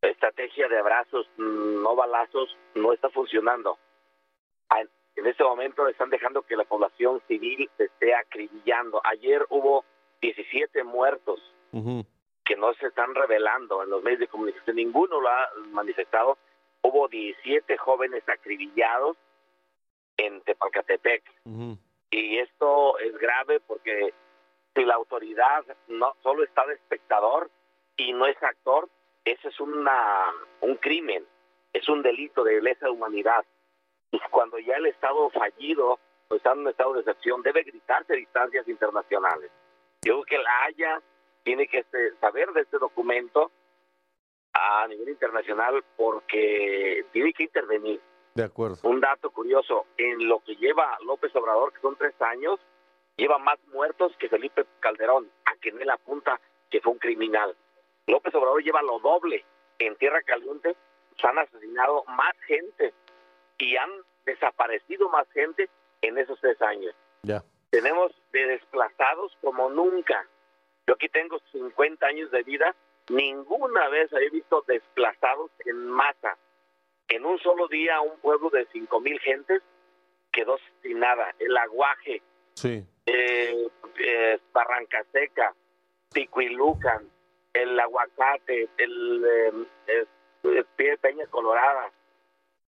estrategia 0.00 0.68
de 0.68 0.78
abrazos, 0.78 1.28
no 1.36 1.94
balazos, 1.94 2.56
no 2.74 2.92
está 2.92 3.08
funcionando. 3.10 3.78
En 5.14 5.26
este 5.26 5.44
momento 5.44 5.86
están 5.88 6.08
dejando 6.08 6.42
que 6.42 6.56
la 6.56 6.64
población 6.64 7.20
civil 7.28 7.68
se 7.76 7.84
esté 7.84 8.14
acribillando. 8.14 9.00
Ayer 9.04 9.44
hubo 9.50 9.84
17 10.22 10.84
muertos 10.84 11.38
que 12.44 12.56
no 12.56 12.72
se 12.74 12.86
están 12.86 13.14
revelando 13.14 13.82
en 13.82 13.90
los 13.90 14.02
medios 14.02 14.20
de 14.20 14.28
comunicación, 14.28 14.76
ninguno 14.76 15.20
lo 15.20 15.28
ha 15.28 15.50
manifestado. 15.70 16.38
Hubo 16.80 17.08
17 17.08 17.76
jóvenes 17.76 18.26
acribillados 18.26 19.18
en 20.16 20.40
Tepalcatepec. 20.40 21.22
Y 22.10 22.38
esto 22.38 22.98
es 22.98 23.16
grave 23.18 23.60
porque 23.60 24.14
si 24.74 24.84
la 24.84 24.94
autoridad 24.94 25.64
no 25.88 26.14
solo 26.22 26.44
está 26.44 26.66
de 26.66 26.74
espectador 26.74 27.50
y 27.96 28.12
no 28.12 28.26
es 28.26 28.40
actor, 28.42 28.88
ese 29.24 29.48
es 29.48 29.60
una, 29.60 30.32
un 30.60 30.76
crimen, 30.76 31.26
es 31.72 31.88
un 31.88 32.02
delito 32.02 32.42
de 32.42 32.60
lesa 32.60 32.90
humanidad. 32.90 33.44
Y 34.10 34.18
cuando 34.30 34.58
ya 34.58 34.76
el 34.76 34.86
Estado 34.86 35.30
fallido 35.30 35.98
o 36.28 36.34
está 36.34 36.52
en 36.52 36.60
un 36.60 36.68
estado 36.68 36.94
de 36.94 37.00
excepción, 37.00 37.42
debe 37.42 37.62
gritarse 37.62 38.14
distancias 38.14 38.66
internacionales. 38.68 39.50
Yo 40.02 40.22
creo 40.22 40.24
que 40.24 40.38
la 40.38 40.64
Haya 40.64 41.02
tiene 41.42 41.66
que 41.66 41.78
este, 41.78 42.16
saber 42.20 42.50
de 42.52 42.62
este 42.62 42.78
documento 42.78 43.50
a 44.52 44.86
nivel 44.88 45.08
internacional 45.10 45.84
porque 45.96 47.04
tiene 47.12 47.32
que 47.32 47.44
intervenir. 47.44 48.00
De 48.34 48.44
acuerdo. 48.44 48.76
Un 48.88 49.00
dato 49.00 49.30
curioso, 49.30 49.86
en 49.96 50.26
lo 50.28 50.40
que 50.40 50.56
lleva 50.56 50.98
López 51.04 51.34
Obrador, 51.36 51.72
que 51.72 51.80
son 51.80 51.96
tres 51.96 52.14
años, 52.20 52.58
lleva 53.16 53.38
más 53.38 53.58
muertos 53.72 54.12
que 54.18 54.28
Felipe 54.28 54.64
Calderón, 54.80 55.30
a 55.44 55.54
quien 55.56 55.80
él 55.80 55.90
apunta 55.90 56.40
que 56.70 56.80
fue 56.80 56.92
un 56.92 56.98
criminal. 56.98 57.56
López 58.06 58.34
Obrador 58.34 58.62
lleva 58.62 58.82
lo 58.82 58.98
doble. 58.98 59.44
En 59.78 59.96
Tierra 59.96 60.22
Caliente 60.22 60.76
se 61.20 61.26
han 61.26 61.38
asesinado 61.38 62.04
más 62.08 62.34
gente 62.46 62.94
y 63.58 63.76
han 63.76 63.90
desaparecido 64.24 65.08
más 65.08 65.28
gente 65.32 65.68
en 66.00 66.18
esos 66.18 66.40
tres 66.40 66.60
años. 66.62 66.94
Ya. 67.22 67.42
Tenemos 67.70 68.12
de 68.32 68.46
desplazados 68.46 69.36
como 69.40 69.70
nunca. 69.70 70.26
Yo 70.86 70.94
aquí 70.94 71.08
tengo 71.08 71.38
50 71.52 72.06
años 72.06 72.30
de 72.30 72.42
vida, 72.42 72.74
ninguna 73.08 73.88
vez 73.88 74.12
he 74.12 74.30
visto 74.30 74.64
desplazados 74.66 75.50
en 75.64 75.86
masa. 75.86 76.36
En 77.08 77.24
un 77.24 77.38
solo 77.38 77.68
día 77.68 78.00
un 78.00 78.18
pueblo 78.20 78.50
de 78.50 78.66
5 78.72 79.00
mil 79.00 79.18
gentes 79.20 79.62
quedó 80.32 80.58
sin 80.82 80.98
nada. 80.98 81.34
El 81.38 81.56
aguaje, 81.56 82.22
Sí. 82.54 82.84
Eh, 83.06 83.68
eh, 83.98 84.38
Barranca 84.52 85.04
Seca, 85.12 85.54
Picuilucan, 86.12 87.08
el 87.52 87.78
aguacate, 87.78 88.68
el 88.78 89.24
eh, 89.24 89.66
eh, 89.86 90.06
eh, 90.44 90.64
Pie- 90.76 90.98
Peña 90.98 91.26
Colorada. 91.26 91.90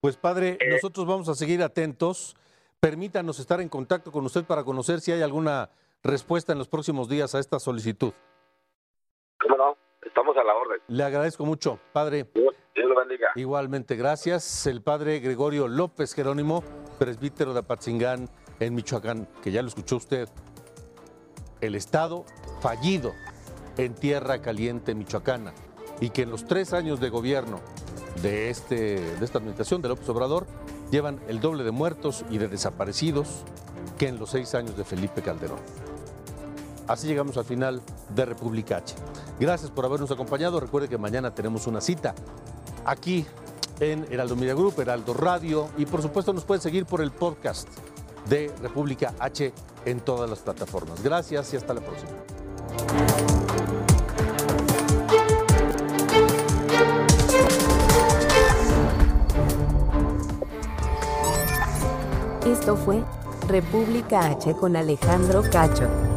Pues 0.01 0.17
padre, 0.17 0.59
nosotros 0.71 1.07
vamos 1.07 1.29
a 1.29 1.35
seguir 1.35 1.63
atentos. 1.63 2.37
Permítanos 2.81 3.39
estar 3.39 3.61
en 3.61 3.69
contacto 3.69 4.11
con 4.11 4.25
usted 4.25 4.45
para 4.45 4.65
conocer 4.65 5.01
si 5.01 5.13
hay 5.13 5.23
alguna 5.23 5.71
respuesta 6.03 6.53
en 6.53 6.59
los 6.59 6.67
próximos 6.69 7.09
días 7.09 7.35
a 7.35 7.39
esta 7.39 7.61
solicitud. 7.61 8.13
¿Cómo 9.41 9.57
no? 9.57 9.77
Estamos 10.05 10.37
a 10.37 10.43
la 10.43 10.55
orden. 10.55 10.81
Le 10.89 11.05
agradezco 11.05 11.45
mucho, 11.45 11.79
padre. 11.93 12.27
Dios, 12.35 12.55
Dios 12.75 12.89
lo 12.89 12.97
bendiga. 12.97 13.29
Igualmente, 13.37 13.95
gracias. 13.95 14.67
El 14.67 14.83
padre 14.83 15.21
Gregorio 15.21 15.69
López 15.69 16.13
Jerónimo, 16.15 16.65
presbítero 16.99 17.53
de 17.55 17.61
Apatzingán 17.61 18.29
en 18.67 18.75
Michoacán, 18.75 19.29
que 19.43 19.53
ya 19.53 19.63
lo 19.63 19.69
escuchó 19.69 19.97
usted. 19.97 20.29
El 21.61 21.75
Estado 21.75 22.25
fallido 22.61 23.13
en 23.77 23.95
tierra 23.95 24.41
caliente 24.41 24.95
michoacana 24.95 25.53
y 26.01 26.11
que 26.11 26.23
en 26.23 26.31
los 26.31 26.47
tres 26.47 26.73
años 26.73 27.01
de 27.01 27.09
gobierno 27.09 27.61
de, 28.23 28.51
este, 28.51 29.01
de 29.01 29.25
esta 29.25 29.39
administración 29.39 29.83
de 29.83 29.89
López 29.89 30.09
Obrador 30.09 30.47
llevan 30.91 31.21
el 31.29 31.41
doble 31.41 31.65
de 31.65 31.71
muertos 31.71 32.25
y 32.31 32.39
de 32.39 32.49
desaparecidos 32.49 33.29
que 33.99 34.09
en 34.09 34.19
los 34.19 34.31
seis 34.31 34.55
años 34.55 34.77
de 34.77 34.85
Felipe 34.85 35.23
Calderón. 35.23 35.59
Así 36.89 37.07
llegamos 37.07 37.37
al 37.37 37.45
final 37.45 37.81
de 38.15 38.25
República 38.25 38.79
H. 38.79 38.95
Gracias 39.39 39.71
por 39.71 39.85
habernos 39.85 40.11
acompañado. 40.11 40.61
Recuerde 40.61 40.89
que 40.89 40.99
mañana 40.99 41.35
tenemos 41.35 41.67
una 41.67 41.81
cita 41.81 42.15
aquí 42.85 43.25
en 43.81 44.07
Heraldo 44.11 44.37
Media 44.37 44.55
Group, 44.55 44.79
Heraldo 44.81 45.15
Radio 45.15 45.69
y 45.79 45.87
por 45.87 46.03
supuesto 46.03 46.33
nos 46.33 46.45
pueden 46.45 46.61
seguir 46.61 46.85
por 46.85 47.01
el 47.01 47.13
podcast 47.13 47.69
de 48.29 48.53
República 48.61 49.15
H 49.19 49.53
en 49.85 50.01
todas 50.01 50.29
las 50.29 50.41
plataformas. 50.41 51.03
Gracias 51.03 51.53
y 51.55 51.57
hasta 51.57 51.75
la 51.75 51.81
próxima. 51.81 52.11
Esto 62.47 62.77
fue 62.77 63.03
República 63.49 64.27
H 64.27 64.55
con 64.55 64.77
Alejandro 64.77 65.43
Cacho. 65.51 66.12